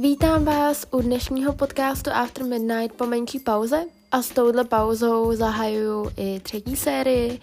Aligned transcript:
Vítám 0.00 0.44
vás 0.44 0.86
u 0.90 1.02
dnešního 1.02 1.52
podcastu 1.52 2.10
After 2.10 2.44
Midnight 2.44 2.96
po 2.96 3.06
menší 3.06 3.38
pauze 3.38 3.84
a 4.12 4.22
s 4.22 4.28
touhle 4.28 4.64
pauzou 4.64 5.32
zahajuju 5.34 6.10
i 6.16 6.40
třetí 6.40 6.76
sérii, 6.76 7.40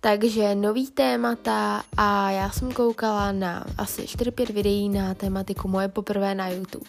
takže 0.00 0.54
nový 0.54 0.90
témata 0.90 1.82
a 1.96 2.30
já 2.30 2.50
jsem 2.50 2.72
koukala 2.72 3.32
na 3.32 3.64
asi 3.78 4.02
4-5 4.02 4.52
videí 4.52 4.88
na 4.88 5.14
tématiku 5.14 5.68
moje 5.68 5.88
poprvé 5.88 6.34
na 6.34 6.48
YouTube. 6.48 6.86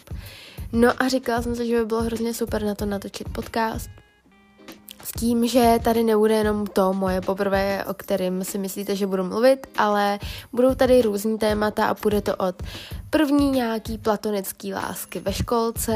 No 0.72 1.02
a 1.02 1.08
říkala 1.08 1.42
jsem 1.42 1.56
si, 1.56 1.66
že 1.66 1.76
by 1.76 1.84
bylo 1.84 2.02
hrozně 2.02 2.34
super 2.34 2.64
na 2.64 2.74
to 2.74 2.86
natočit 2.86 3.28
podcast, 3.28 3.90
s 5.04 5.12
tím, 5.12 5.46
že 5.46 5.78
tady 5.84 6.04
nebude 6.04 6.34
jenom 6.34 6.66
to 6.66 6.92
moje 6.92 7.20
poprvé, 7.20 7.84
o 7.84 7.94
kterém 7.94 8.44
si 8.44 8.58
myslíte, 8.58 8.96
že 8.96 9.06
budu 9.06 9.24
mluvit, 9.24 9.66
ale 9.76 10.18
budou 10.52 10.74
tady 10.74 11.02
různý 11.02 11.38
témata 11.38 11.86
a 11.86 11.94
půjde 11.94 12.20
to 12.20 12.36
od 12.36 12.62
první 13.10 13.50
nějaký 13.50 13.98
platonický 13.98 14.74
lásky 14.74 15.20
ve 15.20 15.32
školce, 15.32 15.94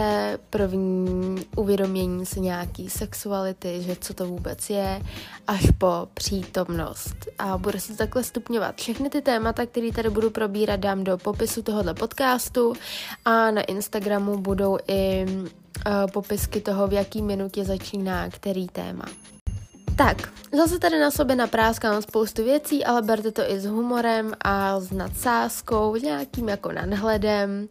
první 0.51 1.47
uvědomění 1.57 2.27
si 2.27 2.41
nějaký 2.41 2.91
sexuality, 2.91 3.83
že 3.83 3.97
co 4.01 4.15
to 4.15 4.27
vůbec 4.27 4.71
je, 4.71 5.03
až 5.47 5.63
po 5.79 6.09
přítomnost. 6.15 7.17
A 7.39 7.59
bude 7.59 7.81
se 7.81 7.97
takhle 7.97 8.25
stupňovat. 8.25 8.77
Všechny 8.77 9.11
ty 9.11 9.23
témata, 9.23 9.67
které 9.67 9.93
tady 9.93 10.11
budu 10.11 10.31
probírat, 10.31 10.81
dám 10.81 11.05
do 11.05 11.19
popisu 11.19 11.63
tohohle 11.63 11.95
podcastu 11.95 12.73
a 13.25 13.51
na 13.51 13.63
Instagramu 13.63 14.39
budou 14.39 14.79
i 14.89 15.27
uh, 15.27 16.11
popisky 16.13 16.61
toho, 16.61 16.89
v 16.89 16.93
jaký 16.93 17.23
minutě 17.23 17.65
začíná 17.65 18.31
který 18.31 18.67
téma. 18.67 19.05
Tak, 19.97 20.33
zase 20.57 20.79
tady 20.79 20.99
na 21.01 21.11
sobě 21.11 21.37
napráskám 21.37 22.03
spoustu 22.03 22.45
věcí, 22.45 22.85
ale 22.85 23.03
berte 23.03 23.31
to 23.31 23.51
i 23.51 23.61
s 23.61 23.67
humorem 23.67 24.33
a 24.41 24.81
s 24.81 24.91
nadsázkou, 24.91 25.97
nějakým 25.97 26.49
jako 26.49 26.73
nadhledem. 26.73 27.69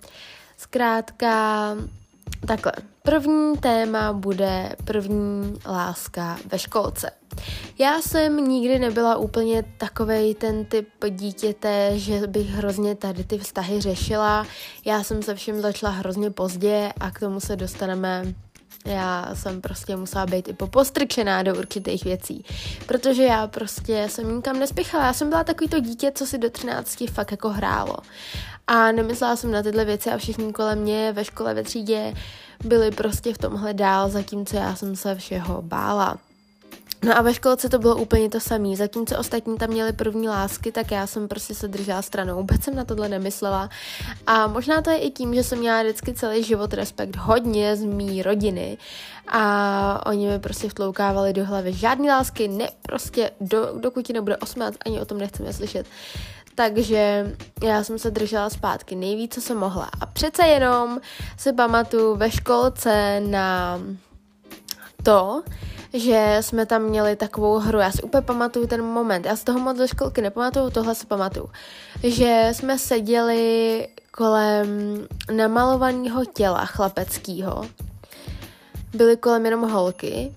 Zkrátka, 0.58 1.76
takhle. 2.48 2.72
První 3.02 3.58
téma 3.58 4.14
bude 4.14 4.76
první 4.86 5.60
láska 5.66 6.38
ve 6.46 6.60
školce. 6.60 7.12
Já 7.80 8.02
jsem 8.02 8.38
nikdy 8.38 8.80
nebyla 8.80 9.18
úplně 9.18 9.64
takovej 9.78 10.36
ten 10.36 10.66
typ 10.66 10.90
dítěte, 11.10 11.92
že 11.96 12.28
bych 12.28 12.50
hrozně 12.50 12.96
tady 12.96 13.24
ty 13.24 13.38
vztahy 13.38 13.82
řešila. 13.82 14.46
Já 14.86 15.04
jsem 15.04 15.24
se 15.24 15.36
všem 15.36 15.62
začala 15.62 15.94
hrozně 15.94 16.32
pozdě 16.32 16.94
a 17.00 17.12
k 17.12 17.20
tomu 17.20 17.40
se 17.40 17.56
dostaneme 17.56 18.34
já 18.86 19.30
jsem 19.34 19.62
prostě 19.62 19.96
musela 19.96 20.26
být 20.26 20.48
i 20.48 20.54
popostrčená 20.54 21.44
do 21.44 21.56
určitých 21.56 22.04
věcí, 22.04 22.46
protože 22.86 23.24
já 23.24 23.48
prostě 23.48 24.08
jsem 24.10 24.36
nikam 24.36 24.60
nespěchala. 24.60 25.06
Já 25.06 25.14
jsem 25.14 25.30
byla 25.30 25.44
takový 25.44 25.70
to 25.70 25.80
dítě, 25.80 26.12
co 26.16 26.26
si 26.26 26.38
do 26.38 26.50
13 26.50 27.04
fakt 27.12 27.32
jako 27.32 27.50
hrálo. 27.50 27.98
A 28.68 28.92
nemyslela 28.92 29.36
jsem 29.36 29.52
na 29.52 29.64
tyhle 29.64 29.86
věci 29.86 30.10
a 30.10 30.18
všichni 30.18 30.54
kolem 30.54 30.80
mě 30.80 31.12
ve 31.12 31.26
škole, 31.26 31.54
ve 31.54 31.64
třídě 31.64 32.14
byli 32.66 32.92
prostě 32.92 33.34
v 33.34 33.38
tomhle 33.38 33.74
dál, 33.74 34.10
zatímco 34.10 34.56
já 34.56 34.76
jsem 34.76 34.96
se 34.96 35.16
všeho 35.16 35.62
bála. 35.62 36.18
No 37.04 37.18
a 37.18 37.22
ve 37.22 37.34
školce 37.34 37.70
to 37.70 37.80
bylo 37.80 37.96
úplně 37.96 38.30
to 38.30 38.40
samé. 38.40 38.76
Zatímco 38.76 39.18
ostatní 39.18 39.58
tam 39.58 39.70
měli 39.70 39.94
první 39.94 40.30
lásky, 40.30 40.72
tak 40.72 40.92
já 40.92 41.08
jsem 41.08 41.28
prostě 41.28 41.56
se 41.56 41.68
držela 41.68 42.02
stranou. 42.02 42.36
Vůbec 42.36 42.64
jsem 42.64 42.76
na 42.76 42.86
tohle 42.86 43.10
nemyslela. 43.10 43.70
A 44.28 44.48
možná 44.48 44.82
to 44.82 44.90
je 44.90 44.98
i 44.98 45.12
tím, 45.12 45.36
že 45.36 45.44
jsem 45.44 45.60
měla 45.60 45.82
vždycky 45.82 46.14
celý 46.14 46.44
život 46.44 46.74
respekt 46.74 47.16
hodně 47.16 47.76
z 47.76 47.84
mý 47.84 48.24
rodiny. 48.24 48.78
A 49.28 50.06
oni 50.06 50.28
mi 50.28 50.40
prostě 50.40 50.70
vtloukávali 50.70 51.34
do 51.34 51.46
hlavy 51.46 51.74
žádný 51.74 52.10
lásky, 52.10 52.48
ne, 52.48 52.70
prostě 52.82 53.32
do, 53.42 53.80
dokud 53.80 54.08
ti 54.08 54.14
nebude 54.14 54.38
18, 54.38 54.78
ani 54.86 55.02
o 55.02 55.06
tom 55.06 55.18
nechceme 55.18 55.54
slyšet. 55.54 55.88
Takže 56.56 57.34
já 57.64 57.84
jsem 57.84 58.00
se 58.00 58.12
držela 58.12 58.50
zpátky 58.50 58.96
nejvíc, 58.96 59.34
co 59.34 59.42
jsem 59.42 59.58
mohla. 59.58 59.90
A 60.02 60.06
přece 60.06 60.44
jenom 60.44 61.00
se 61.38 61.54
pamatuju 61.54 62.16
ve 62.16 62.32
školce 62.32 63.22
na 63.26 63.80
to, 65.04 65.44
že 65.94 66.38
jsme 66.42 66.66
tam 66.66 66.82
měli 66.82 67.16
takovou 67.16 67.60
hru, 67.60 67.80
já 67.80 67.92
si 67.92 68.02
úplně 68.02 68.22
pamatuju 68.22 68.68
ten 68.68 68.82
moment, 68.82 69.26
já 69.26 69.36
z 69.36 69.44
toho 69.44 69.60
moc 69.60 69.78
do 69.78 69.88
školky 69.88 70.22
nepamatuju, 70.22 70.70
tohle 70.70 70.96
si 70.96 71.06
pamatuju, 71.06 71.50
že 72.04 72.50
jsme 72.52 72.80
seděli 72.80 73.88
kolem 74.12 74.68
namalovaného 75.36 76.26
těla 76.26 76.66
chlapeckého, 76.66 77.66
byly 78.94 79.18
kolem 79.18 79.46
jenom 79.46 79.70
holky. 79.72 80.34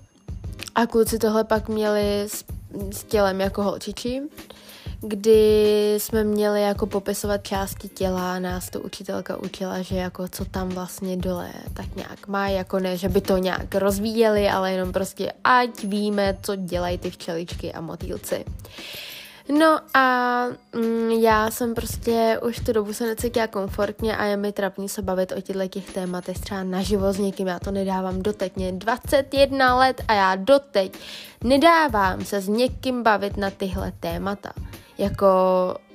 A 0.75 0.85
kluci 0.85 1.19
tohle 1.19 1.43
pak 1.43 1.69
měli 1.69 2.21
s, 2.21 2.45
s 2.91 3.03
tělem 3.03 3.41
jako 3.41 3.63
holčiči 3.63 4.21
kdy 5.01 5.93
jsme 5.97 6.23
měli 6.23 6.61
jako 6.61 6.85
popisovat 6.85 7.43
části 7.43 7.87
těla, 7.87 8.39
nás 8.39 8.69
to 8.69 8.81
učitelka 8.81 9.37
učila, 9.37 9.81
že 9.81 9.95
jako 9.95 10.27
co 10.27 10.45
tam 10.45 10.69
vlastně 10.69 11.17
dole 11.17 11.49
tak 11.73 11.95
nějak 11.95 12.27
má, 12.27 12.49
jako 12.49 12.79
ne, 12.79 12.97
že 12.97 13.09
by 13.09 13.21
to 13.21 13.37
nějak 13.37 13.75
rozvíjeli, 13.75 14.49
ale 14.49 14.71
jenom 14.71 14.91
prostě 14.91 15.33
ať 15.43 15.83
víme, 15.83 16.37
co 16.41 16.55
dělají 16.55 16.97
ty 16.97 17.09
včeličky 17.09 17.73
a 17.73 17.81
motýlci. 17.81 18.45
No 19.49 19.79
a 19.93 20.45
mm, 20.75 21.09
já 21.09 21.51
jsem 21.51 21.75
prostě 21.75 22.39
už 22.47 22.59
tu 22.59 22.73
dobu 22.73 22.93
se 22.93 23.05
necítila 23.07 23.47
komfortně 23.47 24.17
a 24.17 24.23
je 24.23 24.37
mi 24.37 24.51
trapný 24.51 24.89
se 24.89 25.01
bavit 25.01 25.31
o 25.31 25.41
těchto 25.41 25.67
těch 25.67 25.93
tématech 25.93 26.39
třeba 26.39 26.63
naživo 26.63 27.13
s 27.13 27.17
někým, 27.17 27.47
já 27.47 27.59
to 27.59 27.71
nedávám 27.71 28.21
doteď, 28.21 28.55
mě 28.55 28.71
21 28.71 29.75
let 29.75 30.01
a 30.07 30.13
já 30.13 30.35
doteď 30.35 30.97
nedávám 31.43 32.25
se 32.25 32.41
s 32.41 32.47
někým 32.47 33.03
bavit 33.03 33.37
na 33.37 33.51
tyhle 33.51 33.91
témata. 33.99 34.51
Jako 34.97 35.27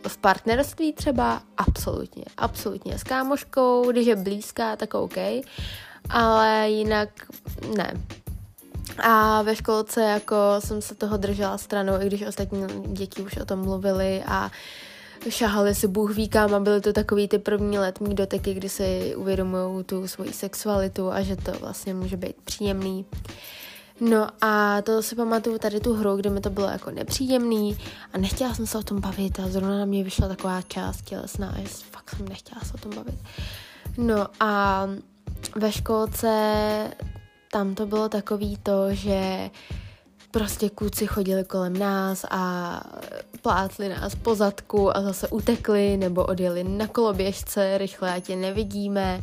v 0.09 0.17
partnerství 0.17 0.93
třeba 0.93 1.43
absolutně, 1.57 2.25
absolutně. 2.37 2.99
S 2.99 3.03
kámoškou, 3.03 3.91
když 3.91 4.07
je 4.07 4.17
blízká, 4.17 4.77
tak 4.77 4.95
OK, 4.95 5.17
ale 6.11 6.71
jinak 6.71 7.09
ne. 7.77 7.95
A 8.99 9.43
ve 9.43 9.57
školce 9.57 10.03
jako 10.03 10.37
jsem 10.59 10.83
se 10.83 10.95
toho 10.95 11.17
držela 11.17 11.59
stranou, 11.59 12.01
i 12.01 12.07
když 12.07 12.23
ostatní 12.23 12.67
děti 12.87 13.23
už 13.23 13.37
o 13.37 13.45
tom 13.45 13.59
mluvili 13.59 14.23
a 14.27 14.51
šahali 15.29 15.75
si 15.75 15.89
Bůh 15.89 16.17
ví 16.17 16.29
kam 16.29 16.55
a 16.55 16.61
byly 16.61 16.81
to 16.81 16.93
takový 16.93 17.29
ty 17.29 17.39
první 17.39 17.79
letní 17.79 18.15
doteky, 18.15 18.55
kdy 18.55 18.69
si 18.69 19.17
uvědomují 19.17 19.85
tu 19.85 20.09
svoji 20.09 20.33
sexualitu 20.33 21.13
a 21.13 21.23
že 21.23 21.37
to 21.37 21.53
vlastně 21.53 21.95
může 21.95 22.17
být 22.17 22.37
příjemný. 22.45 23.05
No 24.01 24.29
a 24.41 24.83
to 24.83 25.03
si 25.03 25.17
pamatuju 25.17 25.59
tady 25.59 25.81
tu 25.81 25.95
hru, 25.95 26.17
kde 26.17 26.31
mi 26.31 26.41
to 26.41 26.51
bylo 26.51 26.67
jako 26.67 26.91
nepříjemný 26.91 27.79
a 28.13 28.19
nechtěla 28.19 28.55
jsem 28.55 28.67
se 28.67 28.79
o 28.79 28.83
tom 28.83 29.01
bavit 29.01 29.41
a 29.41 29.49
zrovna 29.49 29.79
na 29.79 29.85
mě 29.85 30.05
vyšla 30.05 30.29
taková 30.29 30.63
část 30.63 31.03
tělesná 31.03 31.49
a 31.49 31.69
fakt 31.91 32.11
jsem 32.17 32.29
nechtěla 32.29 32.61
se 32.61 32.75
o 32.75 32.79
tom 32.79 32.95
bavit. 32.95 33.19
No 33.97 34.27
a 34.41 34.87
ve 35.57 35.73
školce 35.73 36.29
tam 37.53 37.75
to 37.75 37.87
bylo 37.87 38.09
takový 38.09 38.57
to, 38.57 38.95
že 38.95 39.51
prostě 40.31 40.71
kluci 40.71 41.07
chodili 41.07 41.45
kolem 41.45 41.79
nás 41.79 42.25
a 42.31 42.81
plátli 43.43 43.89
nás 43.89 44.15
po 44.15 44.35
zadku 44.35 44.97
a 44.97 45.03
zase 45.03 45.29
utekli 45.29 45.97
nebo 45.97 46.25
odjeli 46.25 46.65
na 46.65 46.87
koloběžce, 46.87 47.79
rychle, 47.79 48.15
ať 48.15 48.31
je 48.31 48.37
nevidíme. 48.37 49.21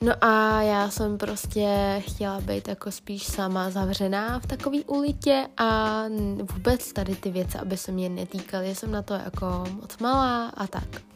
No 0.00 0.12
a 0.24 0.62
já 0.62 0.90
jsem 0.90 1.18
prostě 1.18 2.02
chtěla 2.06 2.40
být 2.40 2.68
jako 2.68 2.90
spíš 2.90 3.26
sama 3.26 3.70
zavřená 3.70 4.40
v 4.40 4.46
takový 4.46 4.84
ulitě 4.84 5.46
a 5.56 6.02
vůbec 6.52 6.92
tady 6.92 7.14
ty 7.14 7.30
věci, 7.30 7.58
aby 7.58 7.76
se 7.76 7.92
mě 7.92 8.08
netýkaly. 8.08 8.74
Jsem 8.74 8.90
na 8.92 9.02
to 9.02 9.14
jako 9.14 9.64
moc 9.80 9.98
malá 9.98 10.48
a 10.48 10.66
tak. 10.66 11.11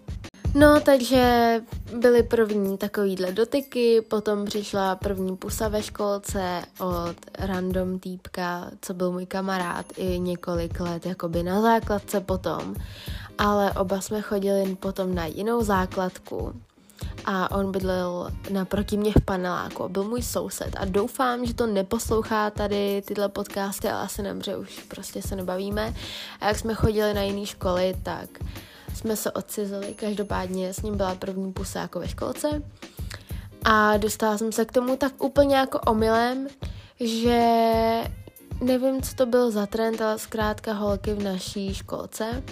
No, 0.59 0.81
takže 0.81 1.55
byly 1.99 2.23
první 2.23 2.79
takovýhle 2.79 3.33
dotyky, 3.33 4.01
potom 4.01 4.45
přišla 4.45 4.97
první 4.97 5.37
pusa 5.37 5.69
ve 5.69 5.83
školce 5.83 6.63
od 6.81 7.17
random 7.39 7.99
týpka, 7.99 8.71
co 8.81 8.95
byl 8.95 9.13
můj 9.13 9.27
kamarád 9.27 9.87
i 9.97 10.19
několik 10.19 10.81
let 10.81 11.07
jakoby 11.07 11.43
na 11.43 11.63
základce 11.63 12.21
potom, 12.21 12.75
ale 13.39 13.73
oba 13.73 14.01
jsme 14.01 14.23
chodili 14.23 14.77
potom 14.77 15.15
na 15.15 15.27
jinou 15.27 15.63
základku 15.63 16.53
a 17.25 17.51
on 17.51 17.73
bydlel 17.73 18.31
naproti 18.51 18.97
mě 18.97 19.13
v 19.13 19.25
paneláku 19.25 19.85
a 19.85 19.89
byl 19.89 20.05
můj 20.05 20.23
soused 20.23 20.77
a 20.77 20.85
doufám, 20.85 21.47
že 21.47 21.55
to 21.55 21.67
neposlouchá 21.67 22.51
tady 22.51 23.03
tyhle 23.07 23.29
podcasty, 23.29 23.89
ale 23.89 24.03
asi 24.03 24.23
nemře, 24.23 24.57
už 24.57 24.81
prostě 24.89 25.23
se 25.23 25.37
nebavíme. 25.37 25.95
A 26.41 26.49
jak 26.49 26.59
jsme 26.59 26.75
chodili 26.75 27.15
na 27.15 27.23
jiné 27.23 27.47
školy, 27.47 27.95
tak 28.03 28.29
jsme 28.95 29.17
se 29.17 29.31
odcizili, 29.31 29.95
každopádně 29.95 30.75
s 30.75 30.83
ním 30.83 30.97
byla 30.97 31.15
první 31.15 31.53
pusa 31.53 31.81
jako 31.81 32.01
ve 32.01 32.09
školce 32.09 32.63
a 33.65 33.97
dostala 33.97 34.39
jsem 34.39 34.53
se 34.53 34.65
k 34.65 34.73
tomu 34.73 34.97
tak 34.97 35.25
úplně 35.25 35.57
jako 35.57 35.81
omylem, 35.81 36.49
že 37.01 37.41
nevím, 38.61 39.03
co 39.03 39.15
to 39.15 39.27
byl 39.27 39.51
za 39.51 39.67
trend, 39.67 40.01
ale 40.01 40.19
zkrátka 40.19 40.73
holky 40.73 41.15
v 41.15 41.23
naší 41.23 41.75
školce 41.75 42.43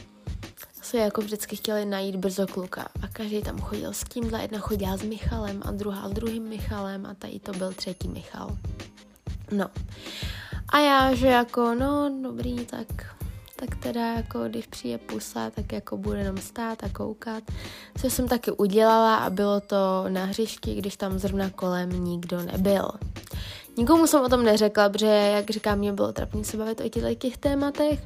se 0.83 0.99
jako 0.99 1.21
vždycky 1.21 1.57
chtěli 1.57 1.85
najít 1.85 2.17
brzo 2.17 2.47
kluka 2.47 2.89
a 3.03 3.09
každý 3.09 3.43
tam 3.43 3.61
chodil 3.61 3.93
s 3.93 4.05
tímhle, 4.05 4.43
jedna 4.43 4.59
chodila 4.59 4.97
s 4.97 5.03
Michalem 5.03 5.63
a 5.65 5.71
druhá 5.71 6.09
s 6.09 6.13
druhým 6.13 6.43
Michalem 6.49 7.07
a 7.07 7.15
tady 7.15 7.39
to 7.39 7.53
byl 7.53 7.73
třetí 7.73 8.09
Michal. 8.09 8.57
No. 9.51 9.71
A 10.69 10.79
já, 10.79 11.15
že 11.15 11.27
jako, 11.27 11.75
no 11.75 12.21
dobrý, 12.23 12.67
tak 12.67 13.14
tak 13.57 13.77
teda 13.77 14.13
jako 14.13 14.45
když 14.49 14.67
přijde 14.67 14.99
pusa, 14.99 15.51
tak 15.51 15.73
jako 15.73 15.97
bude 15.97 16.19
jenom 16.19 16.39
stát 16.39 16.85
a 16.85 16.89
koukat. 16.89 17.43
Co 18.01 18.11
jsem 18.11 18.29
taky 18.29 18.51
udělala 18.51 19.17
a 19.17 19.31
bylo 19.31 19.61
to 19.61 20.05
na 20.09 20.25
hřišti, 20.25 20.75
když 20.75 20.97
tam 20.97 21.19
zrovna 21.19 21.51
kolem 21.51 22.05
nikdo 22.05 22.43
nebyl. 22.43 22.89
Nikomu 23.77 24.07
jsem 24.07 24.23
o 24.25 24.29
tom 24.29 24.45
neřekla, 24.45 24.89
protože, 24.89 25.07
jak 25.07 25.51
říkám, 25.51 25.79
mě 25.79 25.93
bylo 25.93 26.13
trapný 26.13 26.45
se 26.45 26.57
bavit 26.57 26.81
o 26.81 27.15
těch 27.15 27.37
tématech 27.37 28.01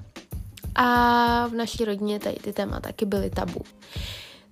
a 0.74 1.46
v 1.46 1.52
naší 1.52 1.84
rodině 1.84 2.18
tady 2.20 2.36
ty 2.36 2.52
téma 2.52 2.80
taky 2.80 3.04
byly 3.04 3.30
tabu. 3.30 3.60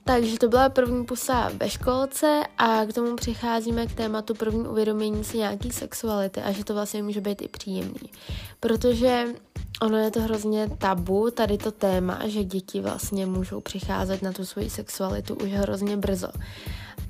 Takže 0.04 0.38
to 0.38 0.48
byla 0.48 0.68
první 0.68 1.04
pusa 1.04 1.50
ve 1.54 1.70
školce 1.70 2.42
a 2.58 2.84
k 2.84 2.92
tomu 2.92 3.16
přicházíme 3.16 3.86
k 3.86 3.94
tématu 3.94 4.34
první 4.34 4.68
uvědomění 4.68 5.24
si 5.24 5.38
nějaký 5.38 5.70
sexuality 5.70 6.40
a 6.40 6.52
že 6.52 6.64
to 6.64 6.74
vlastně 6.74 7.02
může 7.02 7.20
být 7.20 7.42
i 7.42 7.48
příjemný. 7.48 8.10
Protože 8.60 9.26
ono 9.80 9.98
je 9.98 10.10
to 10.10 10.20
hrozně 10.20 10.68
tabu, 10.78 11.30
tady 11.30 11.58
to 11.58 11.72
téma, 11.72 12.18
že 12.26 12.44
děti 12.44 12.80
vlastně 12.80 13.26
můžou 13.26 13.60
přicházet 13.60 14.22
na 14.22 14.32
tu 14.32 14.44
svoji 14.44 14.70
sexualitu 14.70 15.34
už 15.34 15.50
hrozně 15.50 15.96
brzo. 15.96 16.28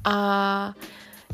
A 0.05 0.75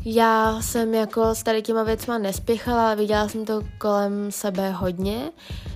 já 0.05 0.61
jsem 0.61 0.93
jako 0.93 1.35
s 1.35 1.43
tady 1.43 1.61
těma 1.61 1.83
věcma 1.83 2.17
nespěchala, 2.17 2.95
viděla 2.95 3.27
jsem 3.27 3.45
to 3.45 3.61
kolem 3.77 4.31
sebe 4.31 4.71
hodně, 4.71 5.31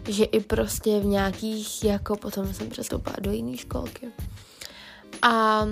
že 0.08 0.24
i 0.24 0.40
prostě 0.40 1.00
v 1.00 1.06
nějakých, 1.06 1.84
jako 1.84 2.16
potom 2.16 2.54
jsem 2.54 2.70
přestoupila 2.70 3.16
do 3.22 3.32
jiné 3.32 3.58
školky. 3.58 4.08
A 5.22 5.66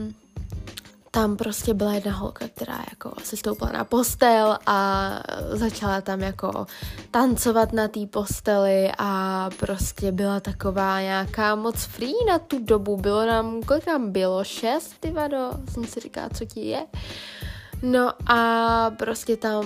tam 1.16 1.38
prostě 1.38 1.74
byla 1.74 1.94
jedna 1.94 2.12
holka, 2.12 2.48
která 2.48 2.84
jako 2.90 3.12
si 3.24 3.38
stoupla 3.38 3.72
na 3.72 3.84
postel 3.84 4.58
a 4.66 5.10
začala 5.50 6.02
tam 6.02 6.22
jako 6.22 6.66
tancovat 7.12 7.74
na 7.74 7.88
té 7.88 8.06
posteli 8.06 8.92
a 8.98 9.50
prostě 9.60 10.12
byla 10.12 10.40
taková 10.40 11.02
nějaká 11.02 11.56
moc 11.56 11.84
free 11.84 12.14
na 12.28 12.40
tu 12.40 12.60
dobu. 12.60 12.98
Bylo 12.98 13.26
nám, 13.26 13.64
kolik 13.64 13.88
nám 13.88 14.12
bylo? 14.12 14.44
Šest, 14.44 14.94
ty 15.00 15.12
vado? 15.12 15.52
Jsem 15.74 15.86
si 15.86 16.00
říká, 16.00 16.30
co 16.30 16.46
ti 16.46 16.60
je? 16.60 16.86
No 17.82 18.32
a 18.32 18.90
prostě 18.90 19.38
tam 19.38 19.66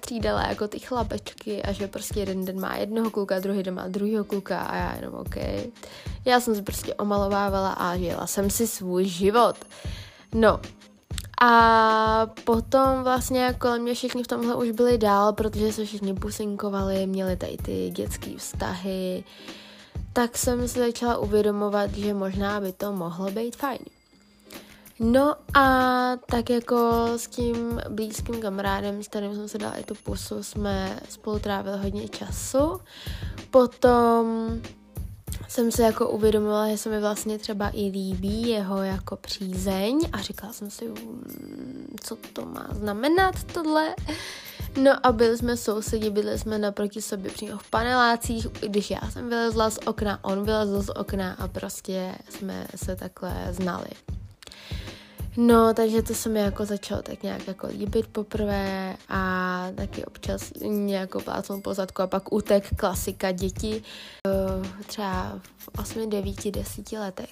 třídala 0.00 0.46
jako 0.48 0.68
ty 0.68 0.78
chlapečky 0.78 1.62
a 1.62 1.72
že 1.72 1.88
prostě 1.88 2.20
jeden 2.20 2.44
den 2.44 2.60
má 2.60 2.76
jednoho 2.76 3.10
kluka, 3.10 3.40
druhý 3.40 3.62
den 3.62 3.74
má 3.74 3.88
druhýho 3.88 4.24
kluka 4.24 4.60
a 4.60 4.76
já 4.76 4.96
jenom 4.96 5.14
OK. 5.14 5.36
Já 6.24 6.40
jsem 6.40 6.54
se 6.54 6.62
prostě 6.62 6.94
omalovávala 6.94 7.72
a 7.72 7.96
žila 7.96 8.26
jsem 8.26 8.50
si 8.50 8.66
svůj 8.66 9.04
život. 9.04 9.56
No, 10.34 10.60
a 11.40 12.26
potom 12.44 13.02
vlastně 13.02 13.54
kolem 13.58 13.82
mě 13.82 13.94
všichni 13.94 14.22
v 14.22 14.26
tomhle 14.26 14.54
už 14.54 14.70
byli 14.70 14.98
dál, 14.98 15.32
protože 15.32 15.72
se 15.72 15.84
všichni 15.84 16.14
pusinkovali, 16.14 17.06
měli 17.06 17.36
tady 17.36 17.56
ty 17.56 17.90
dětské 17.90 18.36
vztahy, 18.36 19.24
tak 20.12 20.38
jsem 20.38 20.68
si 20.68 20.78
začala 20.78 21.18
uvědomovat, 21.18 21.94
že 21.94 22.14
možná 22.14 22.60
by 22.60 22.72
to 22.72 22.92
mohlo 22.92 23.30
být 23.30 23.56
fajn. 23.56 23.78
No 25.00 25.34
a 25.54 25.66
tak 26.26 26.50
jako 26.50 27.06
s 27.16 27.26
tím 27.26 27.80
blízkým 27.88 28.40
kamarádem, 28.40 29.02
s 29.02 29.08
kterým 29.08 29.34
jsem 29.34 29.48
se 29.48 29.58
dala 29.58 29.74
i 29.74 29.84
tu 29.84 29.94
pusu, 29.94 30.42
jsme 30.42 31.00
spolu 31.08 31.38
trávili 31.38 31.78
hodně 31.78 32.08
času. 32.08 32.80
Potom 33.50 34.50
jsem 35.48 35.72
se 35.72 35.82
jako 35.82 36.08
uvědomila, 36.08 36.68
že 36.68 36.78
se 36.78 36.88
mi 36.88 37.00
vlastně 37.00 37.38
třeba 37.38 37.70
i 37.72 37.82
líbí 37.82 38.48
jeho 38.48 38.82
jako 38.82 39.16
přízeň 39.16 40.08
a 40.12 40.22
říkala 40.22 40.52
jsem 40.52 40.70
si, 40.70 40.88
mm, 40.88 41.96
co 42.00 42.16
to 42.32 42.46
má 42.46 42.68
znamenat 42.72 43.44
tohle. 43.44 43.94
No 44.82 45.06
a 45.06 45.12
byli 45.12 45.38
jsme 45.38 45.56
sousedi, 45.56 46.10
byli 46.10 46.38
jsme 46.38 46.58
naproti 46.58 47.02
sobě 47.02 47.30
přímo 47.30 47.58
v 47.58 47.70
panelácích, 47.70 48.46
když 48.48 48.90
já 48.90 49.00
jsem 49.10 49.28
vylezla 49.28 49.70
z 49.70 49.78
okna, 49.86 50.24
on 50.24 50.44
vylezl 50.44 50.82
z 50.82 50.88
okna 50.88 51.36
a 51.38 51.48
prostě 51.48 52.14
jsme 52.28 52.66
se 52.76 52.96
takhle 52.96 53.48
znali. 53.50 53.88
No, 55.40 55.74
takže 55.74 56.02
to 56.02 56.14
se 56.14 56.28
mi 56.28 56.40
jako 56.40 56.64
začalo 56.64 57.02
tak 57.02 57.22
nějak 57.22 57.48
jako 57.48 57.66
líbit 57.66 58.06
poprvé 58.06 58.96
a 59.08 59.66
taky 59.74 60.04
občas 60.04 60.52
nějakou 60.66 61.20
plácnou 61.20 61.60
pozadku 61.60 62.02
a 62.02 62.06
pak 62.06 62.32
útek 62.32 62.76
klasika 62.76 63.30
děti 63.32 63.82
eh, 64.26 64.82
třeba 64.86 65.40
v 65.56 65.68
8, 65.78 66.10
9, 66.10 66.50
10 66.50 66.92
letech 66.92 67.30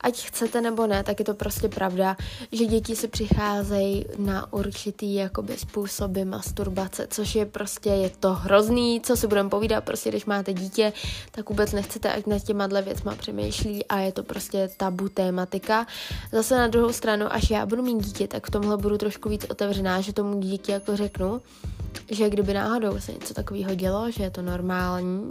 ať 0.00 0.26
chcete 0.26 0.60
nebo 0.60 0.86
ne, 0.86 1.04
tak 1.04 1.18
je 1.18 1.24
to 1.24 1.34
prostě 1.34 1.68
pravda, 1.68 2.16
že 2.52 2.66
děti 2.66 2.96
si 2.96 3.08
přicházejí 3.08 4.06
na 4.18 4.52
určitý 4.52 5.14
jakoby 5.14 5.56
způsoby 5.56 6.22
masturbace, 6.22 7.06
což 7.10 7.34
je 7.34 7.46
prostě, 7.46 7.90
je 7.90 8.10
to 8.20 8.34
hrozný, 8.34 9.00
co 9.00 9.16
si 9.16 9.26
budeme 9.26 9.48
povídat, 9.48 9.84
prostě 9.84 10.08
když 10.10 10.24
máte 10.24 10.52
dítě, 10.52 10.92
tak 11.30 11.48
vůbec 11.48 11.72
nechcete, 11.72 12.12
ať 12.12 12.26
nad 12.26 12.42
těma 12.42 12.66
dle 12.66 12.82
věcma 12.82 13.14
přemýšlí 13.14 13.86
a 13.86 13.98
je 13.98 14.12
to 14.12 14.22
prostě 14.22 14.70
tabu 14.76 15.08
tématika. 15.08 15.86
Zase 16.32 16.56
na 16.56 16.66
druhou 16.66 16.92
stranu, 16.92 17.26
až 17.32 17.50
já 17.50 17.66
budu 17.66 17.82
mít 17.82 18.04
dítě, 18.04 18.28
tak 18.28 18.46
v 18.46 18.50
tomhle 18.50 18.76
budu 18.76 18.98
trošku 18.98 19.28
víc 19.28 19.46
otevřená, 19.50 20.00
že 20.00 20.12
tomu 20.12 20.40
dítě 20.40 20.72
jako 20.72 20.96
řeknu, 20.96 21.40
že 22.10 22.30
kdyby 22.30 22.54
náhodou 22.54 23.00
se 23.00 23.12
něco 23.12 23.34
takového 23.34 23.74
dělo, 23.74 24.10
že 24.10 24.22
je 24.22 24.30
to 24.30 24.42
normální, 24.42 25.28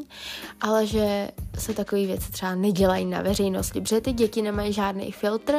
ale 0.62 0.88
že 0.88 1.32
se 1.58 1.74
takové 1.74 2.06
věci 2.06 2.32
třeba 2.32 2.56
nedělají 2.56 3.06
na 3.06 3.22
veřejnosti, 3.22 3.82
protože 3.82 4.02
ty 4.02 4.14
děti 4.14 4.42
nemají 4.42 4.74
žádný 4.74 5.12
filtr 5.12 5.54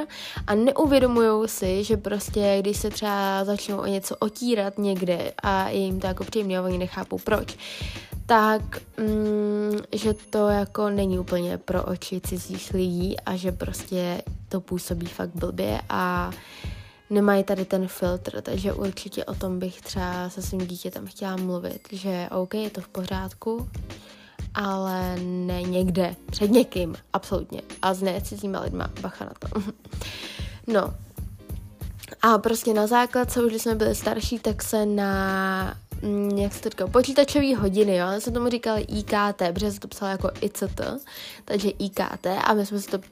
a 0.46 0.54
neuvědomují 0.54 1.48
si, 1.48 1.84
že 1.84 1.96
prostě, 1.96 2.56
když 2.60 2.76
se 2.76 2.90
třeba 2.90 3.44
začnou 3.44 3.78
o 3.78 3.86
něco 3.86 4.16
otírat 4.16 4.78
někde 4.78 5.32
a 5.42 5.68
je 5.68 5.78
jim 5.78 6.00
to 6.00 6.06
jako 6.06 6.24
příjemné 6.24 6.60
oni 6.60 6.78
nechápou 6.78 7.18
proč, 7.18 7.56
tak, 8.26 8.62
mm, 8.98 9.78
že 9.92 10.14
to 10.14 10.48
jako 10.48 10.90
není 10.90 11.18
úplně 11.18 11.58
pro 11.58 11.84
oči 11.84 12.20
cizích 12.20 12.70
lidí 12.74 13.20
a 13.20 13.36
že 13.36 13.52
prostě 13.52 14.22
to 14.48 14.60
působí 14.60 15.06
fakt 15.06 15.30
blbě 15.34 15.80
a 15.88 16.30
nemají 17.10 17.44
tady 17.44 17.64
ten 17.64 17.88
filtr, 17.88 18.42
takže 18.42 18.72
určitě 18.72 19.24
o 19.24 19.34
tom 19.34 19.58
bych 19.58 19.80
třeba 19.80 20.30
se 20.30 20.42
svým 20.42 20.66
dítětem 20.66 21.06
chtěla 21.06 21.36
mluvit, 21.36 21.88
že 21.92 22.28
OK, 22.30 22.54
je 22.54 22.70
to 22.70 22.80
v 22.80 22.88
pořádku, 22.88 23.68
ale 24.54 25.16
ne 25.20 25.62
někde, 25.62 26.16
před 26.30 26.50
někým, 26.50 26.96
absolutně. 27.12 27.62
A 27.82 27.94
s 27.94 28.02
necizíma 28.02 28.60
lidma, 28.60 28.90
bacha 29.00 29.24
na 29.24 29.32
to. 29.38 29.60
no. 30.66 30.94
A 32.22 32.38
prostě 32.38 32.74
na 32.74 32.86
základce, 32.86 33.42
už 33.42 33.50
když 33.50 33.62
jsme 33.62 33.74
byli 33.74 33.94
starší, 33.94 34.38
tak 34.38 34.62
se 34.62 34.86
na 34.86 35.74
jak 36.36 36.54
se 36.54 36.60
to 36.62 36.68
říkalo, 36.68 36.90
počítačové 36.90 37.56
hodiny, 37.56 37.96
jo, 37.96 38.06
ale 38.06 38.20
se 38.20 38.30
tomu 38.30 38.48
říkali 38.48 38.82
IKT, 38.82 39.42
protože 39.52 39.72
se 39.72 39.80
to 39.80 39.88
psalo 39.88 40.10
jako 40.10 40.30
ICT, 40.40 40.80
takže 41.44 41.70
IKT 41.70 42.26
a 42.44 42.54
my 42.54 42.66
jsme 42.66 42.78
si 42.78 42.88
to 42.88 42.98
uh, 42.98 43.04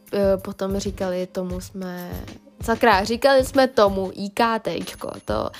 potom 0.43 0.79
říkali, 0.79 1.27
tomu 1.33 1.61
jsme 1.61 2.11
Sakra, 2.63 3.05
říkali 3.05 3.45
jsme 3.45 3.69
tomu 3.69 4.13
IKTčko, 4.15 5.11
to 5.25 5.51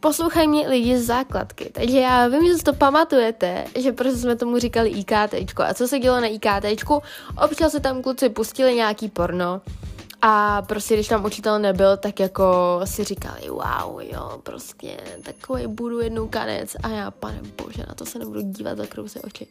poslouchaj 0.00 0.46
mě 0.46 0.68
lidi 0.68 0.98
z 0.98 1.06
základky, 1.06 1.70
takže 1.72 1.98
já 1.98 2.28
vím, 2.28 2.46
že 2.46 2.54
si 2.54 2.62
to 2.62 2.72
pamatujete, 2.72 3.64
že 3.78 3.92
prostě 3.92 4.18
jsme 4.18 4.36
tomu 4.36 4.58
říkali 4.58 4.88
IKTčko 4.88 5.62
a 5.62 5.74
co 5.74 5.88
se 5.88 5.98
dělo 5.98 6.20
na 6.20 6.26
IKTčku, 6.26 7.02
občas 7.44 7.72
se 7.72 7.80
tam 7.80 8.02
kluci 8.02 8.28
pustili 8.28 8.74
nějaký 8.74 9.08
porno, 9.08 9.60
a 10.22 10.62
prostě, 10.62 10.94
když 10.94 11.08
tam 11.08 11.24
učitel 11.24 11.58
nebyl, 11.58 11.96
tak 11.96 12.20
jako 12.20 12.80
si 12.84 13.04
říkali, 13.04 13.48
wow, 13.48 14.00
jo, 14.00 14.40
prostě 14.42 14.96
takový 15.22 15.66
budu 15.66 16.00
jednou 16.00 16.28
kanec. 16.28 16.76
A 16.82 16.88
já, 16.88 17.10
pane 17.10 17.40
bože, 17.62 17.84
na 17.88 17.94
to 17.94 18.06
se 18.06 18.18
nebudu 18.18 18.40
dívat, 18.40 18.78
zakrou 18.78 19.08
si 19.08 19.20
oči. 19.20 19.46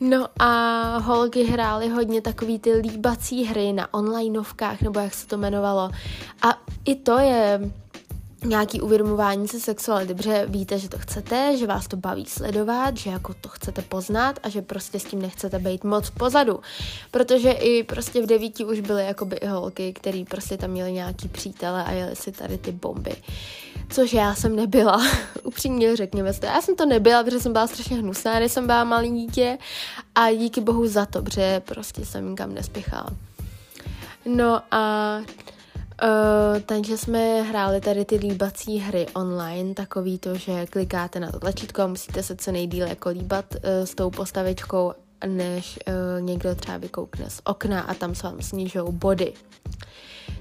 No 0.00 0.28
a 0.38 0.98
holky 0.98 1.44
hrály 1.44 1.88
hodně 1.88 2.22
takový 2.22 2.58
ty 2.58 2.72
líbací 2.72 3.44
hry 3.44 3.72
na 3.72 3.94
onlineovkách, 3.94 4.82
nebo 4.82 5.00
jak 5.00 5.14
se 5.14 5.26
to 5.26 5.36
jmenovalo. 5.36 5.90
A 6.42 6.58
i 6.84 6.94
to 6.94 7.18
je 7.18 7.60
nějaký 8.44 8.80
uvědomování 8.80 9.48
se 9.48 9.60
sexuality, 9.60 10.14
protože 10.14 10.46
víte, 10.48 10.78
že 10.78 10.88
to 10.88 10.98
chcete, 10.98 11.56
že 11.56 11.66
vás 11.66 11.88
to 11.88 11.96
baví 11.96 12.26
sledovat, 12.26 12.96
že 12.96 13.10
jako 13.10 13.34
to 13.34 13.48
chcete 13.48 13.82
poznat 13.82 14.38
a 14.42 14.48
že 14.48 14.62
prostě 14.62 15.00
s 15.00 15.04
tím 15.04 15.22
nechcete 15.22 15.58
být 15.58 15.84
moc 15.84 16.10
pozadu. 16.10 16.60
Protože 17.10 17.50
i 17.50 17.82
prostě 17.82 18.22
v 18.22 18.26
devíti 18.26 18.64
už 18.64 18.80
byly 18.80 19.06
jakoby 19.06 19.36
i 19.36 19.46
holky, 19.46 19.92
který 19.92 20.24
prostě 20.24 20.56
tam 20.56 20.70
měli 20.70 20.92
nějaký 20.92 21.28
přítele 21.28 21.84
a 21.84 21.92
jeli 21.92 22.16
si 22.16 22.32
tady 22.32 22.58
ty 22.58 22.72
bomby. 22.72 23.16
Což 23.90 24.12
já 24.12 24.34
jsem 24.34 24.56
nebyla, 24.56 25.02
upřímně 25.42 25.96
řekněme 25.96 26.32
to. 26.32 26.46
Já 26.46 26.62
jsem 26.62 26.76
to 26.76 26.86
nebyla, 26.86 27.24
protože 27.24 27.40
jsem 27.40 27.52
byla 27.52 27.66
strašně 27.66 27.96
hnusná, 27.96 28.38
když 28.38 28.52
jsem 28.52 28.66
byla 28.66 28.84
malý 28.84 29.10
dítě 29.10 29.58
a 30.14 30.32
díky 30.32 30.60
bohu 30.60 30.86
za 30.86 31.06
to, 31.06 31.22
protože 31.22 31.60
prostě 31.64 32.06
jsem 32.06 32.30
nikam 32.30 32.54
nespěchala. 32.54 33.10
No 34.26 34.62
a 34.70 35.18
Uh, 36.02 36.60
takže 36.60 36.98
jsme 36.98 37.42
hráli 37.42 37.80
tady 37.80 38.04
ty 38.04 38.16
líbací 38.16 38.78
hry 38.78 39.06
online, 39.14 39.74
takový 39.74 40.18
to, 40.18 40.34
že 40.34 40.66
klikáte 40.66 41.20
na 41.20 41.32
to 41.32 41.40
tlačítko 41.40 41.82
a 41.82 41.86
musíte 41.86 42.22
se 42.22 42.36
co 42.36 42.52
nejdíle 42.52 42.88
jako 42.88 43.08
líbat 43.08 43.44
uh, 43.54 43.60
s 43.84 43.94
tou 43.94 44.10
postavičkou, 44.10 44.92
než 45.26 45.78
uh, 45.88 46.22
někdo 46.22 46.54
třeba 46.54 46.76
vykoukne 46.76 47.30
z 47.30 47.40
okna 47.44 47.80
a 47.80 47.94
tam 47.94 48.14
se 48.14 48.26
vám 48.26 48.42
snižou 48.42 48.92
body. 48.92 49.32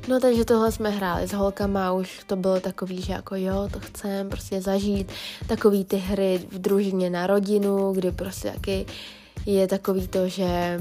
No 0.08 0.20
takže 0.20 0.46
tohle 0.46 0.72
jsme 0.72 0.90
hráli 0.90 1.28
s 1.28 1.34
holkama, 1.34 1.94
už 1.94 2.24
to 2.28 2.36
bylo 2.36 2.60
takový, 2.60 3.02
že 3.02 3.14
jako 3.14 3.36
jo, 3.36 3.70
to 3.74 3.80
chcem 3.80 4.30
prostě 4.30 4.62
zažít, 4.62 5.12
takový 5.48 5.86
ty 5.86 5.98
hry 5.98 6.42
v 6.52 6.60
družině 6.60 7.10
na 7.10 7.28
rodinu, 7.28 7.94
kdy 7.94 8.12
prostě 8.12 8.52
taky 8.52 8.86
je 9.46 9.68
takový 9.68 10.08
to, 10.08 10.28
že 10.28 10.80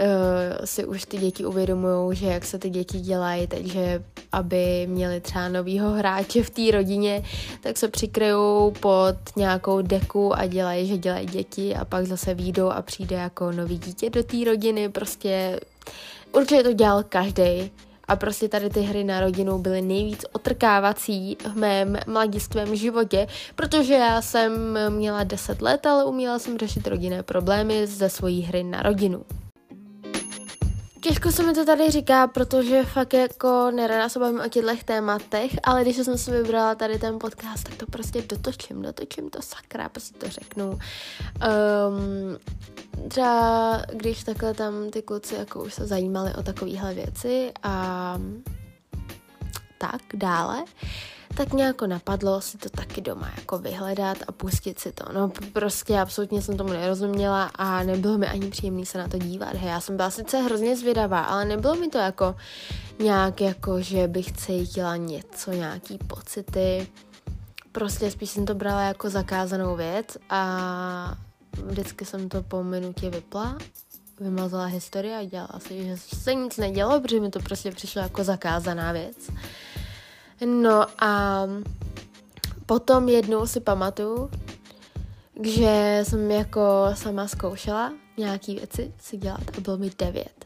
uh, 0.00 0.64
si 0.64 0.84
už 0.84 1.04
ty 1.04 1.18
děti 1.18 1.46
uvědomují, 1.46 2.16
že 2.16 2.26
jak 2.26 2.44
se 2.44 2.58
ty 2.58 2.70
děti 2.70 3.00
dělají, 3.00 3.46
takže 3.46 4.02
aby 4.32 4.86
měli 4.90 5.20
třeba 5.20 5.48
novýho 5.48 5.90
hráče 5.90 6.42
v 6.42 6.50
té 6.50 6.70
rodině, 6.70 7.22
tak 7.60 7.76
se 7.76 7.88
přikryjou 7.88 8.72
pod 8.80 9.16
nějakou 9.36 9.82
deku 9.82 10.34
a 10.34 10.46
dělají, 10.46 10.86
že 10.86 10.98
dělají 10.98 11.26
děti 11.26 11.74
a 11.74 11.84
pak 11.84 12.06
zase 12.06 12.34
výjdou 12.34 12.68
a 12.68 12.82
přijde 12.82 13.16
jako 13.16 13.52
nový 13.52 13.78
dítě 13.78 14.10
do 14.10 14.22
té 14.22 14.36
rodiny, 14.46 14.88
prostě 14.88 15.60
určitě 16.32 16.62
to 16.62 16.72
dělal 16.72 17.02
každý. 17.02 17.70
A 18.08 18.16
prostě 18.16 18.48
tady 18.48 18.70
ty 18.70 18.80
hry 18.80 19.04
na 19.04 19.20
rodinu 19.20 19.58
byly 19.58 19.82
nejvíc 19.82 20.24
otrkávací 20.32 21.36
v 21.52 21.56
mém 21.56 21.98
mladistvém 22.06 22.76
životě, 22.76 23.26
protože 23.54 23.94
já 23.94 24.22
jsem 24.22 24.78
měla 24.88 25.24
10 25.24 25.62
let, 25.62 25.86
ale 25.86 26.04
uměla 26.04 26.38
jsem 26.38 26.58
řešit 26.58 26.86
rodinné 26.86 27.22
problémy 27.22 27.86
ze 27.86 28.08
svojí 28.08 28.42
hry 28.42 28.64
na 28.64 28.82
rodinu. 28.82 29.24
Těžko 31.04 31.32
se 31.32 31.42
mi 31.42 31.52
to 31.54 31.64
tady 31.64 31.90
říká, 31.90 32.26
protože 32.26 32.84
fakt 32.84 33.14
jako 33.14 33.70
nerada 33.70 34.08
se 34.08 34.18
bavím 34.18 34.40
o 34.40 34.48
těchto 34.48 34.70
tématech, 34.84 35.50
ale 35.62 35.82
když 35.82 35.96
jsem 35.96 36.18
si 36.18 36.30
vybrala 36.30 36.74
tady 36.74 36.98
ten 36.98 37.18
podcast, 37.18 37.64
tak 37.64 37.74
to 37.74 37.86
prostě 37.86 38.22
dotočím, 38.22 38.82
dotočím 38.82 39.30
to 39.30 39.42
sakra, 39.42 39.88
prostě 39.88 40.18
to 40.18 40.28
řeknu. 40.28 40.70
Um, 40.70 40.78
třeba 43.08 43.82
když 43.92 44.24
takhle 44.24 44.54
tam 44.54 44.90
ty 44.90 45.02
kluci 45.02 45.34
jako 45.34 45.64
už 45.64 45.74
se 45.74 45.86
zajímali 45.86 46.34
o 46.34 46.42
takovéhle 46.42 46.94
věci 46.94 47.52
a 47.62 48.18
tak 49.78 50.02
dále, 50.14 50.64
tak 51.36 51.52
mě 51.52 51.64
jako 51.64 51.86
napadlo 51.86 52.40
si 52.40 52.58
to 52.58 52.70
taky 52.70 53.00
doma 53.00 53.30
jako 53.36 53.58
vyhledat 53.58 54.18
a 54.26 54.32
pustit 54.32 54.78
si 54.78 54.92
to. 54.92 55.04
No 55.12 55.32
prostě 55.52 55.98
absolutně 55.98 56.42
jsem 56.42 56.56
tomu 56.56 56.72
nerozuměla 56.72 57.50
a 57.54 57.82
nebylo 57.82 58.18
mi 58.18 58.26
ani 58.26 58.50
příjemný 58.50 58.86
se 58.86 58.98
na 58.98 59.08
to 59.08 59.18
dívat. 59.18 59.54
Hej, 59.54 59.70
já 59.70 59.80
jsem 59.80 59.96
byla 59.96 60.10
sice 60.10 60.38
hrozně 60.38 60.76
zvědavá, 60.76 61.20
ale 61.20 61.44
nebylo 61.44 61.74
mi 61.74 61.88
to 61.88 61.98
jako 61.98 62.36
nějak 62.98 63.40
jako, 63.40 63.80
že 63.80 64.08
bych 64.08 64.32
cítila 64.32 64.96
něco, 64.96 65.52
nějaký 65.52 65.98
pocity. 65.98 66.88
Prostě 67.72 68.10
spíš 68.10 68.30
jsem 68.30 68.44
to 68.44 68.54
brala 68.54 68.82
jako 68.82 69.10
zakázanou 69.10 69.76
věc 69.76 70.18
a 70.30 71.14
vždycky 71.64 72.04
jsem 72.04 72.28
to 72.28 72.42
po 72.42 72.64
minutě 72.64 73.10
vypla 73.10 73.58
vymazala 74.20 74.64
historii 74.64 75.14
a 75.14 75.24
dělala 75.24 75.58
si, 75.58 75.84
že 75.84 75.96
se 75.96 76.34
nic 76.34 76.56
nedělo, 76.56 77.00
protože 77.00 77.20
mi 77.20 77.30
to 77.30 77.40
prostě 77.40 77.70
přišlo 77.70 78.02
jako 78.02 78.24
zakázaná 78.24 78.92
věc. 78.92 79.16
No 80.44 80.86
a 80.98 81.42
potom 82.66 83.08
jednou 83.08 83.46
si 83.46 83.60
pamatuju, 83.60 84.30
že 85.42 86.00
jsem 86.02 86.30
jako 86.30 86.60
sama 86.94 87.28
zkoušela 87.28 87.92
nějaký 88.16 88.54
věci 88.54 88.94
si 88.98 89.16
dělat 89.16 89.40
a 89.58 89.60
bylo 89.60 89.76
mi 89.76 89.90
devět. 89.98 90.43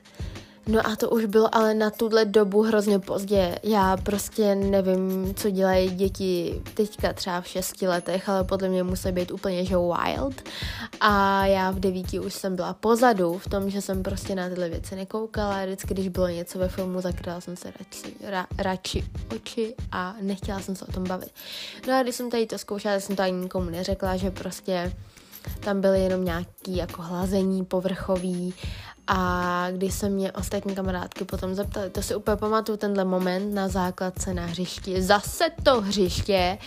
No 0.68 0.86
a 0.86 0.96
to 0.96 1.10
už 1.10 1.24
bylo 1.24 1.54
ale 1.54 1.74
na 1.74 1.90
tuhle 1.90 2.24
dobu 2.24 2.62
hrozně 2.62 2.98
pozdě. 2.98 3.58
Já 3.62 3.96
prostě 3.96 4.54
nevím, 4.54 5.34
co 5.34 5.50
dělají 5.50 5.90
děti 5.90 6.62
teďka 6.74 7.12
třeba 7.12 7.40
v 7.40 7.48
šesti 7.48 7.88
letech, 7.88 8.28
ale 8.28 8.44
podle 8.44 8.68
mě 8.68 8.82
musí 8.82 9.12
být 9.12 9.30
úplně 9.30 9.64
že 9.64 9.76
wild. 9.76 10.42
A 11.00 11.46
já 11.46 11.70
v 11.70 11.80
devíti 11.80 12.20
už 12.20 12.34
jsem 12.34 12.56
byla 12.56 12.74
pozadu 12.74 13.38
v 13.38 13.48
tom, 13.48 13.70
že 13.70 13.82
jsem 13.82 14.02
prostě 14.02 14.34
na 14.34 14.48
tyhle 14.48 14.68
věci 14.68 14.96
nekoukala. 14.96 15.64
Vždycky, 15.64 15.94
když 15.94 16.08
bylo 16.08 16.28
něco 16.28 16.58
ve 16.58 16.68
filmu, 16.68 17.00
zakryla 17.00 17.40
jsem 17.40 17.56
se 17.56 17.72
radši, 17.78 18.14
ra, 18.22 18.46
radši 18.58 19.04
oči 19.36 19.74
a 19.92 20.14
nechtěla 20.20 20.60
jsem 20.60 20.76
se 20.76 20.84
o 20.84 20.92
tom 20.92 21.04
bavit. 21.04 21.30
No 21.88 21.94
a 21.94 22.02
když 22.02 22.14
jsem 22.14 22.30
tady 22.30 22.46
to 22.46 22.58
zkoušela, 22.58 22.94
tak 22.94 23.02
jsem 23.02 23.16
to 23.16 23.22
ani 23.22 23.32
nikomu 23.32 23.70
neřekla, 23.70 24.16
že 24.16 24.30
prostě 24.30 24.92
tam 25.60 25.80
byly 25.80 26.00
jenom 26.00 26.24
nějaký 26.24 26.76
jako 26.76 27.02
hlazení 27.02 27.64
povrchový 27.64 28.54
a 29.08 29.66
když 29.70 29.94
se 29.94 30.08
mě 30.08 30.32
ostatní 30.32 30.74
kamarádky 30.74 31.24
potom 31.24 31.54
zeptali, 31.54 31.90
to 31.90 32.02
si 32.02 32.14
úplně 32.14 32.36
pamatuju 32.36 32.78
tenhle 32.78 33.04
moment 33.04 33.54
na 33.54 33.68
základce 33.68 34.34
na 34.34 34.46
hřišti, 34.46 35.02
zase 35.02 35.44
to 35.62 35.80
hřiště, 35.80 36.58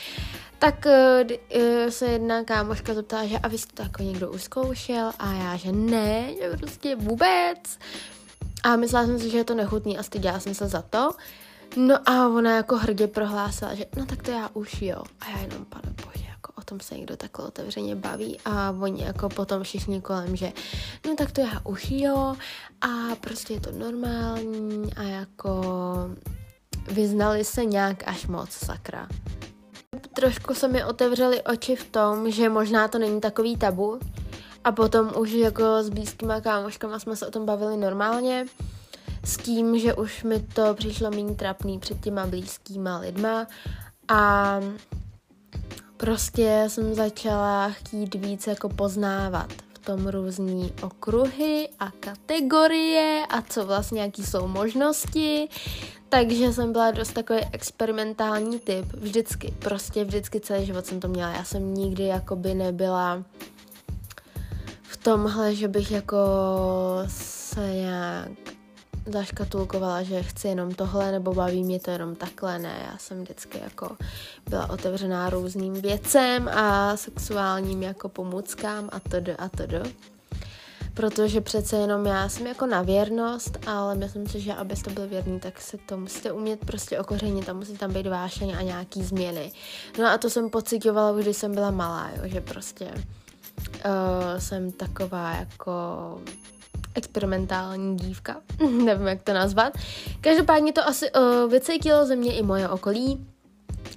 tak 0.60 0.86
uh, 0.86 1.90
se 1.90 2.06
jedna 2.06 2.44
kámoška 2.44 2.94
zeptala, 2.94 3.26
že 3.26 3.38
a 3.38 3.48
vy 3.48 3.58
jste 3.58 3.74
to 3.74 3.82
jako 3.84 4.04
někdo 4.04 4.32
už 4.32 4.44
zkoušel 4.44 5.12
a 5.20 5.34
já, 5.34 5.56
že 5.56 5.72
ne, 5.72 6.34
že 6.42 6.58
prostě 6.58 6.96
vůbec. 6.96 7.80
A 8.64 8.76
myslela 8.76 9.06
jsem 9.06 9.20
si, 9.20 9.30
že 9.30 9.38
je 9.38 9.44
to 9.44 9.56
nechutný 9.56 9.98
a 9.98 10.04
styděla 10.04 10.40
jsem 10.40 10.54
se 10.56 10.68
za 10.68 10.82
to. 10.82 11.12
No 11.78 12.10
a 12.10 12.28
ona 12.28 12.56
jako 12.56 12.78
hrdě 12.78 13.08
prohlásila, 13.08 13.76
že 13.76 13.86
no 13.96 14.06
tak 14.06 14.24
to 14.24 14.32
já 14.32 14.50
už 14.54 14.82
jo. 14.82 15.04
A 15.20 15.30
já 15.30 15.38
jenom, 15.38 15.66
pane 15.66 15.94
bože, 16.06 16.31
o 16.56 16.62
tom 16.62 16.80
se 16.80 16.96
někdo 16.96 17.18
takhle 17.18 17.48
otevřeně 17.48 17.96
baví 17.96 18.38
a 18.46 18.76
oni 18.82 19.04
jako 19.04 19.30
potom 19.30 19.64
všichni 19.64 20.02
kolem, 20.02 20.36
že 20.36 20.52
no 21.08 21.16
tak 21.16 21.32
to 21.32 21.42
já 21.42 21.62
už 21.64 21.92
jo 21.92 22.36
a 22.82 23.16
prostě 23.22 23.54
je 23.54 23.62
to 23.62 23.72
normální 23.72 24.94
a 24.94 25.04
jako 25.04 25.64
vyznali 26.92 27.44
se 27.44 27.66
nějak 27.66 28.08
až 28.08 28.28
moc, 28.28 28.52
sakra. 28.52 29.08
Trošku 30.14 30.54
se 30.54 30.68
mi 30.68 30.86
otevřely 30.86 31.42
oči 31.42 31.76
v 31.76 31.86
tom, 31.92 32.32
že 32.32 32.50
možná 32.50 32.88
to 32.88 33.00
není 33.00 33.22
takový 33.22 33.58
tabu 33.58 34.00
a 34.64 34.72
potom 34.72 35.12
už 35.18 35.32
jako 35.32 35.84
s 35.84 35.90
blízkýma 35.90 36.42
kámoškama 36.42 37.00
jsme 37.00 37.16
se 37.16 37.28
o 37.28 37.32
tom 37.32 37.46
bavili 37.46 37.78
normálně 37.78 38.46
s 39.24 39.38
tím, 39.38 39.80
že 39.80 39.94
už 39.94 40.24
mi 40.24 40.40
to 40.40 40.74
přišlo 40.74 41.12
méně 41.12 41.36
trapný 41.36 41.80
před 41.80 42.00
těma 42.00 42.28
blízkýma 42.28 42.98
lidma 42.98 43.48
a 44.08 44.60
prostě 46.02 46.66
jsem 46.68 46.94
začala 46.94 47.70
chtít 47.70 48.16
víc 48.16 48.48
jako 48.48 48.70
poznávat 48.70 49.54
v 49.74 49.80
tom 49.80 50.08
různý 50.08 50.74
okruhy 50.82 51.70
a 51.80 51.92
kategorie 51.92 53.26
a 53.30 53.42
co 53.42 53.66
vlastně, 53.66 54.02
jaký 54.02 54.24
jsou 54.24 54.48
možnosti. 54.48 55.50
Takže 56.10 56.54
jsem 56.54 56.72
byla 56.72 56.92
dost 56.92 57.14
takový 57.14 57.40
experimentální 57.52 58.60
typ. 58.60 58.86
Vždycky, 58.94 59.54
prostě 59.60 60.04
vždycky 60.04 60.40
celý 60.40 60.66
život 60.66 60.86
jsem 60.86 61.00
to 61.00 61.08
měla. 61.08 61.32
Já 61.32 61.44
jsem 61.44 61.74
nikdy 61.74 62.04
jakoby 62.04 62.54
nebyla 62.54 63.24
v 64.82 64.98
tomhle, 64.98 65.56
že 65.56 65.68
bych 65.68 65.92
jako 65.92 66.18
se 67.08 67.74
nějak 67.74 68.30
zaškatulkovala, 69.06 70.04
že 70.04 70.24
chci 70.24 70.48
jenom 70.48 70.74
tohle, 70.74 71.12
nebo 71.12 71.34
baví 71.34 71.64
mě 71.64 71.80
to 71.80 71.92
jenom 71.92 72.16
takhle, 72.16 72.60
ne, 72.60 72.86
já 72.92 72.98
jsem 72.98 73.22
vždycky 73.24 73.60
jako 73.64 73.98
byla 74.50 74.70
otevřená 74.70 75.30
různým 75.30 75.74
věcem 75.74 76.50
a 76.50 76.98
sexuálním 76.98 77.84
jako 77.84 78.10
pomůckám 78.10 78.90
a 78.92 79.00
to 79.00 79.18
a 79.38 79.50
to 79.50 79.64
Protože 80.94 81.42
přece 81.42 81.76
jenom 81.76 82.06
já 82.06 82.30
jsem 82.30 82.48
jako 82.48 82.66
na 82.66 82.82
věrnost, 82.82 83.58
ale 83.68 83.96
myslím 83.96 84.28
si, 84.28 84.40
že 84.40 84.54
abyste 84.54 84.92
byl 84.92 85.08
věrný, 85.08 85.40
tak 85.40 85.62
se 85.62 85.78
to 85.78 85.98
musíte 85.98 86.32
umět 86.32 86.66
prostě 86.66 87.00
okořenit 87.00 87.50
a 87.50 87.54
musí 87.54 87.78
tam 87.78 87.94
být 87.94 88.08
vášeň 88.08 88.56
a 88.58 88.62
nějaký 88.62 89.04
změny. 89.04 89.52
No 90.00 90.08
a 90.08 90.18
to 90.18 90.30
jsem 90.30 90.50
pocitovala, 90.50 91.22
když 91.22 91.38
jsem 91.38 91.54
byla 91.54 91.72
malá, 91.72 92.10
jo, 92.16 92.22
že 92.26 92.42
prostě 92.42 92.86
uh, 92.86 94.40
jsem 94.40 94.72
taková 94.72 95.32
jako 95.32 95.72
experimentální 96.96 97.98
dívka, 97.98 98.42
nevím, 98.84 99.08
jak 99.08 99.24
to 99.24 99.34
nazvat. 99.34 99.74
Každopádně 100.22 100.74
to 100.74 100.88
asi 100.88 101.12
uh, 101.12 101.52
vycítilo 101.52 102.06
ze 102.06 102.16
mě 102.16 102.34
i 102.34 102.44
moje 102.44 102.70
okolí, 102.70 103.26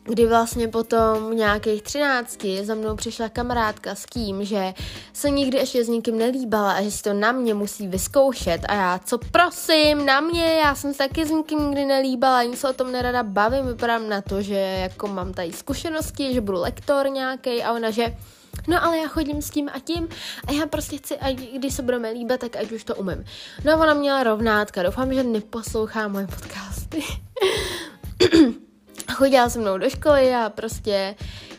kdy 0.04 0.26
vlastně 0.26 0.68
potom 0.68 1.36
nějakých 1.36 1.82
třinácti 1.82 2.64
za 2.64 2.74
mnou 2.74 2.96
přišla 2.96 3.28
kamarádka 3.28 3.94
s 3.94 4.06
tím, 4.06 4.44
že 4.44 4.74
se 5.12 5.30
nikdy 5.30 5.58
ještě 5.58 5.84
s 5.84 5.88
nikým 5.88 6.18
nelíbala 6.18 6.72
a 6.72 6.82
že 6.82 6.90
si 6.90 7.02
to 7.02 7.12
na 7.12 7.32
mě 7.32 7.54
musí 7.54 7.88
vyzkoušet. 7.88 8.60
A 8.68 8.74
já, 8.74 9.00
co 9.04 9.18
prosím, 9.18 10.06
na 10.06 10.20
mě, 10.20 10.44
já 10.44 10.74
jsem 10.74 10.92
se 10.92 10.98
taky 10.98 11.26
s 11.26 11.30
nikým 11.30 11.58
nikdy 11.58 11.84
nelíbala, 11.84 12.38
ani 12.38 12.56
se 12.56 12.68
o 12.68 12.72
tom 12.72 12.92
nerada 12.92 13.22
bavím, 13.22 13.66
vypadám 13.66 14.08
na 14.08 14.20
to, 14.20 14.42
že 14.42 14.54
jako 14.54 15.08
mám 15.08 15.32
tady 15.32 15.52
zkušenosti, 15.52 16.34
že 16.34 16.40
budu 16.40 16.58
lektor 16.58 17.10
nějaký 17.10 17.62
a 17.62 17.72
ona, 17.72 17.90
že 17.90 18.16
No 18.68 18.84
ale 18.84 18.98
já 18.98 19.08
chodím 19.08 19.42
s 19.42 19.50
tím 19.50 19.70
a 19.74 19.78
tím 19.78 20.08
a 20.46 20.52
já 20.52 20.66
prostě 20.66 20.96
chci, 20.96 21.18
ať 21.18 21.36
když 21.36 21.74
se 21.74 21.82
budeme 21.82 22.10
líbat, 22.10 22.40
tak 22.40 22.56
ať 22.56 22.72
už 22.72 22.84
to 22.84 22.94
umím. 22.94 23.24
No 23.64 23.72
a 23.72 23.76
ona 23.76 23.94
měla 23.94 24.22
rovnátka, 24.22 24.82
doufám, 24.82 25.14
že 25.14 25.24
neposlouchá 25.24 26.08
moje 26.08 26.26
podcasty. 26.26 27.02
chodila 29.12 29.48
se 29.48 29.58
mnou 29.58 29.78
do 29.78 29.90
školy 29.90 30.34
a 30.34 30.50
prostě 30.50 31.14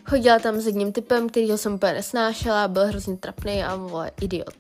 chodila 0.10 0.40
tam 0.40 0.60
s 0.60 0.66
jedním 0.66 0.92
typem, 0.92 1.30
který 1.30 1.48
jsem 1.50 1.74
úplně 1.74 1.94
nesnášela, 1.94 2.68
byl 2.68 2.86
hrozně 2.86 3.18
trapný 3.18 3.64
a 3.64 3.76
vole, 3.76 4.12
idiot. 4.22 4.54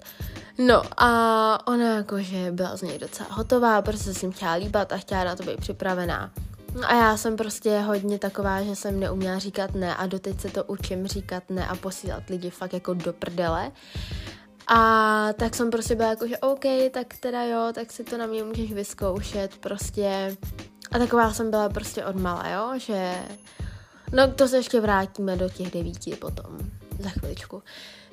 No 0.58 0.82
a 0.98 1.68
ona 1.68 1.96
jakože 1.96 2.52
byla 2.52 2.78
z 2.78 2.82
něj 2.82 3.00
docela 3.00 3.30
hotová, 3.32 3.82
prostě 3.82 4.14
jsem 4.14 4.32
chtěla 4.32 4.54
líbat 4.54 4.92
a 4.92 4.98
chtěla 4.98 5.24
na 5.24 5.36
to 5.36 5.44
být 5.44 5.60
připravená. 5.60 6.32
A 6.84 6.96
já 6.96 7.18
jsem 7.18 7.36
prostě 7.36 7.80
hodně 7.80 8.20
taková, 8.20 8.64
že 8.64 8.76
jsem 8.76 9.00
neuměla 9.00 9.40
říkat 9.40 9.76
ne 9.76 9.96
a 9.96 10.06
doteď 10.06 10.42
se 10.42 10.50
to 10.50 10.64
učím 10.64 11.08
říkat 11.08 11.44
ne 11.50 11.68
a 11.68 11.76
posílat 11.76 12.30
lidi 12.30 12.50
fakt 12.50 12.74
jako 12.74 12.94
do 12.94 13.14
prdele. 13.14 13.72
A 14.68 15.34
tak 15.34 15.56
jsem 15.56 15.70
prostě 15.70 15.96
byla 15.96 16.10
jako, 16.10 16.28
že 16.28 16.38
OK, 16.38 16.66
tak 16.92 17.14
teda 17.20 17.44
jo, 17.44 17.70
tak 17.74 17.92
si 17.92 18.04
to 18.04 18.18
na 18.18 18.26
mě 18.26 18.44
můžeš 18.44 18.74
vyzkoušet, 18.74 19.58
prostě. 19.58 20.38
A 20.92 21.00
taková 21.00 21.34
jsem 21.34 21.50
byla 21.50 21.70
prostě 21.70 22.06
od 22.06 22.16
mala, 22.16 22.50
jo, 22.50 22.80
že... 22.80 23.16
No 24.12 24.32
to 24.32 24.48
se 24.48 24.58
ještě 24.58 24.82
vrátíme 24.82 25.36
do 25.36 25.50
těch 25.50 25.72
devíti 25.72 26.16
potom. 26.16 26.58
za 27.00 27.10
chviličku. 27.10 27.64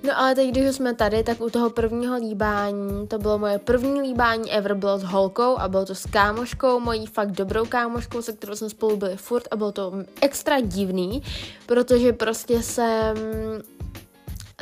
No 0.04 0.18
ale 0.18 0.35
teď, 0.35 0.50
když 0.50 0.76
jsme 0.76 0.94
tady, 0.94 1.23
tak 1.23 1.40
u 1.40 1.50
toho 1.50 1.71
prvního 1.71 2.16
líbání, 2.16 3.06
to 3.06 3.18
bylo 3.18 3.38
moje 3.38 3.59
první 3.59 4.00
líbání 4.00 4.52
ever, 4.52 4.75
bylo 4.75 4.99
s 4.99 5.02
holkou 5.02 5.59
a 5.59 5.68
bylo 5.68 5.85
to 5.85 5.94
s 5.94 6.06
kámoškou, 6.06 6.80
mojí 6.80 7.06
fakt 7.06 7.30
dobrou 7.30 7.66
kámoškou, 7.66 8.23
se 8.23 8.32
kterou 8.32 8.54
jsme 8.54 8.71
spolu 8.71 8.97
byli 8.97 9.16
furt 9.16 9.44
a 9.50 9.56
bylo 9.56 9.73
to 9.73 9.92
extra 10.21 10.61
divný, 10.61 11.23
protože 11.66 12.12
prostě 12.12 12.62
jsem 12.62 13.16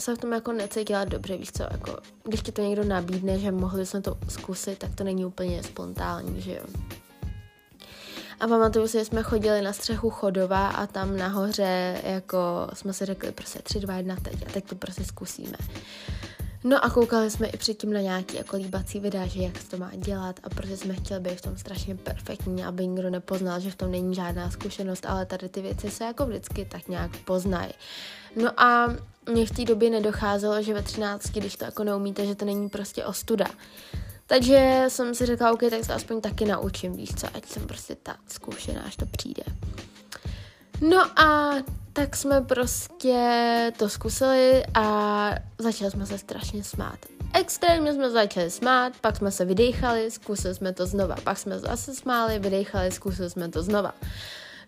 se 0.00 0.14
v 0.14 0.18
tom 0.18 0.32
jako 0.32 0.52
necítila 0.52 1.04
dobře, 1.04 1.36
víš 1.36 1.52
co, 1.52 1.62
jako 1.62 1.98
když 2.24 2.42
ti 2.42 2.52
to 2.52 2.62
někdo 2.62 2.84
nabídne, 2.84 3.38
že 3.38 3.52
mohli 3.52 3.86
jsme 3.86 4.00
to 4.00 4.18
zkusit, 4.28 4.78
tak 4.78 4.94
to 4.94 5.04
není 5.04 5.24
úplně 5.24 5.62
spontánní, 5.62 6.40
že 6.40 6.52
jo. 6.52 6.64
A 8.40 8.46
pamatuju 8.46 8.88
si, 8.88 8.98
že 8.98 9.04
jsme 9.04 9.22
chodili 9.22 9.62
na 9.62 9.72
střechu 9.72 10.10
Chodova 10.10 10.68
a 10.68 10.86
tam 10.86 11.16
nahoře 11.16 12.00
jako 12.04 12.68
jsme 12.74 12.92
si 12.92 13.04
řekli 13.04 13.32
prostě 13.32 13.58
3, 13.62 13.80
2, 13.80 13.96
1 13.96 14.16
teď 14.16 14.46
a 14.46 14.52
teď 14.52 14.64
to 14.64 14.74
prostě 14.74 15.04
zkusíme. 15.04 15.56
No 16.64 16.84
a 16.84 16.90
koukali 16.90 17.30
jsme 17.30 17.46
i 17.46 17.56
předtím 17.56 17.92
na 17.92 18.00
nějaký 18.00 18.36
jako 18.36 18.56
líbací 18.56 19.00
videa, 19.00 19.26
že 19.26 19.42
jak 19.42 19.58
se 19.58 19.68
to 19.68 19.76
má 19.76 19.90
dělat 19.94 20.40
a 20.42 20.48
protože 20.48 20.76
jsme 20.76 20.94
chtěli 20.94 21.20
být 21.20 21.38
v 21.38 21.42
tom 21.42 21.56
strašně 21.56 21.94
perfektní, 21.94 22.64
aby 22.64 22.86
nikdo 22.86 23.10
nepoznal, 23.10 23.60
že 23.60 23.70
v 23.70 23.76
tom 23.76 23.90
není 23.90 24.14
žádná 24.14 24.50
zkušenost, 24.50 25.06
ale 25.06 25.26
tady 25.26 25.48
ty 25.48 25.62
věci 25.62 25.90
se 25.90 26.04
jako 26.04 26.26
vždycky 26.26 26.64
tak 26.64 26.88
nějak 26.88 27.16
poznají. 27.16 27.72
No 28.42 28.60
a 28.60 28.94
mě 29.32 29.46
v 29.46 29.50
té 29.50 29.64
době 29.64 29.90
nedocházelo, 29.90 30.62
že 30.62 30.74
ve 30.74 30.82
13, 30.82 31.26
když 31.26 31.56
to 31.56 31.64
jako 31.64 31.84
neumíte, 31.84 32.26
že 32.26 32.34
to 32.34 32.44
není 32.44 32.68
prostě 32.68 33.04
ostuda. 33.04 33.46
Takže 34.30 34.84
jsem 34.88 35.14
si 35.14 35.26
řekla, 35.26 35.52
OK, 35.52 35.60
tak 35.70 35.84
se 35.84 35.94
aspoň 35.94 36.20
taky 36.20 36.44
naučím, 36.44 36.96
víš 36.96 37.14
co, 37.14 37.26
ať 37.34 37.46
jsem 37.46 37.66
prostě 37.66 37.94
ta 38.02 38.16
zkušená, 38.28 38.82
až 38.82 38.96
to 38.96 39.06
přijde. 39.06 39.42
No 40.80 41.20
a 41.20 41.54
tak 41.92 42.16
jsme 42.16 42.40
prostě 42.40 43.72
to 43.76 43.88
zkusili 43.88 44.62
a 44.74 45.30
začali 45.58 45.90
jsme 45.90 46.06
se 46.06 46.18
strašně 46.18 46.64
smát. 46.64 46.98
Extrémně 47.34 47.94
jsme 47.94 48.10
začali 48.10 48.50
smát, 48.50 48.92
pak 49.00 49.16
jsme 49.16 49.30
se 49.30 49.44
vydechali, 49.44 50.10
zkusili 50.10 50.54
jsme 50.54 50.72
to 50.72 50.86
znova, 50.86 51.16
pak 51.24 51.38
jsme 51.38 51.58
zase 51.58 51.94
smáli, 51.94 52.38
vydechali, 52.38 52.90
zkusili 52.90 53.30
jsme 53.30 53.48
to 53.48 53.62
znova. 53.62 53.94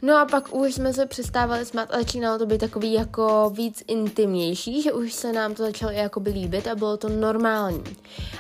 No 0.05 0.17
a 0.17 0.27
pak 0.27 0.55
už 0.55 0.75
jsme 0.75 0.93
se 0.93 1.07
přestávali 1.07 1.65
smát 1.65 1.95
a 1.95 1.99
začínalo 1.99 2.39
to 2.39 2.47
být 2.47 2.59
takový 2.59 2.93
jako 2.93 3.53
víc 3.55 3.85
intimnější, 3.89 4.83
že 4.83 4.93
už 4.93 5.13
se 5.13 5.33
nám 5.33 5.55
to 5.55 5.63
začalo 5.63 5.93
jakoby 5.93 6.31
líbit 6.31 6.67
a 6.67 6.75
bylo 6.75 6.97
to 6.97 7.09
normální. 7.09 7.83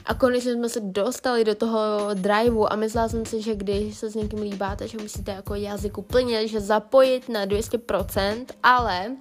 A 0.04 0.14
konečně 0.14 0.52
jsme 0.52 0.69
se 0.69 0.81
dostali 0.81 1.45
do 1.45 1.54
toho 1.54 1.81
driveu 2.14 2.73
a 2.73 2.76
myslela 2.76 3.09
jsem 3.09 3.26
si, 3.26 3.42
že 3.42 3.54
když 3.54 3.99
se 3.99 4.11
s 4.11 4.14
někým 4.14 4.42
líbáte, 4.42 4.88
že 4.88 4.99
musíte 4.99 5.33
jako 5.33 5.54
jazyk 5.54 5.99
úplně, 5.99 6.49
že 6.49 6.61
zapojit 6.61 7.28
na 7.28 7.47
200%, 7.47 8.47
ale 8.62 9.16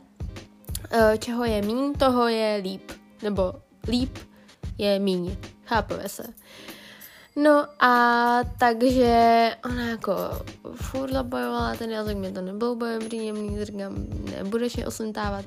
eh, 0.91 1.17
čeho 1.17 1.45
je 1.45 1.61
míň, 1.61 1.93
toho 1.93 2.27
je 2.27 2.61
líp. 2.63 2.91
Nebo 3.23 3.53
líp 3.87 4.17
je 4.77 4.99
míň. 4.99 5.35
Chápeme 5.65 6.09
se. 6.09 6.23
No 7.35 7.67
a 7.79 8.39
takže 8.59 9.49
ona 9.65 9.89
jako 9.89 10.13
furt 10.75 11.13
zabojovala 11.13 11.75
ten 11.75 11.89
jazyk, 11.91 12.17
mě 12.17 12.31
to 12.31 12.41
nebylo 12.41 12.75
bojem 12.75 13.07
příjemný, 13.07 13.65
říkám, 13.65 13.95
nebudeš 14.37 14.75
mě 14.75 14.87
osentávat. 14.87 15.45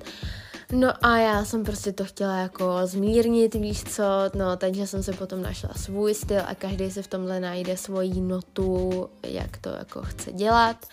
No 0.72 1.06
a 1.06 1.16
já 1.16 1.44
jsem 1.44 1.64
prostě 1.64 1.92
to 1.92 2.04
chtěla 2.04 2.36
jako 2.36 2.80
zmírnit, 2.84 3.54
víš 3.54 3.84
co, 3.84 4.02
no 4.34 4.56
takže 4.56 4.86
jsem 4.86 5.02
se 5.02 5.12
potom 5.12 5.42
našla 5.42 5.70
svůj 5.76 6.14
styl 6.14 6.40
a 6.46 6.54
každý 6.54 6.90
si 6.90 7.02
v 7.02 7.06
tomhle 7.06 7.40
najde 7.40 7.76
svoji 7.76 8.20
notu, 8.20 9.08
jak 9.22 9.56
to 9.56 9.68
jako 9.68 10.02
chce 10.02 10.32
dělat. 10.32 10.86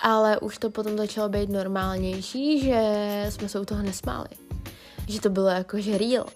Ale 0.00 0.38
už 0.38 0.58
to 0.58 0.70
potom 0.70 0.96
začalo 0.96 1.28
být 1.28 1.50
normálnější, 1.50 2.60
že 2.60 2.82
jsme 3.30 3.48
se 3.48 3.60
u 3.60 3.64
toho 3.64 3.82
nesmáli. 3.82 4.28
Že 5.08 5.20
to 5.20 5.30
bylo 5.30 5.48
jako 5.48 5.80
že 5.80 5.98
real. 5.98 6.26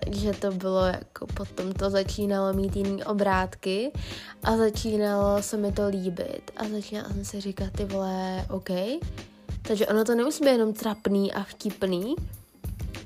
Takže 0.00 0.32
to 0.32 0.50
bylo 0.50 0.84
jako 0.84 1.26
potom 1.26 1.72
to 1.72 1.90
začínalo 1.90 2.52
mít 2.52 2.76
jiný 2.76 3.04
obrátky 3.04 3.92
a 4.42 4.56
začínalo 4.56 5.42
se 5.42 5.56
mi 5.56 5.72
to 5.72 5.88
líbit 5.88 6.50
a 6.56 6.68
začínala 6.68 7.08
jsem 7.08 7.24
si 7.24 7.40
říkat 7.40 7.72
ty 7.72 7.84
vole, 7.84 8.46
OK, 8.50 8.70
takže 9.62 9.86
ono 9.86 10.04
to 10.04 10.14
nemusí 10.14 10.44
být 10.44 10.50
jenom 10.50 10.72
trapný 10.72 11.32
a 11.32 11.42
vtipný, 11.42 12.14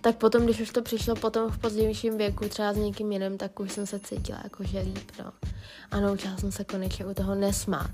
tak 0.01 0.17
potom, 0.17 0.45
když 0.45 0.61
už 0.61 0.71
to 0.71 0.83
přišlo 0.83 1.15
potom 1.15 1.51
v 1.51 1.59
pozdějším 1.59 2.19
věku, 2.19 2.49
třeba 2.49 2.73
s 2.73 2.77
někým 2.77 3.13
jiným, 3.13 3.39
tak 3.39 3.61
už 3.61 3.73
jsem 3.73 3.87
se 3.87 4.01
cítila 4.01 4.41
jako 4.45 4.65
že 4.65 4.81
líp, 4.81 5.11
no. 5.19 5.33
A 5.91 6.01
naučila 6.01 6.37
jsem 6.37 6.53
se 6.53 6.65
konečně 6.65 7.07
u 7.07 7.15
toho 7.15 7.35
nesmát. 7.35 7.91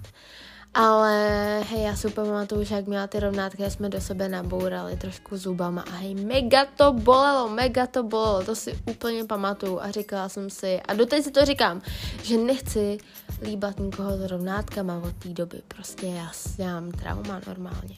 Ale 0.75 1.61
hej, 1.71 1.83
já 1.83 1.97
si 1.97 2.07
úplně 2.07 2.27
pamatuju, 2.27 2.65
že 2.65 2.75
jak 2.75 2.87
měla 2.87 3.07
ty 3.07 3.21
rovnátka, 3.21 3.71
jsme 3.71 3.89
do 3.89 4.01
sebe 4.01 4.29
nabourali 4.29 4.97
trošku 4.97 5.37
zubama. 5.37 5.83
A 5.83 5.91
hej, 5.91 6.15
mega 6.15 6.65
to 6.77 6.93
bolelo, 6.93 7.49
mega 7.49 7.87
to 7.87 8.03
bolelo, 8.03 8.45
to 8.45 8.55
si 8.55 8.79
úplně 8.91 9.25
pamatuju. 9.25 9.81
A 9.81 9.91
říkala 9.91 10.29
jsem 10.29 10.51
si, 10.51 10.81
a 10.81 10.95
doteď 10.95 11.25
si 11.25 11.31
to 11.31 11.45
říkám, 11.45 11.83
že 12.23 12.39
nechci 12.39 12.99
líbat 13.43 13.79
nikoho 13.79 14.17
s 14.17 14.31
rovnátkama 14.31 15.03
od 15.05 15.17
té 15.17 15.29
doby, 15.29 15.63
prostě 15.69 16.07
já, 16.07 16.31
já 16.59 16.81
mám 16.81 16.93
trauma 16.93 17.41
normálně. 17.47 17.97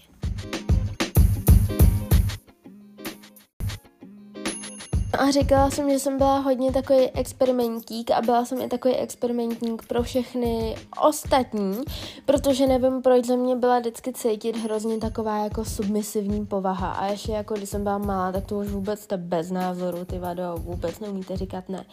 A 5.18 5.30
říkala 5.30 5.70
jsem, 5.70 5.90
že 5.90 5.98
jsem 5.98 6.18
byla 6.18 6.38
hodně 6.38 6.72
takový 6.72 7.10
experimentík 7.10 8.10
a 8.10 8.22
byla 8.22 8.44
jsem 8.44 8.60
i 8.60 8.68
takový 8.68 8.94
experimentník 8.94 9.86
pro 9.88 10.02
všechny 10.02 10.76
ostatní, 11.00 11.78
protože 12.26 12.66
nevím, 12.66 13.02
proč 13.02 13.24
ze 13.24 13.36
mě 13.36 13.56
byla 13.56 13.78
vždycky 13.78 14.12
cítit 14.12 14.56
hrozně 14.56 14.98
taková 14.98 15.38
jako 15.38 15.64
submisivní 15.64 16.46
povaha. 16.46 16.92
A 16.92 17.06
ještě 17.06 17.32
jako 17.32 17.54
když 17.54 17.68
jsem 17.68 17.82
byla 17.82 17.98
malá, 17.98 18.32
tak 18.32 18.46
to 18.46 18.58
už 18.58 18.68
vůbec 18.68 19.00
jste 19.00 19.16
bez 19.16 19.50
názoru, 19.50 20.04
ty 20.04 20.18
vado, 20.18 20.54
vůbec 20.58 21.00
neumíte 21.00 21.36
říkat 21.36 21.68
ne. 21.68 21.84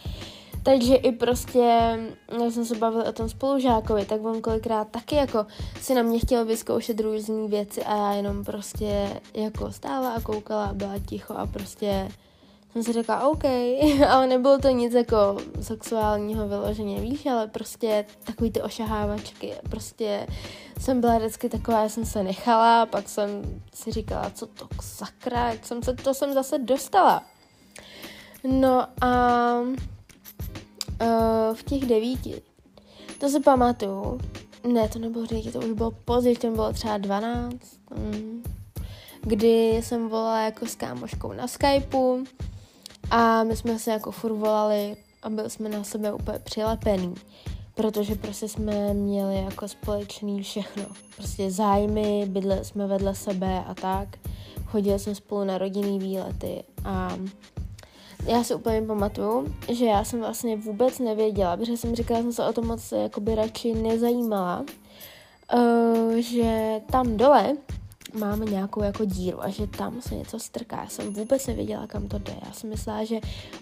Takže 0.63 0.95
i 0.95 1.11
prostě, 1.11 1.99
jak 2.43 2.53
jsem 2.53 2.65
se 2.65 2.75
bavila 2.75 3.05
o 3.05 3.11
tom 3.11 3.29
spolužákovi, 3.29 4.05
tak 4.05 4.25
on 4.25 4.41
kolikrát 4.41 4.87
taky 4.87 5.15
jako 5.15 5.45
si 5.81 5.95
na 5.95 6.01
mě 6.01 6.19
chtěl 6.19 6.45
vyzkoušet 6.45 6.99
různé 6.99 7.47
věci 7.47 7.83
a 7.83 7.95
já 7.95 8.13
jenom 8.13 8.43
prostě 8.43 9.21
jako 9.33 9.71
stála 9.71 10.13
a 10.13 10.21
koukala 10.21 10.65
a 10.65 10.73
byla 10.73 10.93
ticho 10.99 11.33
a 11.33 11.47
prostě 11.47 12.09
jsem 12.73 12.83
si 12.83 12.93
řekla, 12.93 13.27
OK, 13.27 13.43
ale 14.09 14.27
nebylo 14.27 14.57
to 14.57 14.69
nic 14.69 14.93
jako 14.93 15.37
sexuálního 15.61 16.47
vyloženě, 16.47 17.01
víš, 17.01 17.25
ale 17.25 17.47
prostě 17.47 18.05
takový 18.23 18.51
ty 18.51 18.61
ošahávačky, 18.61 19.53
prostě 19.69 20.27
jsem 20.79 21.01
byla 21.01 21.17
vždycky 21.17 21.49
taková, 21.49 21.83
já 21.83 21.89
jsem 21.89 22.05
se 22.05 22.23
nechala, 22.23 22.85
pak 22.85 23.09
jsem 23.09 23.29
si 23.73 23.91
říkala, 23.91 24.29
co 24.29 24.47
to 24.47 24.67
sakra, 24.81 25.49
jak 25.49 25.65
jsem 25.65 25.83
se, 25.83 25.93
to 25.93 26.13
jsem 26.13 26.33
zase 26.33 26.59
dostala. 26.59 27.23
No 28.43 28.87
a 29.01 29.59
uh, 29.59 31.55
v 31.55 31.63
těch 31.63 31.85
devíti, 31.85 32.41
to 33.19 33.29
si 33.29 33.39
pamatuju, 33.39 34.19
ne, 34.67 34.89
to 34.89 34.99
nebylo 34.99 35.25
devíti, 35.25 35.51
to 35.51 35.59
už 35.59 35.71
bylo 35.71 35.91
později, 35.91 36.35
to 36.35 36.51
bylo 36.51 36.73
třeba 36.73 36.97
12, 36.97 37.55
mm, 37.95 38.43
kdy 39.21 39.81
jsem 39.83 40.09
volala 40.09 40.41
jako 40.41 40.65
s 40.65 40.75
kámoškou 40.75 41.33
na 41.33 41.47
Skypeu, 41.47 42.23
a 43.13 43.43
my 43.43 43.55
jsme 43.55 43.79
se 43.79 43.91
jako 43.91 44.11
furt 44.11 44.33
volali 44.33 44.97
a 45.23 45.29
byli 45.29 45.49
jsme 45.49 45.69
na 45.69 45.83
sebe 45.83 46.13
úplně 46.13 46.39
přilepený, 46.39 47.15
protože 47.75 48.15
prostě 48.15 48.47
jsme 48.47 48.93
měli 48.93 49.35
jako 49.35 49.67
společný 49.67 50.43
všechno. 50.43 50.83
Prostě 51.15 51.51
zájmy, 51.51 52.25
bydleli 52.27 52.65
jsme 52.65 52.87
vedle 52.87 53.15
sebe 53.15 53.63
a 53.67 53.73
tak. 53.73 54.07
Chodili 54.65 54.99
jsme 54.99 55.15
spolu 55.15 55.43
na 55.43 55.57
rodinný 55.57 55.99
výlety 55.99 56.63
a 56.85 57.17
já 58.25 58.43
si 58.43 58.55
úplně 58.55 58.81
pamatuju, 58.81 59.55
že 59.71 59.85
já 59.85 60.03
jsem 60.03 60.19
vlastně 60.19 60.57
vůbec 60.57 60.99
nevěděla, 60.99 61.57
protože 61.57 61.77
jsem 61.77 61.95
říkala, 61.95 62.19
že 62.19 62.23
jsem 62.23 62.33
se 62.33 62.45
o 62.45 62.53
to 62.53 62.61
moc 62.61 62.91
jakoby 62.91 63.35
radši 63.35 63.73
nezajímala, 63.73 64.65
uh, 65.53 66.15
že 66.15 66.81
tam 66.91 67.17
dole 67.17 67.57
máme 68.13 68.45
nějakou 68.45 68.83
jako 68.83 69.05
díru 69.05 69.43
a 69.43 69.49
že 69.49 69.67
tam 69.67 70.01
se 70.01 70.15
něco 70.15 70.39
strká. 70.39 70.81
Já 70.81 70.87
jsem 70.89 71.13
vůbec 71.13 71.47
nevěděla, 71.47 71.87
kam 71.87 72.07
to 72.07 72.17
jde. 72.17 72.35
Já 72.45 72.53
jsem 72.53 72.69
myslela, 72.69 73.03
že 73.03 73.19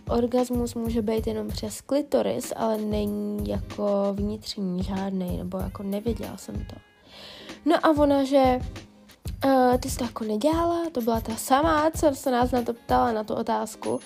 orgasmus 0.10 0.76
může 0.76 1.02
být 1.02 1.28
jenom 1.28 1.48
přes 1.48 1.82
klitoris, 1.82 2.54
ale 2.56 2.78
není 2.78 3.50
jako 3.50 4.14
vnitřní 4.14 4.84
žádný, 4.84 5.38
nebo 5.38 5.58
jako 5.58 5.84
nevěděla 5.84 6.38
jsem 6.38 6.56
to. 6.56 6.76
No 7.66 7.86
a 7.86 7.90
ona, 7.90 8.24
že 8.24 8.60
uh, 9.46 9.78
ty 9.78 9.90
jsi 9.90 9.98
to 9.98 10.04
jako 10.04 10.24
nedělala, 10.24 10.90
to 10.92 11.02
byla 11.02 11.22
ta 11.22 11.36
samá, 11.36 11.92
co 11.92 12.12
se 12.14 12.32
nás 12.32 12.52
na 12.52 12.62
to 12.62 12.74
ptala, 12.74 13.12
na 13.12 13.24
tu 13.24 13.34
otázku. 13.34 13.90
Uh, 13.90 14.00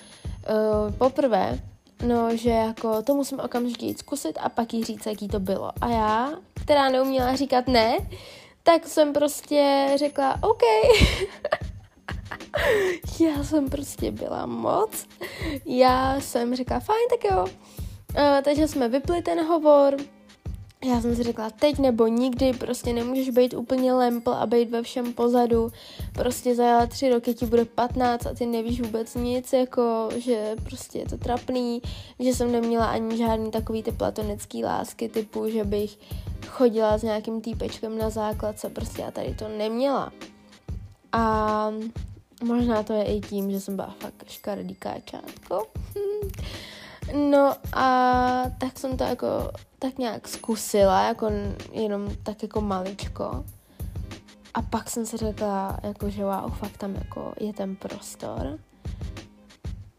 poprvé, 0.97 1.59
no, 2.07 2.37
že 2.37 2.49
jako 2.49 3.01
to 3.01 3.15
musím 3.15 3.39
okamžitě 3.39 3.85
jít 3.85 3.99
zkusit 3.99 4.37
a 4.41 4.49
pak 4.49 4.73
jí 4.73 4.83
říct, 4.83 5.05
jaký 5.05 5.27
to 5.27 5.39
bylo. 5.39 5.71
A 5.81 5.89
já, 5.89 6.29
která 6.53 6.89
neuměla 6.89 7.35
říkat 7.35 7.67
ne, 7.67 7.97
tak 8.65 8.87
jsem 8.87 9.13
prostě 9.13 9.87
řekla 9.95 10.39
OK. 10.43 10.61
já 13.19 13.43
jsem 13.43 13.69
prostě 13.69 14.11
byla 14.11 14.45
moc. 14.45 15.07
Já 15.65 16.21
jsem 16.21 16.55
řekla 16.55 16.79
fajn, 16.79 17.07
tak 17.09 17.31
jo. 17.31 17.43
Uh, 17.43 18.41
takže 18.43 18.67
jsme 18.67 18.89
vypli 18.89 19.21
ten 19.21 19.45
hovor, 19.45 19.97
já 20.85 21.01
jsem 21.01 21.15
si 21.15 21.23
řekla, 21.23 21.49
teď 21.49 21.79
nebo 21.79 22.07
nikdy, 22.07 22.53
prostě 22.53 22.93
nemůžeš 22.93 23.29
být 23.29 23.53
úplně 23.53 23.93
lempl 23.93 24.33
a 24.33 24.45
být 24.45 24.69
ve 24.69 24.83
všem 24.83 25.13
pozadu. 25.13 25.71
Prostě 26.13 26.55
za 26.55 26.85
tři 26.85 27.09
roky 27.09 27.33
ti 27.33 27.45
bude 27.45 27.65
15 27.65 28.27
a 28.27 28.33
ty 28.33 28.45
nevíš 28.45 28.81
vůbec 28.81 29.15
nic, 29.15 29.53
jako, 29.53 30.09
že 30.17 30.55
prostě 30.63 30.99
je 30.99 31.05
to 31.05 31.17
trapný, 31.17 31.81
že 32.19 32.33
jsem 32.33 32.51
neměla 32.51 32.85
ani 32.85 33.17
žádný 33.17 33.51
takový 33.51 33.83
ty 33.83 33.91
platonický 33.91 34.63
lásky 34.65 35.09
typu, 35.09 35.49
že 35.49 35.63
bych 35.63 35.97
chodila 36.47 36.97
s 36.97 37.03
nějakým 37.03 37.41
týpečkem 37.41 37.97
na 37.97 38.09
základce, 38.09 38.69
prostě 38.69 39.01
já 39.01 39.11
tady 39.11 39.33
to 39.33 39.47
neměla. 39.47 40.11
A 41.11 41.71
možná 42.43 42.83
to 42.83 42.93
je 42.93 43.03
i 43.03 43.21
tím, 43.21 43.51
že 43.51 43.59
jsem 43.59 43.75
byla 43.75 43.95
fakt 43.99 44.25
škaredý 44.27 44.75
káčátko. 44.75 45.67
No 47.13 47.53
a 47.73 48.43
tak 48.57 48.79
jsem 48.79 48.97
to 48.97 49.03
jako 49.03 49.27
tak 49.85 49.97
nějak 49.97 50.27
zkusila, 50.27 51.07
jako 51.07 51.31
jenom 51.71 52.15
tak 52.23 52.43
jako 52.43 52.61
maličko. 52.61 53.45
A 54.53 54.61
pak 54.61 54.89
jsem 54.89 55.05
si 55.05 55.17
řekla, 55.17 55.79
jako, 55.83 56.09
že 56.09 56.25
wow, 56.25 56.51
fakt 56.51 56.77
tam 56.77 56.95
jako 56.95 57.33
je 57.39 57.53
ten 57.53 57.75
prostor. 57.75 58.59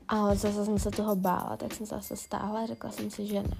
Ale 0.09 0.37
zase 0.37 0.65
jsem 0.65 0.79
se 0.79 0.91
toho 0.91 1.17
bála, 1.17 1.57
tak 1.57 1.75
jsem 1.75 1.87
se 1.87 1.95
zase 1.95 2.17
stáhla 2.17 2.61
a 2.61 2.67
řekla 2.67 2.91
jsem 2.91 3.11
si, 3.11 3.27
že 3.27 3.43
ne. 3.43 3.57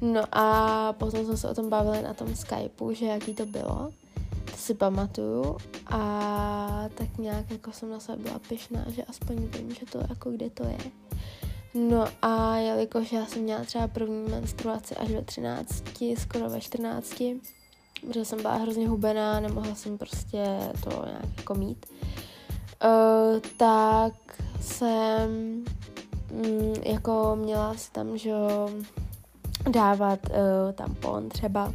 No 0.00 0.22
a 0.32 0.92
potom 0.92 1.24
jsme 1.24 1.36
se 1.36 1.48
o 1.48 1.54
tom 1.54 1.70
bavili 1.70 2.02
na 2.02 2.14
tom 2.14 2.36
Skypeu, 2.36 2.92
že 2.92 3.06
jaký 3.06 3.34
to 3.34 3.46
bylo. 3.46 3.90
To 4.44 4.56
si 4.56 4.74
pamatuju. 4.74 5.56
A 5.86 6.88
tak 6.94 7.18
nějak 7.18 7.50
jako 7.50 7.72
jsem 7.72 7.90
na 7.90 8.00
sebe 8.00 8.22
byla 8.22 8.38
pyšná, 8.48 8.84
že 8.88 9.04
aspoň 9.04 9.36
vím, 9.36 9.74
že 9.74 9.86
to 9.92 9.98
jako 10.08 10.30
kde 10.30 10.50
to 10.50 10.62
je. 10.64 10.78
No 11.74 12.04
a 12.22 12.56
jelikož 12.56 13.12
já 13.12 13.26
jsem 13.26 13.42
měla 13.42 13.64
třeba 13.64 13.88
první 13.88 14.28
menstruaci 14.28 14.96
až 14.96 15.10
ve 15.10 15.22
13, 15.22 15.84
skoro 16.18 16.50
ve 16.50 16.60
14, 16.60 17.22
protože 18.06 18.24
jsem 18.24 18.42
byla 18.42 18.54
hrozně 18.54 18.88
hubená, 18.88 19.40
nemohla 19.40 19.74
jsem 19.74 19.98
prostě 19.98 20.44
to 20.84 20.90
nějak 21.06 21.36
jako 21.36 21.54
mít, 21.54 21.86
uh, 22.84 23.40
tak 23.56 24.12
jsem 24.60 25.30
mm, 26.30 26.74
jako 26.84 27.36
měla 27.36 27.74
si 27.74 27.92
tam, 27.92 28.18
že 28.18 28.32
dávat 29.70 30.18
uh, 30.30 30.72
tampon 30.72 31.28
třeba 31.28 31.74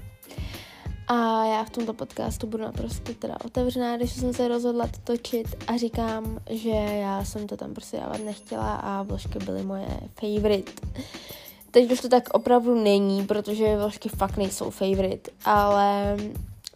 a 1.10 1.46
já 1.46 1.64
v 1.64 1.70
tomto 1.70 1.94
podcastu 1.94 2.48
budu 2.48 2.64
naprosto 2.64 3.14
teda 3.14 3.38
otevřená, 3.46 3.98
když 3.98 4.14
jsem 4.14 4.34
se 4.34 4.48
rozhodla 4.48 4.88
to 4.88 5.00
točit 5.04 5.48
a 5.68 5.78
říkám, 5.78 6.40
že 6.50 6.70
já 6.70 7.26
jsem 7.26 7.48
to 7.48 7.58
tam 7.58 7.74
prostě 7.74 7.98
dávat 7.98 8.26
nechtěla 8.26 8.76
a 8.76 9.04
vložky 9.04 9.40
byly 9.40 9.64
moje 9.64 9.88
favorite. 10.20 10.72
Teď 11.72 11.92
už 11.92 12.02
to 12.02 12.10
tak 12.10 12.30
opravdu 12.34 12.84
není, 12.84 13.26
protože 13.26 13.78
vložky 13.78 14.10
fakt 14.10 14.38
nejsou 14.38 14.70
favorite, 14.70 15.32
ale 15.46 16.18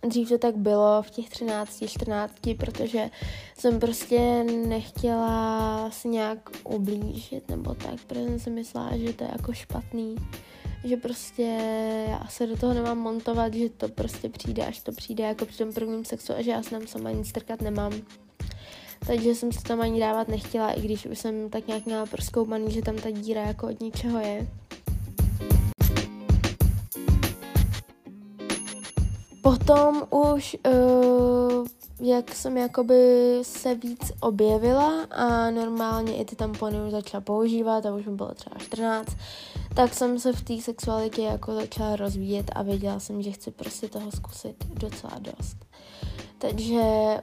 dřív 0.07 0.29
to 0.29 0.37
tak 0.37 0.57
bylo 0.57 1.01
v 1.01 1.09
těch 1.09 1.29
13, 1.29 1.83
14, 1.87 2.33
protože 2.57 3.09
jsem 3.57 3.79
prostě 3.79 4.43
nechtěla 4.67 5.89
si 5.91 6.07
nějak 6.07 6.49
ublížit 6.63 7.49
nebo 7.49 7.75
tak, 7.75 7.95
protože 8.07 8.25
jsem 8.25 8.39
si 8.39 8.49
myslela, 8.49 8.97
že 8.97 9.13
to 9.13 9.23
je 9.23 9.29
jako 9.31 9.53
špatný 9.53 10.15
že 10.83 10.97
prostě 10.97 11.41
já 12.09 12.27
se 12.29 12.47
do 12.47 12.57
toho 12.57 12.73
nemám 12.73 12.97
montovat, 12.97 13.53
že 13.53 13.69
to 13.69 13.89
prostě 13.89 14.29
přijde, 14.29 14.65
až 14.65 14.79
to 14.79 14.91
přijde 14.91 15.23
jako 15.23 15.45
při 15.45 15.57
tom 15.57 15.73
prvním 15.73 16.05
sexu 16.05 16.33
a 16.33 16.41
že 16.41 16.51
já 16.51 16.63
se 16.63 16.69
tam 16.69 16.87
sama 16.87 17.11
nic 17.11 17.29
strkat 17.29 17.61
nemám. 17.61 17.93
Takže 19.07 19.35
jsem 19.35 19.51
se 19.51 19.63
tam 19.63 19.81
ani 19.81 19.99
dávat 19.99 20.27
nechtěla, 20.27 20.71
i 20.71 20.81
když 20.81 21.05
už 21.05 21.19
jsem 21.19 21.49
tak 21.49 21.67
nějak 21.67 21.85
měla 21.85 22.05
proskoumaný, 22.05 22.71
že 22.71 22.81
tam 22.81 22.95
ta 22.95 23.11
díra 23.11 23.41
jako 23.41 23.67
od 23.67 23.79
ničeho 23.79 24.19
je. 24.19 24.47
Potom 29.41 30.03
už, 30.09 30.57
uh, 30.67 31.67
jak 31.99 32.35
jsem 32.35 32.57
jakoby 32.57 33.39
se 33.41 33.75
víc 33.75 34.11
objevila 34.19 35.03
a 35.03 35.49
normálně 35.49 36.15
i 36.15 36.25
ty 36.25 36.35
tampony 36.35 36.77
už 36.85 36.91
začala 36.91 37.21
používat 37.21 37.85
a 37.85 37.95
už 37.95 38.05
mi 38.05 38.15
bylo 38.15 38.33
třeba 38.33 38.55
14, 38.59 39.17
tak 39.75 39.93
jsem 39.93 40.19
se 40.19 40.33
v 40.33 40.41
té 40.41 40.61
sexualitě 40.61 41.21
jako 41.21 41.53
začala 41.53 41.95
rozvíjet 41.95 42.51
a 42.55 42.61
věděla 42.61 42.99
jsem, 42.99 43.21
že 43.21 43.31
chci 43.31 43.51
prostě 43.51 43.87
toho 43.87 44.11
zkusit 44.11 44.65
docela 44.73 45.19
dost. 45.19 45.57
Takže 46.37 46.81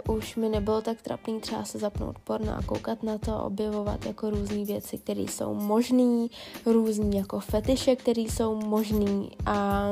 už 0.08 0.36
mi 0.36 0.48
nebylo 0.48 0.82
tak 0.82 1.02
trapný 1.02 1.40
třeba 1.40 1.64
se 1.64 1.78
zapnout 1.78 2.18
porno 2.18 2.56
a 2.56 2.62
koukat 2.62 3.02
na 3.02 3.18
to, 3.18 3.44
objevovat 3.44 4.06
jako 4.06 4.30
různé 4.30 4.64
věci, 4.64 4.98
které 4.98 5.20
jsou 5.20 5.54
možné, 5.54 6.26
různý 6.66 7.16
jako 7.16 7.40
fetiše, 7.40 7.96
které 7.96 8.20
jsou 8.20 8.60
možné 8.60 9.26
a 9.46 9.86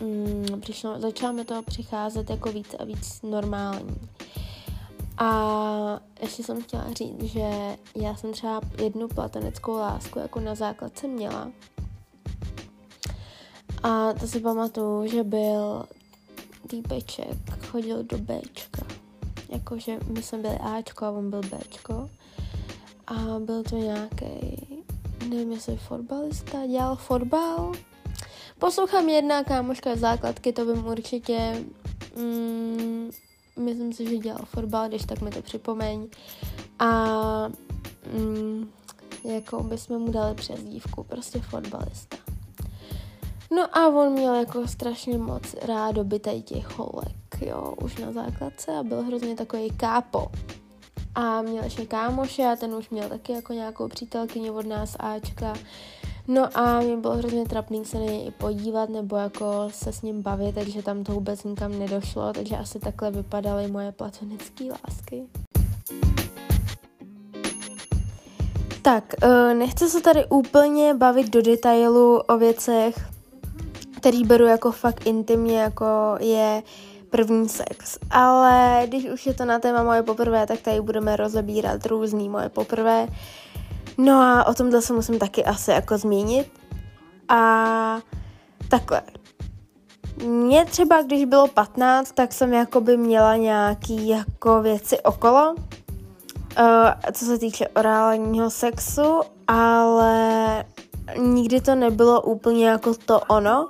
mm, 0.00 0.60
přišlo, 0.60 1.00
začalo 1.00 1.32
mi 1.32 1.44
to 1.44 1.62
přicházet 1.62 2.30
jako 2.30 2.52
víc 2.52 2.74
a 2.78 2.84
víc 2.84 3.22
normální. 3.22 3.96
A 5.18 6.00
ještě 6.22 6.42
jsem 6.42 6.62
chtěla 6.62 6.92
říct, 6.92 7.22
že 7.22 7.76
já 7.96 8.16
jsem 8.16 8.32
třeba 8.32 8.60
jednu 8.82 9.08
platonickou 9.08 9.72
lásku 9.72 10.18
jako 10.18 10.40
na 10.40 10.54
základce 10.54 11.08
měla, 11.08 11.50
a 13.82 14.12
to 14.12 14.28
si 14.28 14.40
pamatuju, 14.40 15.06
že 15.06 15.22
byl 15.24 15.84
týpeček, 16.66 17.66
chodil 17.66 18.02
do 18.02 18.18
Bčka. 18.18 18.86
Jakože 19.48 19.98
my 20.06 20.22
jsme 20.22 20.38
byli 20.38 20.54
Ačko 20.54 21.04
a 21.04 21.10
on 21.10 21.30
byl 21.30 21.40
Bčko. 21.40 22.10
A 23.06 23.14
byl 23.38 23.62
to 23.62 23.76
nějaký, 23.76 24.66
nevím 25.28 25.52
jestli 25.52 25.76
fotbalista, 25.76 26.66
dělal 26.66 26.96
fotbal. 26.96 27.72
Poslouchám 28.58 29.08
jedna 29.08 29.44
kámoška 29.44 29.96
základky, 29.96 30.52
to 30.52 30.64
bym 30.64 30.86
určitě, 30.86 31.64
mm, 32.16 33.10
myslím 33.58 33.92
si, 33.92 34.10
že 34.10 34.16
dělal 34.16 34.44
fotbal, 34.44 34.88
když 34.88 35.04
tak 35.04 35.20
mi 35.20 35.30
to 35.30 35.42
připomeň. 35.42 36.08
A 36.78 36.92
mm, 38.12 38.70
jako 39.24 39.62
bychom 39.62 39.98
mu 39.98 40.12
dali 40.12 40.34
přezdívku, 40.34 41.04
prostě 41.04 41.40
fotbalista. 41.40 42.29
No 43.56 43.78
a 43.78 43.88
on 43.88 44.12
měl 44.12 44.34
jako 44.34 44.68
strašně 44.68 45.18
moc 45.18 45.54
rád 45.62 45.92
dobytej 45.92 46.42
těch 46.42 46.78
holek, 46.78 47.42
jo, 47.46 47.74
už 47.82 47.96
na 47.96 48.12
základce 48.12 48.76
a 48.76 48.82
byl 48.82 49.02
hrozně 49.02 49.36
takový 49.36 49.70
kápo. 49.70 50.30
A 51.14 51.42
měl 51.42 51.64
ještě 51.64 51.86
kámoše 51.86 52.42
a 52.42 52.56
ten 52.56 52.74
už 52.74 52.90
měl 52.90 53.08
taky 53.08 53.32
jako 53.32 53.52
nějakou 53.52 53.88
přítelkyni 53.88 54.50
od 54.50 54.66
nás 54.66 54.96
Ačka. 54.98 55.54
No 56.28 56.58
a 56.58 56.80
mě 56.80 56.96
bylo 56.96 57.16
hrozně 57.16 57.44
trapný 57.44 57.84
se 57.84 57.98
na 57.98 58.04
něj 58.04 58.26
i 58.26 58.30
podívat 58.30 58.88
nebo 58.88 59.16
jako 59.16 59.68
se 59.70 59.92
s 59.92 60.02
ním 60.02 60.22
bavit, 60.22 60.54
takže 60.54 60.82
tam 60.82 61.04
to 61.04 61.12
vůbec 61.12 61.44
nikam 61.44 61.78
nedošlo, 61.78 62.32
takže 62.32 62.56
asi 62.56 62.78
takhle 62.78 63.10
vypadaly 63.10 63.68
moje 63.68 63.92
platonické 63.92 64.64
lásky. 64.64 65.26
Tak, 68.82 69.14
eh, 69.22 69.54
nechci 69.54 69.88
se 69.88 70.00
tady 70.00 70.26
úplně 70.26 70.94
bavit 70.94 71.30
do 71.30 71.42
detailu 71.42 72.16
o 72.16 72.38
věcech, 72.38 73.10
který 74.00 74.24
beru 74.24 74.46
jako 74.46 74.72
fakt 74.72 75.06
intimně, 75.06 75.60
jako 75.60 76.16
je 76.20 76.62
první 77.10 77.48
sex. 77.48 77.98
Ale 78.10 78.82
když 78.86 79.04
už 79.04 79.26
je 79.26 79.34
to 79.34 79.44
na 79.44 79.58
téma 79.58 79.82
moje 79.82 80.02
poprvé, 80.02 80.46
tak 80.46 80.60
tady 80.60 80.80
budeme 80.80 81.16
rozebírat 81.16 81.86
různý 81.86 82.28
moje 82.28 82.48
poprvé. 82.48 83.08
No 83.98 84.20
a 84.20 84.44
o 84.46 84.54
tomhle 84.54 84.82
se 84.82 84.92
musím 84.92 85.18
taky 85.18 85.44
asi 85.44 85.70
jako 85.70 85.98
zmínit. 85.98 86.52
A 87.28 88.00
takhle. 88.68 89.02
Mně 90.24 90.64
třeba, 90.64 91.02
když 91.02 91.24
bylo 91.24 91.48
15, 91.48 92.12
tak 92.12 92.32
jsem 92.32 92.52
jakoby 92.52 92.96
měla 92.96 93.36
nějaký 93.36 94.08
jako 94.08 94.62
věci 94.62 95.00
okolo, 95.00 95.54
uh, 95.54 96.66
co 97.12 97.24
se 97.24 97.38
týče 97.38 97.68
orálního 97.68 98.50
sexu, 98.50 99.20
ale 99.48 100.64
nikdy 101.18 101.60
to 101.60 101.74
nebylo 101.74 102.20
úplně 102.20 102.68
jako 102.68 102.94
to 102.94 103.20
ono 103.20 103.68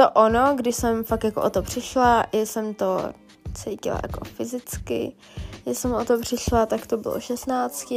to 0.00 0.10
ono, 0.10 0.54
když 0.54 0.76
jsem 0.76 1.04
fakt 1.04 1.24
jako 1.24 1.42
o 1.42 1.50
to 1.50 1.62
přišla, 1.62 2.26
jsem 2.32 2.74
to 2.74 3.12
cítila 3.54 4.00
jako 4.02 4.24
fyzicky, 4.24 5.12
když 5.64 5.78
jsem 5.78 5.94
o 5.94 6.04
to 6.04 6.20
přišla, 6.20 6.66
tak 6.66 6.86
to 6.86 6.96
bylo 6.96 7.20
16. 7.20 7.92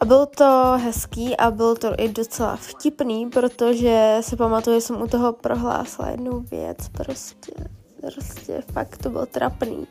A 0.00 0.04
bylo 0.04 0.26
to 0.26 0.78
hezký 0.84 1.36
a 1.36 1.50
bylo 1.50 1.74
to 1.74 1.92
i 1.98 2.08
docela 2.08 2.56
vtipný, 2.56 3.26
protože 3.26 4.18
si 4.20 4.36
pamatuju, 4.36 4.76
že 4.76 4.80
jsem 4.80 5.02
u 5.02 5.06
toho 5.06 5.32
prohlásila 5.32 6.08
jednu 6.08 6.40
věc, 6.40 6.88
prostě, 6.88 7.52
prostě 8.00 8.62
fakt 8.72 8.96
to 8.96 9.10
bylo 9.10 9.26
trapný. 9.26 9.86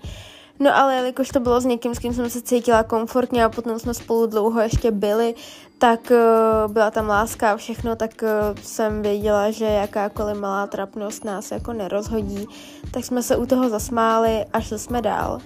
No 0.60 0.78
ale 0.78 0.96
jelikož 0.96 1.30
to 1.30 1.40
bylo 1.40 1.62
s 1.62 1.66
někým, 1.66 1.96
s 1.96 2.00
kým 2.00 2.14
jsem 2.14 2.30
se 2.30 2.42
cítila 2.42 2.84
komfortně 2.84 3.46
a 3.46 3.50
potom 3.50 3.80
jsme 3.80 3.94
spolu 3.94 4.26
dlouho 4.26 4.62
ještě 4.62 4.92
byli, 4.92 5.36
tak 5.82 6.12
uh, 6.12 6.74
byla 6.74 6.92
tam 6.92 7.08
láska 7.08 7.52
a 7.52 7.58
všechno, 7.58 7.96
tak 7.96 8.12
uh, 8.24 8.60
jsem 8.64 9.02
věděla, 9.02 9.52
že 9.52 9.66
jakákoliv 9.66 10.38
malá 10.38 10.68
trapnost 10.68 11.26
nás 11.26 11.52
jako 11.52 11.74
nerozhodí. 11.74 12.48
Tak 12.92 13.06
jsme 13.06 13.24
se 13.24 13.36
u 13.36 13.46
toho 13.46 13.70
zasmáli 13.70 14.46
a 14.54 14.62
šli 14.62 14.80
jsme 14.80 15.02
dál. 15.02 15.40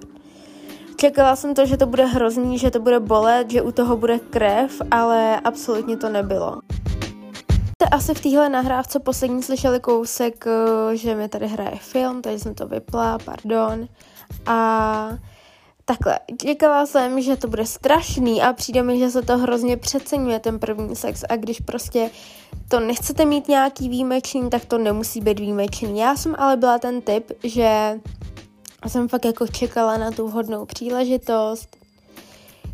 Čekala 0.95 1.35
jsem 1.35 1.53
to, 1.53 1.65
že 1.65 1.77
to 1.77 1.85
bude 1.85 2.05
hrozný, 2.05 2.57
že 2.57 2.71
to 2.71 2.79
bude 2.79 2.99
bolet, 2.99 3.51
že 3.51 3.61
u 3.61 3.71
toho 3.71 3.97
bude 3.97 4.19
krev, 4.19 4.81
ale 4.91 5.39
absolutně 5.39 5.97
to 5.97 6.09
nebylo. 6.09 6.59
jste 7.81 7.89
asi 7.91 8.13
v 8.13 8.21
téhle 8.21 8.49
nahrávce 8.49 8.99
poslední 8.99 9.43
slyšeli 9.43 9.79
kousek, 9.79 10.45
eh, 10.47 10.97
že 10.97 11.15
mi 11.15 11.29
tady 11.29 11.47
hraje 11.47 11.77
film, 11.79 12.21
takže 12.21 12.39
jsem 12.39 12.55
to 12.55 12.67
vypla, 12.67 13.17
pardon. 13.25 13.87
A 14.45 15.09
takhle, 15.85 16.19
čekala 16.41 16.85
jsem, 16.85 17.21
že 17.21 17.35
to 17.35 17.47
bude 17.47 17.65
strašný 17.65 18.41
a 18.41 18.53
přijde 18.53 18.83
mi, 18.83 18.99
že 18.99 19.09
se 19.09 19.21
to 19.21 19.37
hrozně 19.37 19.77
přeceňuje 19.77 20.39
ten 20.39 20.59
první 20.59 20.95
sex 20.95 21.23
a 21.29 21.35
když 21.35 21.59
prostě 21.59 22.09
to 22.67 22.79
nechcete 22.79 23.25
mít 23.25 23.47
nějaký 23.47 23.89
výjimečný, 23.89 24.49
tak 24.49 24.65
to 24.65 24.77
nemusí 24.77 25.21
být 25.21 25.39
výjimečný. 25.39 25.99
Já 25.99 26.15
jsem 26.15 26.35
ale 26.37 26.57
byla 26.57 26.79
ten 26.79 27.01
typ, 27.01 27.31
že 27.43 27.99
jsem 28.87 29.07
fakt 29.07 29.25
jako 29.25 29.47
čekala 29.47 29.97
na 29.97 30.11
tu 30.11 30.27
vhodnou 30.27 30.65
příležitost, 30.65 31.77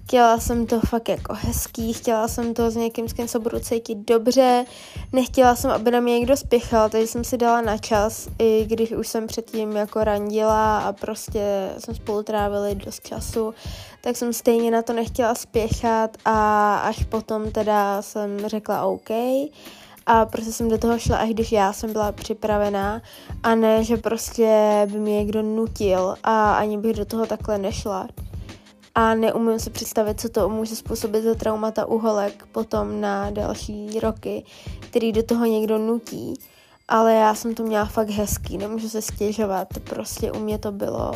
chtěla 0.04 0.40
jsem 0.40 0.68
to 0.68 0.80
fakt 0.80 1.10
jako 1.10 1.34
hezký, 1.34 1.94
chtěla 1.94 2.28
jsem 2.28 2.54
to 2.54 2.72
s 2.72 2.76
někým, 2.76 3.10
s 3.10 3.14
kým 3.14 3.28
se 3.28 3.40
budu 3.40 3.60
cítit 3.60 3.98
dobře, 3.98 4.66
nechtěla 5.14 5.56
jsem, 5.56 5.72
aby 5.72 5.92
na 5.92 6.00
mě 6.00 6.20
někdo 6.20 6.38
spěchal, 6.38 6.90
takže 6.90 7.08
jsem 7.08 7.24
si 7.24 7.38
dala 7.38 7.62
na 7.62 7.78
čas, 7.78 8.28
i 8.40 8.66
když 8.66 8.92
už 8.92 9.08
jsem 9.08 9.28
předtím 9.28 9.72
jako 9.72 10.04
randila 10.04 10.80
a 10.80 10.94
prostě 10.94 11.70
jsme 11.78 11.96
spolu 11.96 12.24
trávili 12.24 12.76
dost 12.76 13.08
času, 13.08 13.54
tak 14.02 14.18
jsem 14.18 14.34
stejně 14.34 14.72
na 14.72 14.82
to 14.82 14.94
nechtěla 14.94 15.36
spěchat 15.36 16.18
a 16.26 16.76
až 16.78 17.04
potom 17.04 17.52
teda 17.52 18.02
jsem 18.02 18.48
řekla 18.48 18.86
OK. 18.86 19.10
A 20.06 20.26
prostě 20.26 20.52
jsem 20.52 20.70
do 20.70 20.78
toho 20.78 21.00
šla, 21.00 21.18
až 21.18 21.30
když 21.30 21.52
já 21.52 21.74
jsem 21.74 21.94
byla 21.94 22.12
připravená 22.12 23.02
a 23.44 23.56
ne, 23.56 23.84
že 23.84 23.98
prostě 23.98 24.82
by 24.92 25.00
mě 25.00 25.18
někdo 25.18 25.42
nutil 25.42 26.16
a 26.24 26.54
ani 26.54 26.78
bych 26.78 26.96
do 26.96 27.06
toho 27.06 27.26
takhle 27.26 27.58
nešla 27.58 28.08
a 28.96 29.16
neumím 29.16 29.60
si 29.60 29.70
představit, 29.70 30.20
co 30.20 30.30
to 30.30 30.50
může 30.50 30.76
způsobit 30.76 31.24
za 31.24 31.36
traumata 31.36 31.86
u 31.86 31.98
holek 31.98 32.46
potom 32.52 33.02
na 33.02 33.30
další 33.30 34.00
roky, 34.00 34.46
který 34.80 35.12
do 35.12 35.24
toho 35.24 35.46
někdo 35.46 35.78
nutí. 35.78 36.34
Ale 36.88 37.14
já 37.14 37.36
jsem 37.36 37.56
to 37.56 37.64
měla 37.64 37.86
fakt 37.86 38.10
hezký, 38.10 38.58
nemůžu 38.58 38.90
se 38.90 39.02
stěžovat, 39.02 39.68
prostě 39.90 40.32
u 40.32 40.40
mě 40.40 40.58
to 40.58 40.72
bylo 40.72 41.12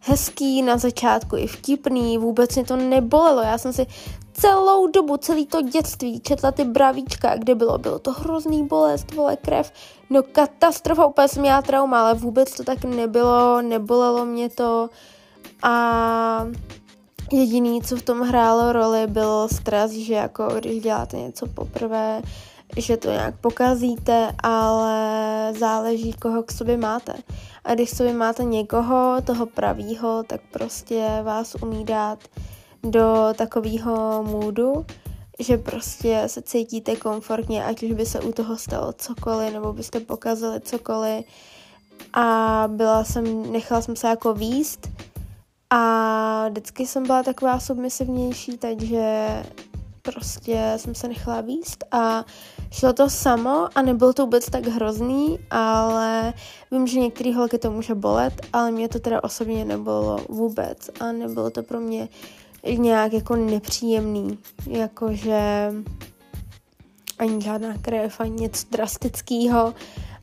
hezký, 0.00 0.62
na 0.62 0.76
začátku 0.76 1.36
i 1.36 1.46
vtipný, 1.46 2.18
vůbec 2.18 2.54
mě 2.54 2.64
to 2.64 2.76
nebolelo, 2.76 3.42
já 3.42 3.58
jsem 3.58 3.72
si 3.72 3.86
celou 4.32 4.86
dobu, 4.86 5.16
celý 5.16 5.46
to 5.46 5.62
dětství 5.62 6.20
četla 6.20 6.52
ty 6.52 6.64
bravíčka, 6.64 7.36
kde 7.36 7.54
bylo, 7.54 7.78
bylo 7.78 7.98
to 7.98 8.12
hrozný 8.12 8.66
bolest, 8.66 9.14
vole 9.14 9.36
krev, 9.36 9.72
no 10.10 10.22
katastrofa, 10.22 11.06
úplně 11.06 11.28
jsem 11.28 11.42
měla 11.42 11.62
trauma, 11.62 12.00
ale 12.00 12.14
vůbec 12.14 12.56
to 12.56 12.64
tak 12.64 12.84
nebylo, 12.84 13.62
nebolelo 13.62 14.24
mě 14.24 14.48
to, 14.48 14.88
a 15.62 16.46
jediný, 17.32 17.82
co 17.82 17.96
v 17.96 18.02
tom 18.02 18.20
hrálo 18.20 18.72
roli, 18.72 19.06
byl 19.06 19.48
stres, 19.48 19.92
že 19.92 20.14
jako 20.14 20.48
když 20.58 20.82
děláte 20.82 21.16
něco 21.16 21.46
poprvé, 21.46 22.22
že 22.76 22.96
to 22.96 23.10
nějak 23.10 23.34
pokazíte, 23.40 24.32
ale 24.42 25.52
záleží, 25.58 26.12
koho 26.12 26.42
k 26.42 26.52
sobě 26.52 26.76
máte. 26.76 27.14
A 27.64 27.74
když 27.74 27.90
sobě 27.90 28.12
máte 28.12 28.44
někoho, 28.44 29.16
toho 29.24 29.46
pravýho, 29.46 30.22
tak 30.26 30.40
prostě 30.50 31.08
vás 31.22 31.56
umí 31.62 31.84
dát 31.84 32.18
do 32.82 33.34
takového 33.36 34.22
můdu, 34.22 34.86
že 35.38 35.58
prostě 35.58 36.22
se 36.26 36.42
cítíte 36.42 36.96
komfortně, 36.96 37.64
ať 37.64 37.82
už 37.82 37.92
by 37.92 38.06
se 38.06 38.20
u 38.20 38.32
toho 38.32 38.56
stalo 38.56 38.92
cokoliv, 38.92 39.52
nebo 39.52 39.72
byste 39.72 40.00
pokazili 40.00 40.60
cokoliv. 40.60 41.24
A 42.12 42.64
byla 42.66 43.04
jsem, 43.04 43.52
nechala 43.52 43.82
jsem 43.82 43.96
se 43.96 44.08
jako 44.08 44.34
výst, 44.34 44.88
a 45.70 46.48
vždycky 46.48 46.86
jsem 46.86 47.06
byla 47.06 47.22
taková 47.22 47.60
submisivnější, 47.60 48.58
takže 48.58 49.28
prostě 50.02 50.72
jsem 50.76 50.94
se 50.94 51.08
nechala 51.08 51.40
výst 51.40 51.84
a 51.92 52.24
šlo 52.70 52.92
to 52.92 53.10
samo 53.10 53.68
a 53.74 53.82
nebylo 53.82 54.12
to 54.12 54.22
vůbec 54.22 54.50
tak 54.50 54.66
hrozný, 54.66 55.38
ale 55.50 56.34
vím, 56.70 56.86
že 56.86 57.00
některý 57.00 57.34
holky 57.34 57.58
to 57.58 57.70
může 57.70 57.94
bolet, 57.94 58.46
ale 58.52 58.70
mě 58.70 58.88
to 58.88 58.98
teda 58.98 59.24
osobně 59.24 59.64
nebylo 59.64 60.18
vůbec 60.28 60.90
a 61.00 61.12
nebylo 61.12 61.50
to 61.50 61.62
pro 61.62 61.80
mě 61.80 62.08
nějak 62.76 63.12
jako 63.12 63.36
nepříjemný, 63.36 64.38
jakože 64.66 65.72
ani 67.18 67.42
žádná 67.42 67.74
krev, 67.82 68.20
ani 68.20 68.40
něco 68.40 68.66
drastického 68.70 69.74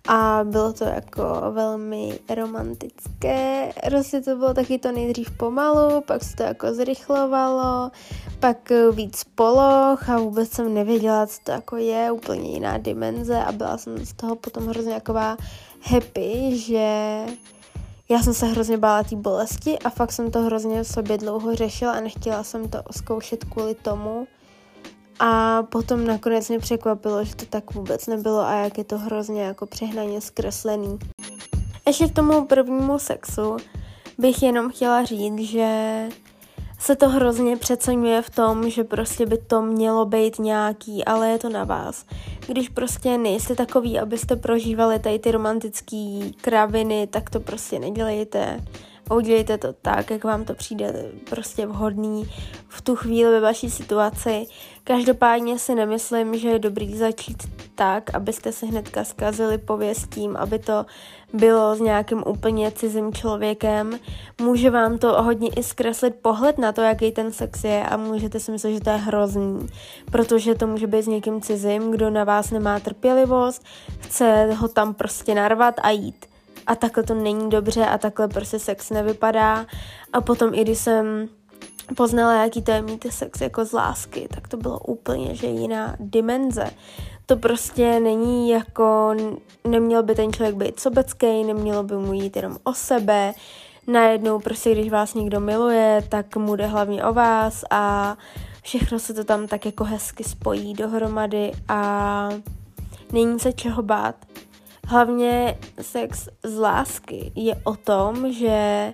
a 0.07 0.39
bylo 0.43 0.73
to 0.73 0.83
jako 0.83 1.23
velmi 1.51 2.19
romantické. 2.35 3.73
Prostě 3.85 4.21
to 4.21 4.35
bylo 4.35 4.53
taky 4.53 4.79
to 4.79 4.91
nejdřív 4.91 5.31
pomalu, 5.31 6.01
pak 6.01 6.23
se 6.23 6.35
to 6.35 6.43
jako 6.43 6.73
zrychlovalo, 6.73 7.91
pak 8.39 8.71
víc 8.91 9.23
poloh 9.23 10.09
a 10.09 10.17
vůbec 10.17 10.49
jsem 10.51 10.73
nevěděla, 10.73 11.27
co 11.27 11.39
to 11.43 11.51
jako 11.51 11.77
je, 11.77 12.11
úplně 12.11 12.49
jiná 12.49 12.77
dimenze 12.77 13.43
a 13.43 13.51
byla 13.51 13.77
jsem 13.77 14.05
z 14.05 14.13
toho 14.13 14.35
potom 14.35 14.67
hrozně 14.67 14.93
taková 14.93 15.37
happy, 15.81 16.57
že 16.57 17.19
já 18.09 18.21
jsem 18.23 18.33
se 18.33 18.45
hrozně 18.45 18.77
bála 18.77 19.03
té 19.03 19.15
bolesti 19.15 19.79
a 19.79 19.89
fakt 19.89 20.11
jsem 20.11 20.31
to 20.31 20.41
hrozně 20.41 20.83
v 20.83 20.87
sobě 20.87 21.17
dlouho 21.17 21.55
řešila 21.55 21.93
a 21.93 21.99
nechtěla 21.99 22.43
jsem 22.43 22.69
to 22.69 22.81
zkoušet 22.91 23.43
kvůli 23.43 23.75
tomu, 23.75 24.27
a 25.19 25.63
potom 25.63 26.07
nakonec 26.07 26.49
mě 26.49 26.59
překvapilo, 26.59 27.23
že 27.23 27.35
to 27.35 27.45
tak 27.45 27.73
vůbec 27.73 28.07
nebylo 28.07 28.39
a 28.39 28.53
jak 28.53 28.77
je 28.77 28.83
to 28.83 28.97
hrozně 28.97 29.41
jako 29.41 29.65
přehnaně 29.65 30.21
zkreslený. 30.21 30.99
Ještě 31.87 32.07
k 32.07 32.13
tomu 32.13 32.45
prvnímu 32.45 32.99
sexu 32.99 33.57
bych 34.17 34.43
jenom 34.43 34.69
chtěla 34.69 35.03
říct, 35.03 35.39
že 35.39 36.07
se 36.79 36.95
to 36.95 37.09
hrozně 37.09 37.57
přeceňuje 37.57 38.21
v 38.21 38.29
tom, 38.29 38.69
že 38.69 38.83
prostě 38.83 39.25
by 39.25 39.37
to 39.37 39.61
mělo 39.61 40.05
být 40.05 40.39
nějaký, 40.39 41.05
ale 41.05 41.29
je 41.29 41.39
to 41.39 41.49
na 41.49 41.63
vás. 41.63 42.05
Když 42.47 42.69
prostě 42.69 43.17
nejste 43.17 43.55
takový, 43.55 43.99
abyste 43.99 44.35
prožívali 44.35 44.99
tady 44.99 45.19
ty 45.19 45.31
romantické 45.31 46.19
kraviny, 46.41 47.07
tak 47.07 47.29
to 47.29 47.39
prostě 47.39 47.79
nedělejte 47.79 48.59
a 49.09 49.13
udělejte 49.13 49.57
to 49.57 49.73
tak, 49.73 50.11
jak 50.11 50.23
vám 50.23 50.45
to 50.45 50.53
přijde 50.53 51.11
prostě 51.29 51.65
vhodný 51.65 52.29
v 52.67 52.81
tu 52.81 52.95
chvíli 52.95 53.31
ve 53.31 53.39
vaší 53.39 53.69
situaci. 53.69 54.47
Každopádně 54.83 55.59
si 55.59 55.75
nemyslím, 55.75 56.37
že 56.37 56.49
je 56.49 56.59
dobrý 56.59 56.97
začít 56.97 57.43
tak, 57.75 58.15
abyste 58.15 58.51
se 58.51 58.65
hnedka 58.65 59.03
zkazili 59.03 59.57
pověstím, 59.57 60.37
aby 60.37 60.59
to 60.59 60.85
bylo 61.33 61.75
s 61.75 61.79
nějakým 61.79 62.23
úplně 62.27 62.71
cizím 62.71 63.13
člověkem. 63.13 63.99
Může 64.41 64.69
vám 64.69 64.97
to 64.97 65.23
hodně 65.23 65.49
i 65.49 65.63
zkreslit 65.63 66.15
pohled 66.15 66.57
na 66.57 66.71
to, 66.71 66.81
jaký 66.81 67.11
ten 67.11 67.31
sex 67.31 67.63
je 67.63 67.83
a 67.83 67.97
můžete 67.97 68.39
si 68.39 68.51
myslet, 68.51 68.71
že 68.71 68.79
to 68.79 68.89
je 68.89 68.95
hrozný, 68.95 69.67
protože 70.11 70.55
to 70.55 70.67
může 70.67 70.87
být 70.87 71.01
s 71.01 71.07
někým 71.07 71.41
cizím, 71.41 71.91
kdo 71.91 72.09
na 72.09 72.23
vás 72.23 72.51
nemá 72.51 72.79
trpělivost, 72.79 73.63
chce 73.99 74.53
ho 74.53 74.67
tam 74.67 74.93
prostě 74.93 75.35
narvat 75.35 75.75
a 75.81 75.89
jít 75.89 76.25
a 76.67 76.75
takhle 76.75 77.03
to 77.03 77.13
není 77.13 77.49
dobře 77.49 77.85
a 77.85 77.97
takhle 77.97 78.27
prostě 78.27 78.59
sex 78.59 78.89
nevypadá. 78.89 79.65
A 80.13 80.21
potom 80.21 80.53
i 80.53 80.61
když 80.61 80.77
jsem 80.77 81.29
poznala, 81.97 82.43
jaký 82.43 82.61
to 82.61 82.71
je 82.71 82.81
mít 82.81 83.05
sex 83.09 83.41
jako 83.41 83.65
z 83.65 83.71
lásky, 83.71 84.27
tak 84.33 84.47
to 84.47 84.57
bylo 84.57 84.79
úplně, 84.79 85.35
že 85.35 85.47
jiná 85.47 85.95
dimenze. 85.99 86.69
To 87.25 87.37
prostě 87.37 87.99
není 87.99 88.49
jako, 88.49 89.15
neměl 89.63 90.03
by 90.03 90.15
ten 90.15 90.33
člověk 90.33 90.55
být 90.55 90.79
sobecký, 90.79 91.43
nemělo 91.43 91.83
by 91.83 91.95
mu 91.95 92.13
jít 92.13 92.35
jenom 92.35 92.57
o 92.63 92.73
sebe, 92.73 93.33
najednou 93.87 94.39
prostě, 94.39 94.71
když 94.71 94.91
vás 94.91 95.13
někdo 95.13 95.39
miluje, 95.39 96.03
tak 96.09 96.35
mu 96.35 96.55
jde 96.55 96.67
hlavně 96.67 97.03
o 97.03 97.13
vás 97.13 97.63
a 97.69 98.17
všechno 98.61 98.99
se 98.99 99.13
to 99.13 99.23
tam 99.23 99.47
tak 99.47 99.65
jako 99.65 99.83
hezky 99.83 100.23
spojí 100.23 100.73
dohromady 100.73 101.51
a 101.67 102.29
není 103.11 103.39
se 103.39 103.53
čeho 103.53 103.83
bát. 103.83 104.15
Hlavně 104.87 105.57
sex 105.81 106.29
z 106.43 106.59
lásky 106.59 107.31
je 107.35 107.55
o 107.63 107.75
tom, 107.75 108.31
že 108.33 108.93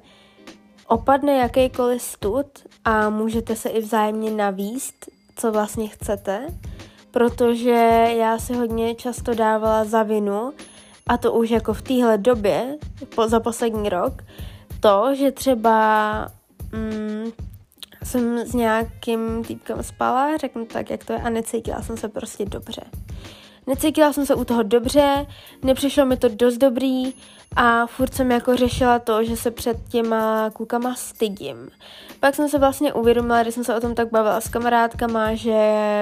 opadne 0.88 1.38
jakýkoliv 1.38 2.02
stud 2.02 2.46
a 2.86 3.10
můžete 3.10 3.56
se 3.56 3.70
i 3.70 3.82
vzájemně 3.82 4.32
navíst, 4.32 5.10
co 5.36 5.52
vlastně 5.52 5.88
chcete, 5.88 6.48
protože 7.12 8.08
já 8.18 8.40
si 8.40 8.54
hodně 8.54 8.96
často 8.96 9.34
dávala 9.34 9.86
za 9.86 10.04
vinu, 10.04 10.54
a 11.08 11.18
to 11.18 11.34
už 11.34 11.50
jako 11.50 11.74
v 11.74 11.82
téhle 11.82 12.18
době, 12.18 12.78
po, 13.16 13.28
za 13.28 13.40
poslední 13.40 13.90
rok, 13.90 14.22
to, 14.80 15.16
že 15.16 15.32
třeba 15.32 16.28
mm, 16.72 17.32
jsem 18.04 18.38
s 18.38 18.54
nějakým 18.54 19.44
týpkem 19.44 19.84
spala, 19.84 20.38
řeknu 20.38 20.66
tak, 20.66 20.90
jak 20.90 21.06
to 21.06 21.14
je, 21.14 21.20
a 21.20 21.30
necítila 21.30 21.82
jsem 21.82 21.98
se 21.98 22.10
prostě 22.10 22.46
dobře. 22.46 22.82
Necítila 23.68 24.14
jsem 24.14 24.26
se 24.26 24.36
u 24.36 24.44
toho 24.44 24.64
dobře, 24.64 25.26
nepřišlo 25.64 26.06
mi 26.06 26.18
to 26.18 26.28
dost 26.30 26.58
dobrý 26.58 27.14
a 27.56 27.86
furt 27.86 28.14
jsem 28.14 28.32
jako 28.32 28.56
řešila 28.56 29.00
to, 29.00 29.24
že 29.24 29.38
se 29.38 29.52
před 29.52 29.78
těma 29.90 30.50
klukama 30.50 30.96
stydím. 30.96 31.70
Pak 32.20 32.36
jsem 32.36 32.50
se 32.50 32.60
vlastně 32.60 32.94
uvědomila, 32.94 33.42
když 33.42 33.54
jsem 33.54 33.64
se 33.64 33.76
o 33.76 33.80
tom 33.80 33.96
tak 33.96 34.12
bavila 34.12 34.42
s 34.42 34.50
kamarádkama, 34.50 35.36
že 35.36 35.58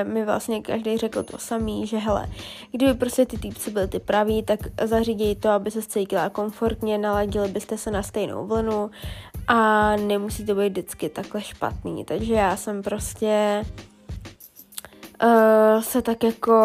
mi 0.09 0.25
vlastně 0.25 0.61
každý 0.61 0.97
řekl 0.97 1.23
to 1.23 1.37
samý, 1.37 1.87
že 1.87 1.97
hele, 1.97 2.29
kdyby 2.71 2.93
prostě 2.93 3.25
ty 3.25 3.37
týpci 3.37 3.71
byly 3.71 3.87
ty 3.87 3.99
praví, 3.99 4.43
tak 4.43 4.59
zaříděj 4.83 5.35
to, 5.35 5.49
aby 5.49 5.71
se 5.71 5.81
cítila 5.81 6.29
komfortně, 6.29 6.97
naladili 6.97 7.47
byste 7.47 7.77
se 7.77 7.91
na 7.91 8.03
stejnou 8.03 8.47
vlnu 8.47 8.91
a 9.47 9.95
nemusí 9.95 10.45
to 10.45 10.55
být 10.55 10.69
vždycky 10.69 11.09
takhle 11.09 11.41
špatný. 11.41 12.05
Takže 12.05 12.33
já 12.33 12.55
jsem 12.55 12.83
prostě 12.83 13.65
uh, 15.23 15.81
se 15.81 16.01
tak 16.01 16.23
jako 16.23 16.55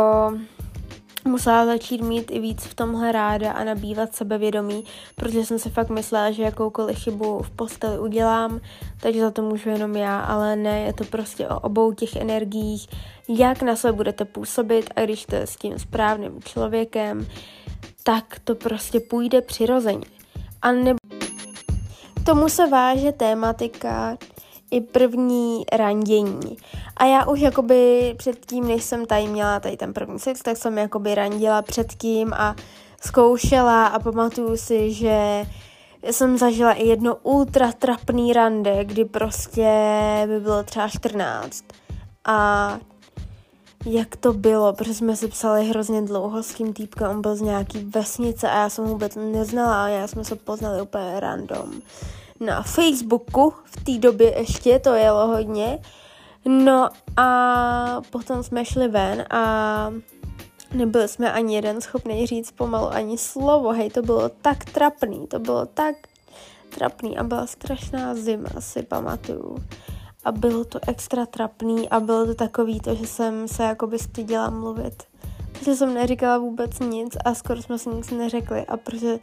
musela 1.25 1.67
začít 1.67 2.03
mít 2.03 2.31
i 2.31 2.39
víc 2.39 2.65
v 2.65 2.75
tomhle 2.75 3.13
ráda 3.13 3.53
a 3.53 3.65
nabývat 3.65 4.15
sebevědomí, 4.15 4.85
protože 5.15 5.45
jsem 5.45 5.59
si 5.59 5.71
fakt 5.71 5.89
myslela, 5.89 6.31
že 6.31 6.43
jakoukoliv 6.43 6.99
chybu 6.99 7.43
v 7.43 7.51
posteli 7.51 7.99
udělám, 7.99 8.61
takže 9.01 9.21
za 9.21 9.31
to 9.31 9.43
můžu 9.43 9.71
jenom 9.71 9.97
já, 9.97 10.21
ale 10.21 10.57
ne, 10.57 10.81
je 10.81 10.93
to 10.93 11.05
prostě 11.05 11.49
o 11.49 11.61
obou 11.61 11.93
těch 11.93 12.17
energiích, 12.17 12.89
jak 13.29 13.63
na 13.63 13.77
sebe 13.77 13.93
budete 13.93 14.25
působit 14.25 14.91
a 14.97 15.01
když 15.01 15.27
je 15.33 15.47
s 15.47 15.57
tím 15.57 15.79
správným 15.79 16.43
člověkem, 16.43 17.27
tak 18.03 18.39
to 18.45 18.55
prostě 18.55 19.01
půjde 19.01 19.41
přirozeně. 19.41 20.07
A 20.63 20.73
nebo 20.73 20.99
tomu 22.25 22.49
se 22.49 22.67
váže 22.67 23.13
tématika 23.13 24.17
i 24.75 24.81
první 24.81 25.65
randění. 25.73 26.57
A 26.97 27.05
já 27.05 27.27
už 27.27 27.41
jakoby 27.41 28.15
předtím, 28.17 28.69
než 28.69 28.85
jsem 28.85 29.07
tady 29.07 29.27
měla 29.27 29.61
tady 29.61 29.77
ten 29.77 29.93
první 29.93 30.19
sex, 30.19 30.43
tak 30.43 30.57
jsem 30.57 30.79
jakoby 30.79 31.15
randila 31.15 31.63
předtím 31.63 32.33
a 32.33 32.57
zkoušela 33.01 33.87
a 33.87 33.99
pamatuju 33.99 34.57
si, 34.57 34.93
že 34.93 35.47
jsem 36.03 36.39
zažila 36.39 36.73
i 36.73 36.87
jedno 36.87 37.17
ultra 37.23 37.73
trapný 37.73 38.33
rande, 38.33 38.85
kdy 38.85 39.05
prostě 39.05 39.71
by 40.27 40.41
bylo 40.41 40.63
třeba 40.63 40.89
14. 40.89 41.65
A 42.25 42.79
jak 43.87 44.17
to 44.17 44.33
bylo, 44.33 44.73
protože 44.73 44.95
jsme 44.95 45.17
si 45.17 45.29
psali 45.29 45.69
hrozně 45.69 46.03
dlouho 46.03 46.43
s 46.43 46.55
tím 46.55 46.73
týpkem, 46.73 47.11
on 47.11 47.23
byl 47.23 47.37
z 47.37 47.41
nějaký 47.41 47.79
vesnice 47.85 48.51
a 48.51 48.59
já 48.59 48.69
jsem 48.69 48.85
ho 48.85 48.91
vůbec 48.91 49.17
neznala 49.17 49.85
a 49.85 49.89
já 49.89 50.07
jsme 50.07 50.25
se 50.25 50.37
poznali 50.37 50.83
úplně 50.83 51.21
random 51.21 51.83
na 52.41 52.63
Facebooku, 52.63 53.55
v 53.65 53.85
té 53.85 53.99
době 53.99 54.39
ještě 54.39 54.79
to 54.79 54.95
jelo 54.95 55.27
hodně, 55.27 55.79
no 56.45 56.89
a 57.17 58.01
potom 58.11 58.43
jsme 58.43 58.65
šli 58.65 58.89
ven 58.89 59.25
a 59.31 59.93
nebyli 60.75 61.09
jsme 61.09 61.33
ani 61.33 61.55
jeden 61.55 61.81
schopný 61.81 62.27
říct 62.27 62.51
pomalu 62.51 62.89
ani 62.89 63.19
slovo, 63.19 63.73
hej, 63.73 63.91
to 63.91 64.03
bylo 64.03 64.29
tak 64.29 64.65
trapný, 64.65 65.27
to 65.27 65.39
bylo 65.39 65.67
tak 65.67 65.95
trapný 66.75 67.19
a 67.19 67.23
byla 67.23 67.47
strašná 67.47 68.15
zima, 68.15 68.49
si 68.59 68.83
pamatuju. 68.83 69.57
A 70.25 70.33
bylo 70.33 70.65
to 70.65 70.79
extra 70.89 71.27
trapný 71.27 71.89
a 71.89 72.01
bylo 72.01 72.27
to 72.27 72.35
takový 72.35 72.81
to, 72.81 72.95
že 72.95 73.07
jsem 73.07 73.49
se 73.49 73.63
jakoby 73.63 73.99
styděla 73.99 74.51
mluvit. 74.51 75.03
Takže 75.53 75.75
jsem 75.75 75.95
neříkala 75.95 76.39
vůbec 76.39 76.79
nic 76.79 77.17
a 77.25 77.35
skoro 77.35 77.63
jsme 77.63 77.79
si 77.79 77.89
nic 77.89 78.11
neřekli 78.11 78.67
a 78.67 78.77
protože 78.77 79.19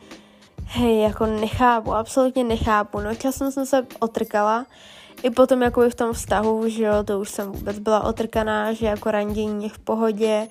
hej, 0.74 1.02
jako 1.02 1.26
nechápu, 1.26 1.94
absolutně 1.94 2.44
nechápu, 2.44 3.00
no 3.00 3.16
časem 3.16 3.52
jsem 3.52 3.66
se 3.66 3.88
otrkala, 4.00 4.66
i 5.24 5.30
potom 5.30 5.62
jako 5.62 5.90
v 5.90 5.96
tom 5.96 6.14
vztahu, 6.14 6.70
že 6.70 6.84
jo, 6.84 7.04
to 7.04 7.20
už 7.20 7.30
jsem 7.30 7.52
vůbec 7.52 7.80
byla 7.80 8.04
otrkaná, 8.04 8.74
že 8.74 8.86
jako 8.86 9.12
randění 9.12 9.64
je 9.64 9.70
v 9.70 9.80
pohodě. 9.80 10.48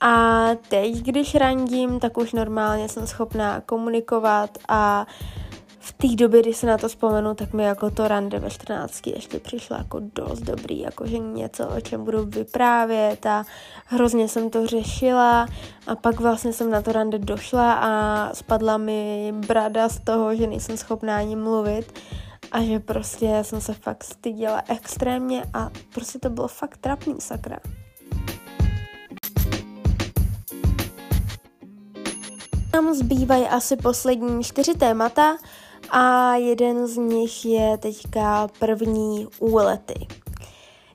A 0.00 0.46
teď, 0.68 0.94
když 0.94 1.34
randím, 1.34 2.00
tak 2.00 2.18
už 2.18 2.32
normálně 2.32 2.88
jsem 2.88 3.06
schopná 3.06 3.60
komunikovat 3.60 4.58
a 4.68 5.06
v 5.88 5.92
té 5.92 6.08
době, 6.08 6.42
kdy 6.42 6.54
se 6.54 6.66
na 6.66 6.78
to 6.78 6.88
vzpomenu, 6.88 7.34
tak 7.34 7.52
mi 7.52 7.62
jako 7.62 7.90
to 7.90 8.08
rande 8.08 8.38
ve 8.38 8.50
14 8.50 9.06
ještě 9.06 9.38
přišlo 9.38 9.76
jako 9.76 10.00
dost 10.14 10.40
dobrý, 10.40 10.80
jakože 10.80 11.18
něco, 11.18 11.68
o 11.68 11.80
čem 11.80 12.04
budu 12.04 12.24
vyprávět 12.24 13.26
a 13.26 13.44
hrozně 13.86 14.28
jsem 14.28 14.50
to 14.50 14.66
řešila 14.66 15.46
a 15.86 15.94
pak 15.94 16.20
vlastně 16.20 16.52
jsem 16.52 16.70
na 16.70 16.82
to 16.82 16.92
rande 16.92 17.18
došla 17.18 17.72
a 17.72 18.34
spadla 18.34 18.76
mi 18.76 19.32
brada 19.46 19.88
z 19.88 20.00
toho, 20.00 20.34
že 20.36 20.46
nejsem 20.46 20.76
schopná 20.76 21.16
ani 21.16 21.36
mluvit 21.36 21.98
a 22.52 22.62
že 22.62 22.78
prostě 22.78 23.38
jsem 23.42 23.60
se 23.60 23.74
fakt 23.74 24.04
styděla 24.04 24.62
extrémně 24.68 25.42
a 25.54 25.70
prostě 25.94 26.18
to 26.18 26.30
bylo 26.30 26.48
fakt 26.48 26.76
trapný, 26.76 27.20
sakra. 27.20 27.58
Nám 32.74 32.94
zbývají 32.94 33.44
asi 33.44 33.76
poslední 33.76 34.44
čtyři 34.44 34.74
témata 34.74 35.36
a 35.90 36.34
jeden 36.34 36.86
z 36.86 36.96
nich 36.96 37.44
je 37.44 37.78
teďka 37.78 38.48
první 38.58 39.26
úlety. 39.38 40.06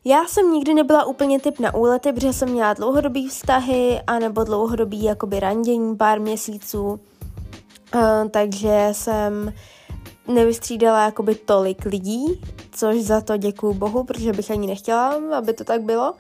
Já 0.06 0.26
jsem 0.28 0.54
nikdy 0.54 0.74
nebyla 0.74 1.06
úplně 1.06 1.40
typ 1.40 1.60
na 1.60 1.76
úlety, 1.76 2.14
protože 2.14 2.34
jsem 2.34 2.50
měla 2.50 2.74
dlouhodobý 2.74 3.28
vztahy 3.28 4.02
anebo 4.08 4.44
dlouhodobý 4.44 5.04
jakoby 5.04 5.40
randění 5.40 5.96
pár 5.96 6.20
měsíců, 6.20 6.86
uh, 6.86 7.00
takže 8.32 8.90
jsem 8.92 9.54
nevystřídala 10.28 11.06
jakoby 11.06 11.36
tolik 11.36 11.86
lidí, 11.86 12.42
což 12.72 13.02
za 13.02 13.22
to 13.22 13.38
děkuju 13.38 13.74
bohu, 13.74 14.04
protože 14.04 14.34
bych 14.34 14.52
ani 14.52 14.68
nechtěla, 14.68 15.16
aby 15.38 15.54
to 15.54 15.64
tak 15.64 15.82
bylo. 15.82 16.14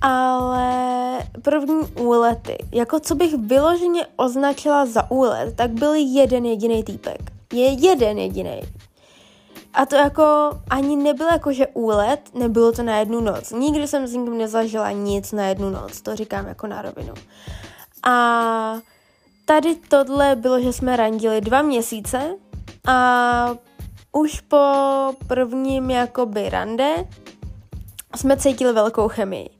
Ale 0.00 1.18
první 1.42 1.80
úlety, 2.00 2.58
jako 2.72 3.00
co 3.00 3.14
bych 3.14 3.34
vyloženě 3.34 4.06
označila 4.16 4.86
za 4.86 5.10
úlet, 5.10 5.56
tak 5.56 5.70
byl 5.70 5.94
jeden 5.94 6.46
jediný 6.46 6.84
týpek 6.84 7.40
je 7.52 7.66
jeden 7.66 8.18
jediný. 8.18 8.60
A 9.74 9.86
to 9.86 9.96
jako 9.96 10.50
ani 10.70 10.96
nebyl 10.96 11.26
jako, 11.26 11.52
že 11.52 11.66
úlet, 11.66 12.20
nebylo 12.34 12.72
to 12.72 12.82
na 12.82 12.98
jednu 12.98 13.20
noc. 13.20 13.50
Nikdy 13.50 13.88
jsem 13.88 14.06
s 14.06 14.12
nikým 14.12 14.38
nezažila 14.38 14.90
nic 14.90 15.32
na 15.32 15.46
jednu 15.46 15.70
noc, 15.70 16.00
to 16.00 16.16
říkám 16.16 16.46
jako 16.46 16.66
na 16.66 16.82
rovinu. 16.82 17.14
A 18.02 18.74
tady 19.44 19.76
tohle 19.88 20.36
bylo, 20.36 20.60
že 20.60 20.72
jsme 20.72 20.96
randili 20.96 21.40
dva 21.40 21.62
měsíce 21.62 22.36
a 22.86 23.54
už 24.12 24.40
po 24.40 24.66
prvním 25.26 25.90
jakoby 25.90 26.48
rande 26.48 27.08
jsme 28.16 28.36
cítili 28.36 28.72
velkou 28.72 29.08
chemii. 29.08 29.59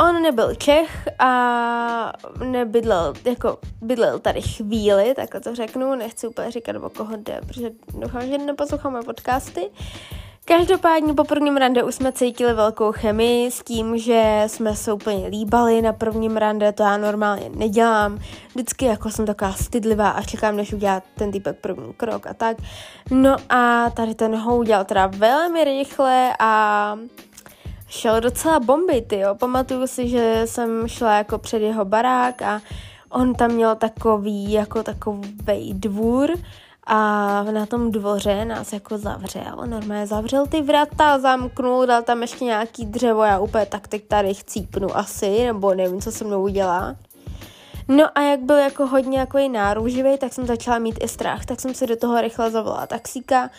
On 0.00 0.22
nebyl 0.22 0.54
Čech 0.54 1.08
a 1.18 2.12
nebydlel, 2.44 3.14
jako 3.24 3.58
bydlel 3.82 4.18
tady 4.18 4.42
chvíli, 4.42 5.14
tak 5.16 5.42
to 5.42 5.54
řeknu, 5.54 5.94
nechci 5.94 6.28
úplně 6.28 6.50
říkat, 6.50 6.76
o 6.76 6.90
koho 6.90 7.16
jde, 7.16 7.40
protože 7.46 7.70
doufám, 7.98 8.22
že 8.22 8.38
neposloucháme 8.38 9.02
podcasty. 9.02 9.70
Každopádně 10.44 11.14
po 11.14 11.24
prvním 11.24 11.56
rande 11.56 11.82
už 11.82 11.94
jsme 11.94 12.12
cítili 12.12 12.54
velkou 12.54 12.92
chemii 12.92 13.50
s 13.50 13.62
tím, 13.62 13.98
že 13.98 14.44
jsme 14.46 14.76
se 14.76 14.92
úplně 14.92 15.26
líbali 15.28 15.82
na 15.82 15.92
prvním 15.92 16.36
rande, 16.36 16.72
to 16.72 16.82
já 16.82 16.96
normálně 16.96 17.50
nedělám. 17.54 18.18
Vždycky 18.54 18.84
jako 18.84 19.10
jsem 19.10 19.26
taková 19.26 19.52
stydlivá 19.52 20.10
a 20.10 20.22
čekám, 20.22 20.56
než 20.56 20.72
udělá 20.72 21.02
ten 21.14 21.32
týpek 21.32 21.60
první 21.60 21.92
krok 21.92 22.26
a 22.26 22.34
tak. 22.34 22.56
No 23.10 23.36
a 23.48 23.90
tady 23.90 24.14
ten 24.14 24.36
ho 24.36 24.56
udělal 24.56 24.84
teda 24.84 25.06
velmi 25.06 25.64
rychle 25.64 26.32
a 26.38 26.98
šel 27.88 28.20
docela 28.20 28.60
bomby, 28.60 29.02
ty 29.02 29.18
jo. 29.18 29.34
Pamatuju 29.34 29.86
si, 29.86 30.08
že 30.08 30.42
jsem 30.44 30.88
šla 30.88 31.16
jako 31.16 31.38
před 31.38 31.62
jeho 31.62 31.84
barák 31.84 32.42
a 32.42 32.60
on 33.10 33.34
tam 33.34 33.50
měl 33.50 33.74
takový, 33.74 34.52
jako 34.52 34.82
takový 34.82 35.74
dvůr 35.74 36.30
a 36.86 37.42
na 37.42 37.66
tom 37.66 37.92
dvoře 37.92 38.44
nás 38.44 38.72
jako 38.72 38.98
zavřel, 38.98 39.56
normálně 39.66 40.06
zavřel 40.06 40.46
ty 40.46 40.62
vrata, 40.62 41.18
zamknul, 41.18 41.86
dal 41.86 42.02
tam 42.02 42.22
ještě 42.22 42.44
nějaký 42.44 42.86
dřevo, 42.86 43.22
já 43.22 43.38
úplně 43.38 43.66
tak 43.66 43.88
teď 43.88 44.08
tady 44.08 44.34
chcípnu 44.34 44.96
asi, 44.96 45.46
nebo 45.46 45.74
nevím, 45.74 46.00
co 46.00 46.12
se 46.12 46.24
mnou 46.24 46.42
udělá. 46.42 46.96
No 47.88 48.18
a 48.18 48.20
jak 48.20 48.40
byl 48.40 48.56
jako 48.56 48.86
hodně 48.86 49.18
jako 49.18 49.38
náruživý, 49.48 50.18
tak 50.18 50.32
jsem 50.32 50.46
začala 50.46 50.78
mít 50.78 50.98
i 51.04 51.08
strach, 51.08 51.46
tak 51.46 51.60
jsem 51.60 51.74
si 51.74 51.86
do 51.86 51.96
toho 51.96 52.20
rychle 52.20 52.50
zavolala 52.50 52.86
taxíka, 52.86 53.50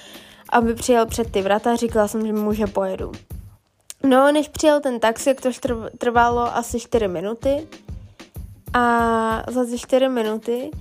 aby 0.50 0.74
přijel 0.74 1.06
před 1.06 1.32
ty 1.32 1.42
vrata, 1.42 1.76
říkala 1.76 2.08
jsem, 2.08 2.28
že 2.28 2.34
mu, 2.34 2.54
že 2.54 2.68
pojedu. 2.68 3.12
No, 4.04 4.32
než 4.32 4.48
přijel 4.48 4.82
ten 4.82 5.00
taxi, 5.00 5.34
to 5.34 5.50
trvalo 5.98 6.56
asi 6.56 6.80
4 6.80 7.08
minuty. 7.08 7.68
A 8.74 9.52
za 9.52 9.66
ty 9.66 9.80
4 9.80 10.10
minuty 10.10 10.72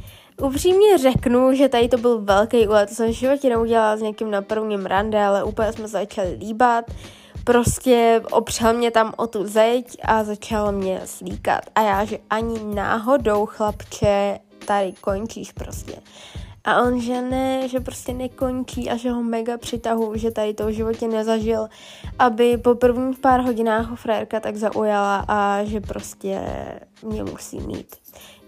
upřímně 0.43 0.99
řeknu, 0.99 1.53
že 1.55 1.69
tady 1.69 1.89
to 1.89 1.97
byl 1.97 2.21
velký 2.21 2.69
úlet. 2.69 2.89
To 2.89 2.95
jsem 2.95 3.09
v 3.09 3.17
životě 3.17 3.49
neudělala 3.49 3.97
s 3.97 4.01
někým 4.01 4.31
na 4.31 4.43
prvním 4.43 4.87
rande, 4.87 5.25
ale 5.25 5.45
úplně 5.45 5.73
jsme 5.73 5.89
začali 5.89 6.37
líbat. 6.41 6.85
Prostě 7.45 8.23
opřel 8.31 8.75
mě 8.75 8.91
tam 8.91 9.15
o 9.17 9.27
tu 9.27 9.47
zeď 9.47 9.97
a 10.05 10.25
začal 10.25 10.73
mě 10.73 11.01
slíkat. 11.05 11.61
A 11.75 11.81
já, 11.81 12.05
že 12.05 12.19
ani 12.31 12.75
náhodou, 12.75 13.47
chlapče, 13.47 14.39
tady 14.67 14.93
končíš 15.01 15.53
prostě. 15.53 15.93
A 16.65 16.83
on, 16.83 17.01
že 17.01 17.23
ne, 17.23 17.69
že 17.69 17.81
prostě 17.81 18.13
nekončí 18.13 18.91
a 18.91 18.97
že 18.97 19.11
ho 19.11 19.23
mega 19.23 19.59
přitahu, 19.59 20.13
že 20.17 20.31
tady 20.31 20.55
to 20.55 20.67
v 20.67 20.73
životě 20.73 21.09
nezažil, 21.09 21.69
aby 22.19 22.57
po 22.57 22.75
prvních 22.75 23.19
pár 23.19 23.41
hodinách 23.41 23.87
ho 23.87 23.97
frérka 23.97 24.41
tak 24.41 24.57
zaujala 24.57 25.25
a 25.29 25.65
že 25.65 25.81
prostě 25.81 26.41
mě 27.03 27.25
musí 27.25 27.61
mít. 27.61 27.97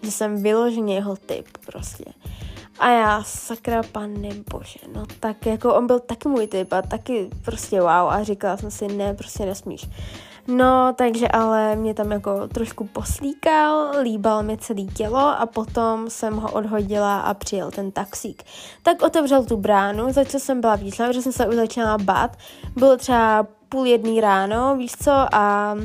Že 0.02 0.10
jsem 0.10 0.42
vyloženě 0.42 0.94
jeho 0.94 1.16
typ 1.16 1.46
prostě. 1.66 2.04
A 2.78 2.90
já, 2.90 3.22
sakra 3.22 3.82
pane 3.92 4.28
bože, 4.52 4.80
no 4.94 5.06
tak 5.20 5.46
jako 5.46 5.74
on 5.74 5.86
byl 5.86 6.00
taky 6.00 6.28
můj 6.28 6.46
typ 6.46 6.72
a 6.72 6.82
taky 6.82 7.30
prostě 7.44 7.80
wow 7.80 7.90
a 7.90 8.22
říkala 8.22 8.56
jsem 8.56 8.70
si, 8.70 8.88
ne, 8.88 9.14
prostě 9.14 9.46
nesmíš. 9.46 9.88
No, 10.50 10.92
takže 10.96 11.28
ale 11.28 11.76
mě 11.76 11.94
tam 11.94 12.12
jako 12.12 12.48
trošku 12.48 12.86
poslíkal, 12.86 13.90
líbal 14.02 14.42
mi 14.42 14.58
celé 14.58 14.82
tělo 14.82 15.18
a 15.18 15.46
potom 15.46 16.10
jsem 16.10 16.36
ho 16.36 16.52
odhodila 16.52 17.20
a 17.20 17.34
přijel 17.34 17.70
ten 17.70 17.90
taxík. 17.90 18.42
Tak 18.82 19.02
otevřel 19.02 19.44
tu 19.44 19.56
bránu, 19.56 20.12
za 20.12 20.24
co 20.24 20.40
jsem 20.40 20.60
byla 20.60 20.76
výšla, 20.76 21.06
protože 21.06 21.22
jsem 21.22 21.32
se 21.32 21.46
už 21.46 21.54
začala 21.54 21.98
bát. 21.98 22.36
Bylo 22.76 22.96
třeba 22.96 23.46
půl 23.68 23.86
jedný 23.86 24.20
ráno, 24.20 24.76
víš 24.76 24.92
co, 25.02 25.12
a 25.32 25.76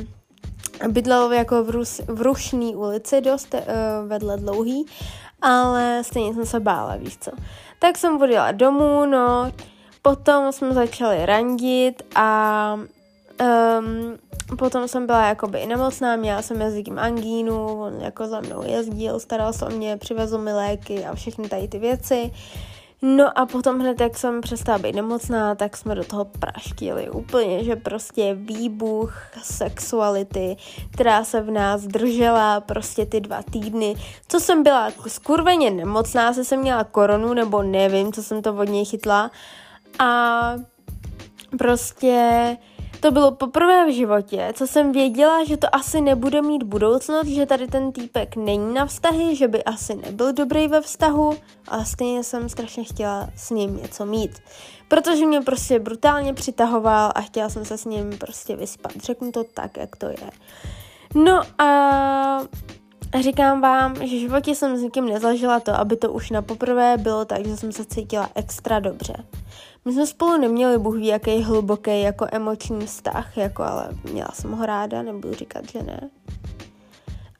bydlel 0.88 1.32
jako 1.32 1.64
v, 1.64 1.70
Rus, 1.70 2.00
v 2.08 2.22
Rušný 2.22 2.76
ulici 2.76 3.20
dost 3.20 3.54
uh, 3.54 3.60
vedle 4.08 4.36
dlouhý, 4.36 4.86
ale 5.42 6.02
stejně 6.04 6.34
jsem 6.34 6.46
se 6.46 6.60
bála, 6.60 6.96
víš 6.96 7.18
co. 7.18 7.30
Tak 7.78 7.98
jsem 7.98 8.22
odjela 8.22 8.52
domů, 8.52 9.06
no, 9.06 9.52
potom 10.02 10.52
jsme 10.52 10.72
začali 10.72 11.26
randit 11.26 12.02
a 12.14 12.78
um, 13.40 14.18
potom 14.58 14.88
jsem 14.88 15.06
byla 15.06 15.28
jakoby 15.28 15.66
nemocná, 15.66 16.16
měla 16.16 16.42
jsem 16.42 16.60
jazykem 16.60 16.98
angínu, 16.98 17.80
on 17.80 18.00
jako 18.00 18.26
za 18.26 18.40
mnou 18.40 18.62
jezdil, 18.62 19.20
staral 19.20 19.52
se 19.52 19.64
o 19.64 19.70
mě, 19.70 19.96
přivezl 19.96 20.38
mi 20.38 20.52
léky 20.52 21.04
a 21.04 21.14
všechny 21.14 21.48
tady 21.48 21.68
ty 21.68 21.78
věci. 21.78 22.32
No 23.02 23.38
a 23.38 23.46
potom 23.46 23.80
hned, 23.80 24.00
jak 24.00 24.18
jsem 24.18 24.40
přestala 24.40 24.78
být 24.78 24.94
nemocná, 24.94 25.54
tak 25.54 25.76
jsme 25.76 25.94
do 25.94 26.04
toho 26.04 26.24
praštili 26.24 27.10
úplně, 27.10 27.64
že 27.64 27.76
prostě 27.76 28.34
výbuch 28.34 29.14
sexuality, 29.42 30.56
která 30.92 31.24
se 31.24 31.40
v 31.40 31.50
nás 31.50 31.82
držela 31.82 32.60
prostě 32.60 33.06
ty 33.06 33.20
dva 33.20 33.42
týdny. 33.42 33.94
Co 34.28 34.40
jsem 34.40 34.62
byla 34.62 34.90
skurveně 35.06 35.70
nemocná, 35.70 36.32
se 36.32 36.44
jsem 36.44 36.60
měla 36.60 36.84
koronu, 36.84 37.34
nebo 37.34 37.62
nevím, 37.62 38.12
co 38.12 38.22
jsem 38.22 38.42
to 38.42 38.54
od 38.54 38.68
něj 38.68 38.84
chytla. 38.84 39.30
A 39.98 40.52
prostě 41.58 42.56
to 43.06 43.12
bylo 43.12 43.30
poprvé 43.30 43.86
v 43.86 43.94
životě, 43.94 44.52
co 44.54 44.66
jsem 44.66 44.92
věděla, 44.92 45.44
že 45.44 45.56
to 45.56 45.74
asi 45.74 46.00
nebude 46.00 46.42
mít 46.42 46.62
budoucnost, 46.62 47.26
že 47.26 47.46
tady 47.46 47.66
ten 47.66 47.92
týpek 47.92 48.36
není 48.36 48.74
na 48.74 48.86
vztahy, 48.86 49.36
že 49.36 49.48
by 49.48 49.64
asi 49.64 49.94
nebyl 49.94 50.32
dobrý 50.32 50.68
ve 50.68 50.80
vztahu, 50.80 51.36
ale 51.68 51.86
stejně 51.86 52.24
jsem 52.24 52.48
strašně 52.48 52.84
chtěla 52.84 53.28
s 53.36 53.50
ním 53.50 53.76
něco 53.76 54.06
mít. 54.06 54.30
Protože 54.88 55.26
mě 55.26 55.40
prostě 55.40 55.78
brutálně 55.78 56.34
přitahoval 56.34 57.12
a 57.14 57.20
chtěla 57.20 57.48
jsem 57.48 57.64
se 57.64 57.78
s 57.78 57.84
ním 57.84 58.18
prostě 58.18 58.56
vyspat. 58.56 58.92
Řeknu 58.96 59.32
to 59.32 59.44
tak, 59.44 59.76
jak 59.76 59.96
to 59.96 60.06
je. 60.06 60.30
No 61.14 61.40
a 61.58 62.40
říkám 63.20 63.60
vám, 63.60 63.94
že 63.94 64.16
v 64.16 64.20
životě 64.20 64.54
jsem 64.54 64.76
s 64.76 64.80
nikým 64.80 65.06
nezažila 65.06 65.60
to, 65.60 65.74
aby 65.74 65.96
to 65.96 66.12
už 66.12 66.30
na 66.30 66.42
poprvé 66.42 66.96
bylo 66.96 67.24
tak, 67.24 67.46
že 67.46 67.56
jsem 67.56 67.72
se 67.72 67.84
cítila 67.84 68.30
extra 68.34 68.80
dobře. 68.80 69.14
My 69.86 69.92
jsme 69.92 70.06
spolu 70.06 70.40
neměli 70.40 70.78
bůh 70.78 70.96
ví, 70.96 71.06
jaký 71.06 71.42
hluboký 71.42 72.00
jako 72.00 72.26
emoční 72.32 72.86
vztah, 72.86 73.36
jako 73.36 73.62
ale 73.62 73.88
měla 74.12 74.28
jsem 74.32 74.52
ho 74.52 74.66
ráda, 74.66 75.02
nebudu 75.02 75.34
říkat, 75.34 75.70
že 75.70 75.82
ne. 75.82 76.10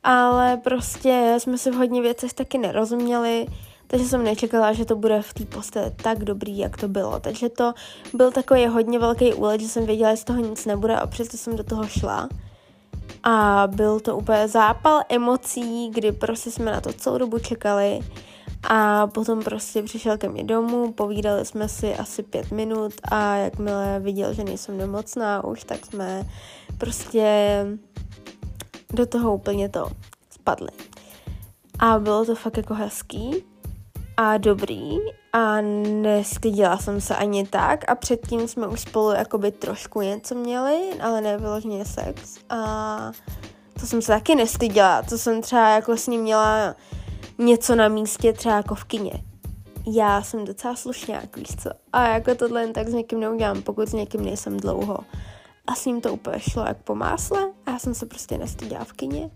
Ale 0.04 0.56
prostě 0.56 1.36
jsme 1.38 1.58
si 1.58 1.70
v 1.70 1.74
hodně 1.74 2.02
věcech 2.02 2.32
taky 2.32 2.58
nerozuměli, 2.58 3.46
takže 3.86 4.06
jsem 4.06 4.24
nečekala, 4.24 4.72
že 4.72 4.84
to 4.84 4.96
bude 4.96 5.22
v 5.22 5.34
té 5.34 5.44
posteli 5.44 5.90
tak 6.02 6.24
dobrý, 6.24 6.58
jak 6.58 6.76
to 6.76 6.88
bylo. 6.88 7.20
Takže 7.20 7.48
to 7.48 7.72
byl 8.14 8.30
takový 8.30 8.66
hodně 8.66 8.98
velký 8.98 9.34
úlet, 9.34 9.60
že 9.60 9.68
jsem 9.68 9.86
věděla, 9.86 10.14
že 10.14 10.20
z 10.20 10.24
toho 10.24 10.40
nic 10.40 10.66
nebude 10.66 10.96
a 10.96 11.06
přesto 11.06 11.36
jsem 11.36 11.56
do 11.56 11.64
toho 11.64 11.86
šla. 11.86 12.28
A 13.22 13.64
byl 13.66 14.00
to 14.00 14.16
úplně 14.16 14.48
zápal 14.48 15.00
emocí, 15.08 15.90
kdy 15.90 16.12
prostě 16.12 16.50
jsme 16.50 16.72
na 16.72 16.80
to 16.80 16.92
celou 16.92 17.18
dobu 17.18 17.38
čekali 17.38 18.00
a 18.62 19.06
potom 19.06 19.42
prostě 19.42 19.82
přišel 19.82 20.18
ke 20.18 20.28
mně 20.28 20.44
domů, 20.44 20.92
povídali 20.92 21.44
jsme 21.44 21.68
si 21.68 21.94
asi 21.94 22.22
pět 22.22 22.50
minut 22.50 22.92
a 23.02 23.36
jakmile 23.36 24.00
viděl, 24.00 24.34
že 24.34 24.44
nejsem 24.44 24.78
nemocná 24.78 25.44
už, 25.44 25.64
tak 25.64 25.86
jsme 25.86 26.26
prostě 26.78 27.66
do 28.92 29.06
toho 29.06 29.34
úplně 29.34 29.68
to 29.68 29.90
spadli. 30.30 30.70
A 31.78 31.98
bylo 31.98 32.24
to 32.24 32.34
fakt 32.34 32.56
jako 32.56 32.74
hezký 32.74 33.44
a 34.16 34.36
dobrý 34.36 34.98
a 35.32 35.60
nestyděla 36.00 36.78
jsem 36.78 37.00
se 37.00 37.16
ani 37.16 37.46
tak 37.46 37.90
a 37.90 37.94
předtím 37.94 38.48
jsme 38.48 38.66
už 38.66 38.80
spolu 38.80 39.10
jakoby 39.10 39.52
trošku 39.52 40.00
něco 40.00 40.34
měli, 40.34 40.90
ale 41.00 41.20
ne 41.20 41.38
vyloženě 41.38 41.84
sex 41.84 42.38
a 42.50 43.12
to 43.80 43.86
jsem 43.86 44.02
se 44.02 44.12
taky 44.12 44.34
nestyděla, 44.34 45.02
to 45.02 45.18
jsem 45.18 45.42
třeba 45.42 45.68
jako 45.68 45.96
s 45.96 46.06
ním 46.06 46.20
měla 46.20 46.74
něco 47.38 47.74
na 47.74 47.88
místě, 47.88 48.32
třeba 48.32 48.56
jako 48.56 48.74
v 48.74 48.84
kině. 48.84 49.12
Já 49.86 50.22
jsem 50.22 50.44
docela 50.44 50.76
slušňák, 50.76 51.36
víš 51.36 51.56
co? 51.62 51.70
A 51.92 52.08
jako 52.08 52.34
tohle 52.34 52.60
jen 52.60 52.72
tak 52.72 52.88
s 52.88 52.92
někým 52.92 53.20
neudělám, 53.20 53.62
pokud 53.62 53.88
s 53.88 53.92
někým 53.92 54.24
nejsem 54.24 54.56
dlouho. 54.56 54.98
A 55.66 55.74
s 55.74 55.86
ním 55.86 56.00
to 56.00 56.12
úplně 56.12 56.40
šlo 56.40 56.64
jak 56.66 56.76
po 56.76 56.94
másle 56.94 57.52
a 57.66 57.70
já 57.70 57.78
jsem 57.78 57.94
se 57.94 58.06
prostě 58.06 58.38
nestyděla 58.38 58.84
v 58.84 58.92
kině. 58.92 59.30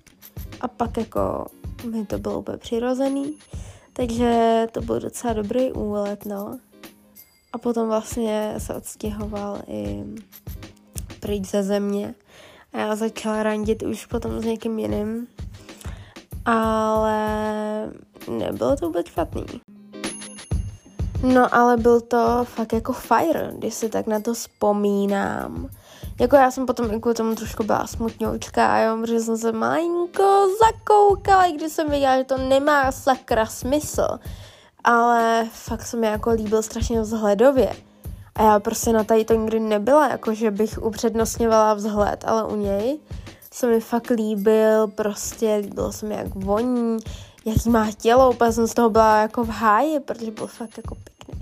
A 0.60 0.68
pak 0.68 0.96
jako 0.96 1.46
mi 1.90 2.06
to 2.06 2.18
bylo 2.18 2.38
úplně 2.38 2.58
přirozený. 2.58 3.34
Takže 3.92 4.66
to 4.72 4.80
byl 4.80 5.00
docela 5.00 5.32
dobrý 5.32 5.72
úlet, 5.72 6.26
no. 6.26 6.58
A 7.52 7.58
potom 7.58 7.88
vlastně 7.88 8.54
se 8.58 8.74
odstěhoval 8.74 9.62
i 9.68 10.04
pryč 11.20 11.44
ze 11.50 11.62
země. 11.62 12.14
A 12.72 12.78
já 12.78 12.96
začala 12.96 13.42
randit 13.42 13.82
už 13.82 14.06
potom 14.06 14.40
s 14.40 14.44
někým 14.44 14.78
jiným 14.78 15.26
ale 16.44 17.18
nebylo 18.28 18.76
to 18.76 18.86
vůbec 18.86 19.06
špatný. 19.06 19.44
No 21.22 21.54
ale 21.54 21.76
byl 21.76 22.00
to 22.00 22.44
fakt 22.44 22.72
jako 22.72 22.92
fire, 22.92 23.50
když 23.58 23.74
si 23.74 23.88
tak 23.88 24.06
na 24.06 24.20
to 24.20 24.34
vzpomínám. 24.34 25.68
Jako 26.20 26.36
já 26.36 26.50
jsem 26.50 26.66
potom 26.66 26.92
i 26.92 27.00
kvůli 27.00 27.14
tomu 27.14 27.34
trošku 27.34 27.64
byla 27.64 27.86
smutňoučka, 27.86 28.78
jo, 28.78 28.98
protože 29.00 29.20
jsem 29.20 29.36
se 29.36 29.52
malinko 29.52 30.46
zakoukala, 30.60 31.44
i 31.44 31.52
když 31.52 31.72
jsem 31.72 31.90
věděla, 31.90 32.18
že 32.18 32.24
to 32.24 32.38
nemá 32.38 32.92
sakra 32.92 33.46
smysl. 33.46 34.08
Ale 34.84 35.48
fakt 35.52 35.82
se 35.82 35.96
mi 35.96 36.06
jako 36.06 36.30
líbil 36.30 36.62
strašně 36.62 37.00
vzhledově. 37.00 37.72
A 38.34 38.42
já 38.42 38.60
prostě 38.60 38.92
na 38.92 39.04
tady 39.04 39.24
to 39.24 39.34
nikdy 39.34 39.60
nebyla, 39.60 40.08
jako 40.08 40.34
že 40.34 40.50
bych 40.50 40.82
upřednostňovala 40.82 41.74
vzhled, 41.74 42.24
ale 42.26 42.44
u 42.44 42.56
něj 42.56 42.98
se 43.54 43.66
mi 43.66 43.80
fakt 43.80 44.10
líbil, 44.10 44.86
prostě 44.86 45.54
líbilo 45.62 45.92
se 45.92 46.06
mi, 46.06 46.14
jak 46.14 46.34
voní, 46.34 46.98
jaký 47.44 47.70
má 47.70 47.92
tělo, 47.92 48.30
úplně 48.30 48.52
jsem 48.52 48.66
z 48.66 48.74
toho 48.74 48.90
byla 48.90 49.20
jako 49.20 49.44
v 49.44 49.48
háji, 49.48 50.00
protože 50.00 50.30
byl 50.30 50.46
fakt 50.46 50.76
jako 50.76 50.94
pěkný. 50.94 51.40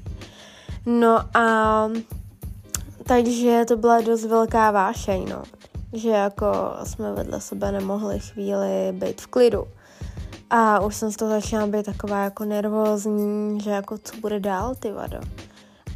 No 0.87 1.37
a 1.37 1.89
takže 3.03 3.65
to 3.69 3.77
byla 3.77 4.01
dost 4.01 4.25
velká 4.25 4.71
vášeň, 4.71 5.29
no. 5.29 5.43
Že 5.93 6.11
jako 6.11 6.47
jsme 6.85 7.13
vedle 7.13 7.41
sebe 7.41 7.73
nemohli 7.73 8.21
chvíli 8.21 8.93
být 8.93 9.21
v 9.21 9.27
klidu. 9.27 9.65
A 10.51 10.81
už 10.81 10.97
jsem 10.97 11.13
z 11.13 11.17
toho 11.17 11.31
začala 11.31 11.67
být 11.67 11.87
taková 11.87 12.25
jako 12.25 12.45
nervózní, 12.45 13.61
že 13.61 13.71
jako 13.71 13.99
co 13.99 14.17
bude 14.17 14.41
dál, 14.41 14.75
ty 14.75 14.93
vado. 14.93 15.21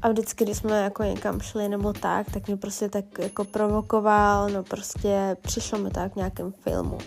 A 0.02 0.08
vždycky, 0.08 0.44
když 0.44 0.56
jsme 0.56 0.82
jako 0.82 1.02
někam 1.02 1.40
šli 1.40 1.68
nebo 1.68 1.92
tak, 1.92 2.30
tak 2.30 2.46
mě 2.46 2.56
prostě 2.56 2.88
tak 2.88 3.04
jako 3.18 3.44
provokoval, 3.44 4.48
no 4.48 4.62
prostě 4.62 5.36
přišlo 5.42 5.78
mi 5.78 5.90
tak 5.90 6.12
v 6.12 6.16
nějakém 6.16 6.52
filmu. 6.52 6.98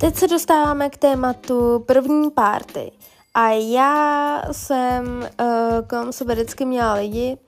Teď 0.00 0.16
se 0.16 0.28
dostáváme 0.28 0.90
k 0.90 0.96
tématu 0.96 1.84
první 1.86 2.30
párty. 2.30 2.92
A 3.34 3.48
já 3.50 4.42
jsem 4.52 5.28
uh, 5.40 5.86
kolem 5.88 6.12
sebe 6.12 6.34
vždycky 6.34 6.64
měla 6.64 6.94
lidi, 6.94 7.38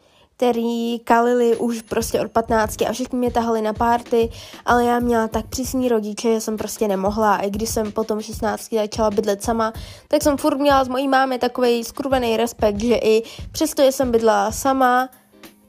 který 0.41 0.99
kalili 0.99 1.57
už 1.57 1.83
prostě 1.83 2.21
od 2.21 2.31
15 2.31 2.83
a 2.83 2.93
všichni 2.93 3.19
mě 3.19 3.31
tahali 3.31 3.63
na 3.63 3.73
párty, 3.73 4.31
ale 4.67 4.85
já 4.85 4.99
měla 4.99 5.29
tak 5.29 5.47
přísní 5.47 5.89
rodiče, 5.89 6.35
že 6.35 6.41
jsem 6.41 6.57
prostě 6.57 6.89
nemohla. 6.89 7.35
A 7.35 7.43
i 7.43 7.51
když 7.51 7.69
jsem 7.71 7.93
potom 7.93 8.21
16 8.21 8.75
začala 8.75 9.11
bydlet 9.11 9.43
sama, 9.43 9.73
tak 10.09 10.23
jsem 10.23 10.37
furt 10.37 10.59
měla 10.59 10.85
z 10.85 10.89
mojí 10.89 11.09
mámy 11.09 11.39
takový 11.39 11.85
skurvený 11.85 12.37
respekt, 12.37 12.81
že 12.81 12.95
i 12.95 13.23
přesto, 13.53 13.83
že 13.83 13.93
jsem 13.93 14.11
bydlela 14.11 14.53
sama, 14.53 15.09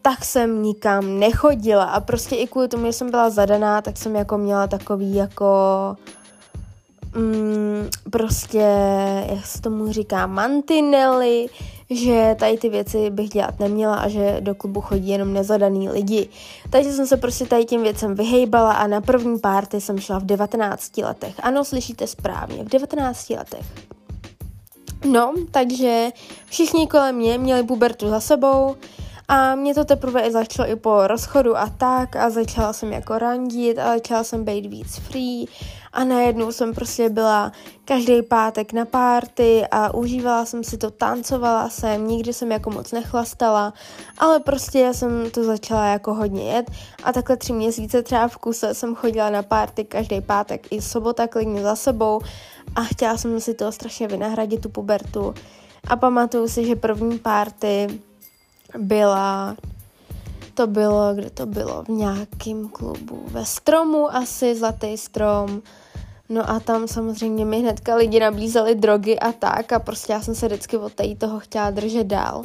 tak 0.02 0.26
jsem 0.26 0.64
nikam 0.64 1.20
nechodila 1.20 1.84
a 1.84 2.00
prostě 2.00 2.36
i 2.36 2.48
kvůli 2.48 2.68
tomu, 2.68 2.86
že 2.86 2.94
jsem 2.94 3.12
byla 3.12 3.30
zadaná, 3.30 3.82
tak 3.82 3.98
jsem 3.98 4.16
jako 4.16 4.38
měla 4.38 4.68
takový 4.68 5.16
jako 5.16 5.46
mm, 7.16 7.90
prostě, 8.10 8.68
jak 9.30 9.46
se 9.46 9.62
tomu 9.62 9.92
říká, 9.92 10.28
mantinely, 10.28 11.48
že 11.90 12.36
tady 12.40 12.58
ty 12.58 12.70
věci 12.70 13.10
bych 13.10 13.30
dělat 13.30 13.60
neměla 13.60 13.96
a 13.96 14.08
že 14.08 14.38
do 14.40 14.56
klubu 14.56 14.82
chodí 14.82 15.10
jenom 15.10 15.34
nezadaný 15.34 15.90
lidi. 15.90 16.30
Takže 16.70 16.92
jsem 16.92 17.08
se 17.08 17.18
prostě 17.18 17.46
tady 17.46 17.66
tím 17.66 17.84
věcem 17.84 18.16
vyhejbala 18.16 18.74
a 18.74 18.88
na 18.88 19.02
první 19.02 19.40
párty 19.40 19.82
jsem 19.82 20.00
šla 20.00 20.20
v 20.20 20.24
19 20.24 20.98
letech. 20.98 21.36
Ano, 21.44 21.66
slyšíte 21.66 22.08
správně, 22.08 22.64
v 22.64 22.70
19 22.70 23.30
letech. 23.30 23.66
No, 25.06 25.34
takže 25.52 26.10
všichni 26.46 26.88
kolem 26.88 27.16
mě 27.16 27.38
měli 27.38 27.64
pubertu 27.64 28.10
za 28.10 28.20
sebou, 28.20 28.76
a 29.28 29.56
mě 29.56 29.74
to 29.74 29.86
teprve 29.86 30.22
i 30.22 30.32
začalo 30.32 30.70
i 30.70 30.76
po 30.76 31.08
rozchodu 31.08 31.58
a 31.58 31.70
tak 31.70 32.16
a 32.16 32.30
začala 32.30 32.74
jsem 32.74 32.94
jako 32.94 33.18
randit 33.18 33.80
a 33.80 33.94
začala 33.94 34.24
jsem 34.24 34.46
být 34.46 34.66
víc 34.66 34.96
free 34.96 35.46
a 35.94 36.04
najednou 36.04 36.52
jsem 36.52 36.74
prostě 36.74 37.10
byla 37.10 37.52
každý 37.86 38.22
pátek 38.22 38.74
na 38.74 38.86
párty 38.86 39.64
a 39.72 39.94
užívala 39.94 40.46
jsem 40.46 40.64
si 40.64 40.78
to, 40.78 40.92
tancovala 40.92 41.70
jsem, 41.70 42.08
nikdy 42.08 42.34
jsem 42.34 42.52
jako 42.52 42.70
moc 42.70 42.92
nechlastala, 42.92 43.74
ale 44.18 44.40
prostě 44.40 44.94
jsem 44.94 45.32
to 45.32 45.44
začala 45.44 45.86
jako 45.86 46.14
hodně 46.14 46.44
jet. 46.44 46.72
A 47.04 47.14
takhle 47.14 47.38
tři 47.38 47.54
měsíce 47.54 48.04
třeba 48.04 48.28
v 48.28 48.38
kuse 48.38 48.74
jsem 48.74 48.96
chodila 48.96 49.30
na 49.30 49.44
párty 49.44 49.84
každý 49.84 50.22
pátek 50.22 50.68
i 50.72 50.82
sobota 50.82 51.28
klidně 51.28 51.64
za 51.64 51.76
sebou 51.76 52.22
a 52.76 52.84
chtěla 52.84 53.18
jsem 53.18 53.40
si 53.40 53.54
to 53.54 53.72
strašně 53.72 54.08
vynahradit, 54.08 54.62
tu 54.62 54.70
pubertu. 54.70 55.34
A 55.88 55.96
pamatuju 55.96 56.48
si, 56.48 56.66
že 56.66 56.76
první 56.76 57.20
párty 57.20 58.02
byla 58.78 59.56
to 60.54 60.68
bylo, 60.68 61.14
kde 61.14 61.30
to 61.30 61.46
bylo, 61.46 61.84
v 61.84 61.90
nějakém 61.90 62.70
klubu, 62.70 63.24
ve 63.28 63.46
stromu 63.46 64.16
asi, 64.16 64.56
Zlatý 64.56 64.98
strom, 64.98 65.62
No 66.32 66.50
a 66.50 66.60
tam 66.60 66.88
samozřejmě 66.88 67.46
mi 67.46 67.60
hnedka 67.60 67.96
lidi 67.96 68.20
nabízeli 68.20 68.76
drogy 68.76 69.20
a 69.20 69.32
tak 69.32 69.74
a 69.74 69.80
prostě 69.80 70.14
já 70.14 70.22
jsem 70.22 70.36
se 70.36 70.48
vždycky 70.48 70.78
od 70.78 70.94
tady 70.94 71.16
toho 71.16 71.40
chtěla 71.40 71.72
držet 71.72 72.08
dál. 72.08 72.44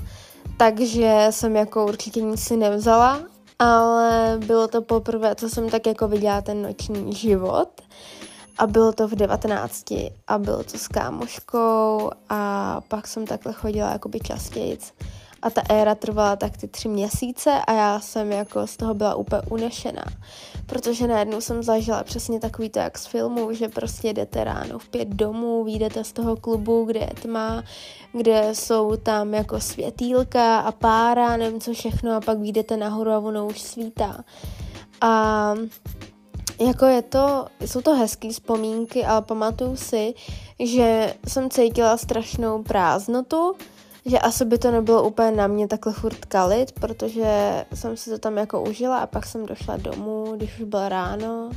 Takže 0.56 1.26
jsem 1.30 1.56
jako 1.56 1.86
určitě 1.86 2.22
nic 2.22 2.40
si 2.40 2.56
nevzala, 2.56 3.20
ale 3.58 4.38
bylo 4.46 4.68
to 4.68 4.82
poprvé, 4.82 5.34
co 5.34 5.48
jsem 5.48 5.70
tak 5.70 5.86
jako 5.86 6.08
viděla 6.08 6.42
ten 6.42 6.62
noční 6.62 7.12
život 7.12 7.68
a 8.58 8.66
bylo 8.66 8.92
to 8.92 9.08
v 9.08 9.14
19 9.14 9.84
a 10.26 10.38
bylo 10.38 10.64
to 10.64 10.78
s 10.78 10.88
kámoškou 10.88 12.10
a 12.28 12.80
pak 12.88 13.06
jsem 13.06 13.26
takhle 13.26 13.52
chodila 13.52 13.92
jakoby 13.92 14.20
častěji 14.20 14.78
a 15.46 15.50
ta 15.50 15.62
éra 15.68 15.94
trvala 15.94 16.36
tak 16.36 16.56
ty 16.56 16.68
tři 16.68 16.88
měsíce 16.88 17.50
a 17.66 17.72
já 17.72 18.00
jsem 18.00 18.32
jako 18.32 18.66
z 18.66 18.76
toho 18.76 18.94
byla 18.94 19.14
úplně 19.14 19.42
unešená, 19.50 20.04
protože 20.66 21.06
najednou 21.06 21.40
jsem 21.40 21.62
zažila 21.62 22.04
přesně 22.04 22.40
takový 22.40 22.68
to 22.68 22.78
jak 22.78 22.98
z 22.98 23.06
filmu, 23.06 23.52
že 23.52 23.68
prostě 23.68 24.12
jdete 24.12 24.44
ráno 24.44 24.78
v 24.78 24.88
pět 24.88 25.08
domů, 25.08 25.64
vyjdete 25.64 26.04
z 26.04 26.12
toho 26.12 26.36
klubu, 26.36 26.84
kde 26.84 27.00
je 27.00 27.12
tma, 27.22 27.62
kde 28.12 28.48
jsou 28.52 28.96
tam 28.96 29.34
jako 29.34 29.60
světýlka 29.60 30.58
a 30.58 30.72
pára, 30.72 31.36
nevím 31.36 31.60
co 31.60 31.72
všechno 31.72 32.16
a 32.16 32.20
pak 32.20 32.38
vyjdete 32.38 32.76
nahoru 32.76 33.10
a 33.10 33.18
ono 33.18 33.46
už 33.46 33.60
svítá. 33.60 34.24
A 35.00 35.54
jako 36.60 36.86
je 36.86 37.02
to, 37.02 37.46
jsou 37.60 37.80
to 37.80 37.94
hezké 37.94 38.30
vzpomínky, 38.30 39.04
ale 39.04 39.22
pamatuju 39.22 39.76
si, 39.76 40.14
že 40.58 41.14
jsem 41.28 41.50
cítila 41.50 41.96
strašnou 41.96 42.62
prázdnotu, 42.62 43.54
že 44.06 44.18
asi 44.18 44.44
by 44.44 44.58
to 44.58 44.70
nebylo 44.70 45.08
úplně 45.08 45.30
na 45.30 45.46
mě 45.46 45.68
takhle 45.68 45.92
furt 45.92 46.24
kalit, 46.24 46.72
protože 46.72 47.64
jsem 47.74 47.96
si 47.96 48.10
to 48.10 48.18
tam 48.18 48.36
jako 48.36 48.62
užila 48.62 48.98
a 48.98 49.06
pak 49.06 49.26
jsem 49.26 49.46
došla 49.46 49.76
domů, 49.76 50.32
když 50.36 50.58
už 50.58 50.64
bylo 50.64 50.88
ráno. 50.88 51.50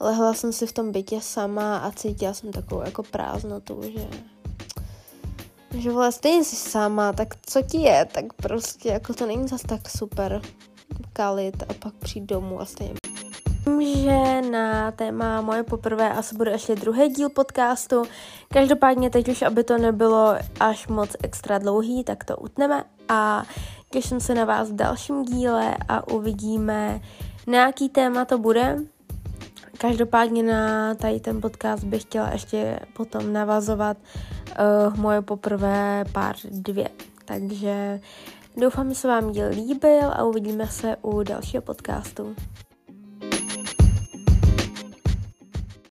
Lehla 0.00 0.34
jsem 0.34 0.52
si 0.52 0.66
v 0.66 0.72
tom 0.72 0.92
bytě 0.92 1.20
sama 1.20 1.78
a 1.78 1.90
cítila 1.90 2.34
jsem 2.34 2.52
takovou 2.52 2.80
jako 2.80 3.02
prázdnotu, 3.02 3.80
že 3.82 4.08
že 5.78 5.90
vole, 5.90 6.12
stejně 6.12 6.44
jsi 6.44 6.56
sama, 6.56 7.12
tak 7.12 7.28
co 7.46 7.62
ti 7.62 7.78
je, 7.78 8.04
tak 8.04 8.32
prostě 8.32 8.88
jako 8.88 9.14
to 9.14 9.26
není 9.26 9.48
zase 9.48 9.66
tak 9.66 9.90
super 9.90 10.42
kalit 11.12 11.62
a 11.62 11.74
pak 11.74 11.94
přijít 11.94 12.26
domů 12.26 12.60
a 12.60 12.64
stejně 12.64 12.94
že 14.04 14.42
na 14.50 14.90
téma 14.90 15.40
moje 15.40 15.62
poprvé 15.62 16.12
asi 16.12 16.36
bude 16.36 16.50
ještě 16.50 16.74
druhý 16.74 17.08
díl 17.08 17.28
podcastu. 17.28 18.02
Každopádně 18.52 19.10
teď 19.10 19.28
už, 19.28 19.42
aby 19.42 19.64
to 19.64 19.78
nebylo 19.78 20.34
až 20.60 20.88
moc 20.88 21.16
extra 21.22 21.58
dlouhý, 21.58 22.04
tak 22.04 22.24
to 22.24 22.36
utneme 22.36 22.84
a 23.08 23.42
těším 23.90 24.20
se 24.20 24.34
na 24.34 24.44
vás 24.44 24.70
v 24.70 24.74
dalším 24.74 25.24
díle 25.24 25.76
a 25.88 26.08
uvidíme, 26.08 27.00
na 27.46 27.58
jaký 27.58 27.88
téma 27.88 28.24
to 28.24 28.38
bude. 28.38 28.78
Každopádně 29.78 30.42
na 30.42 30.94
tady 30.94 31.20
ten 31.20 31.40
podcast 31.40 31.84
bych 31.84 32.02
chtěla 32.02 32.30
ještě 32.32 32.80
potom 32.92 33.32
navazovat 33.32 33.96
uh, 33.96 34.96
moje 34.96 35.22
poprvé 35.22 36.04
pár 36.12 36.36
dvě. 36.50 36.88
Takže 37.24 38.00
doufám, 38.56 38.88
že 38.88 38.94
se 38.94 39.08
vám 39.08 39.32
díl 39.32 39.48
líbil 39.48 40.10
a 40.12 40.24
uvidíme 40.24 40.66
se 40.66 40.96
u 41.02 41.22
dalšího 41.22 41.62
podcastu. 41.62 42.36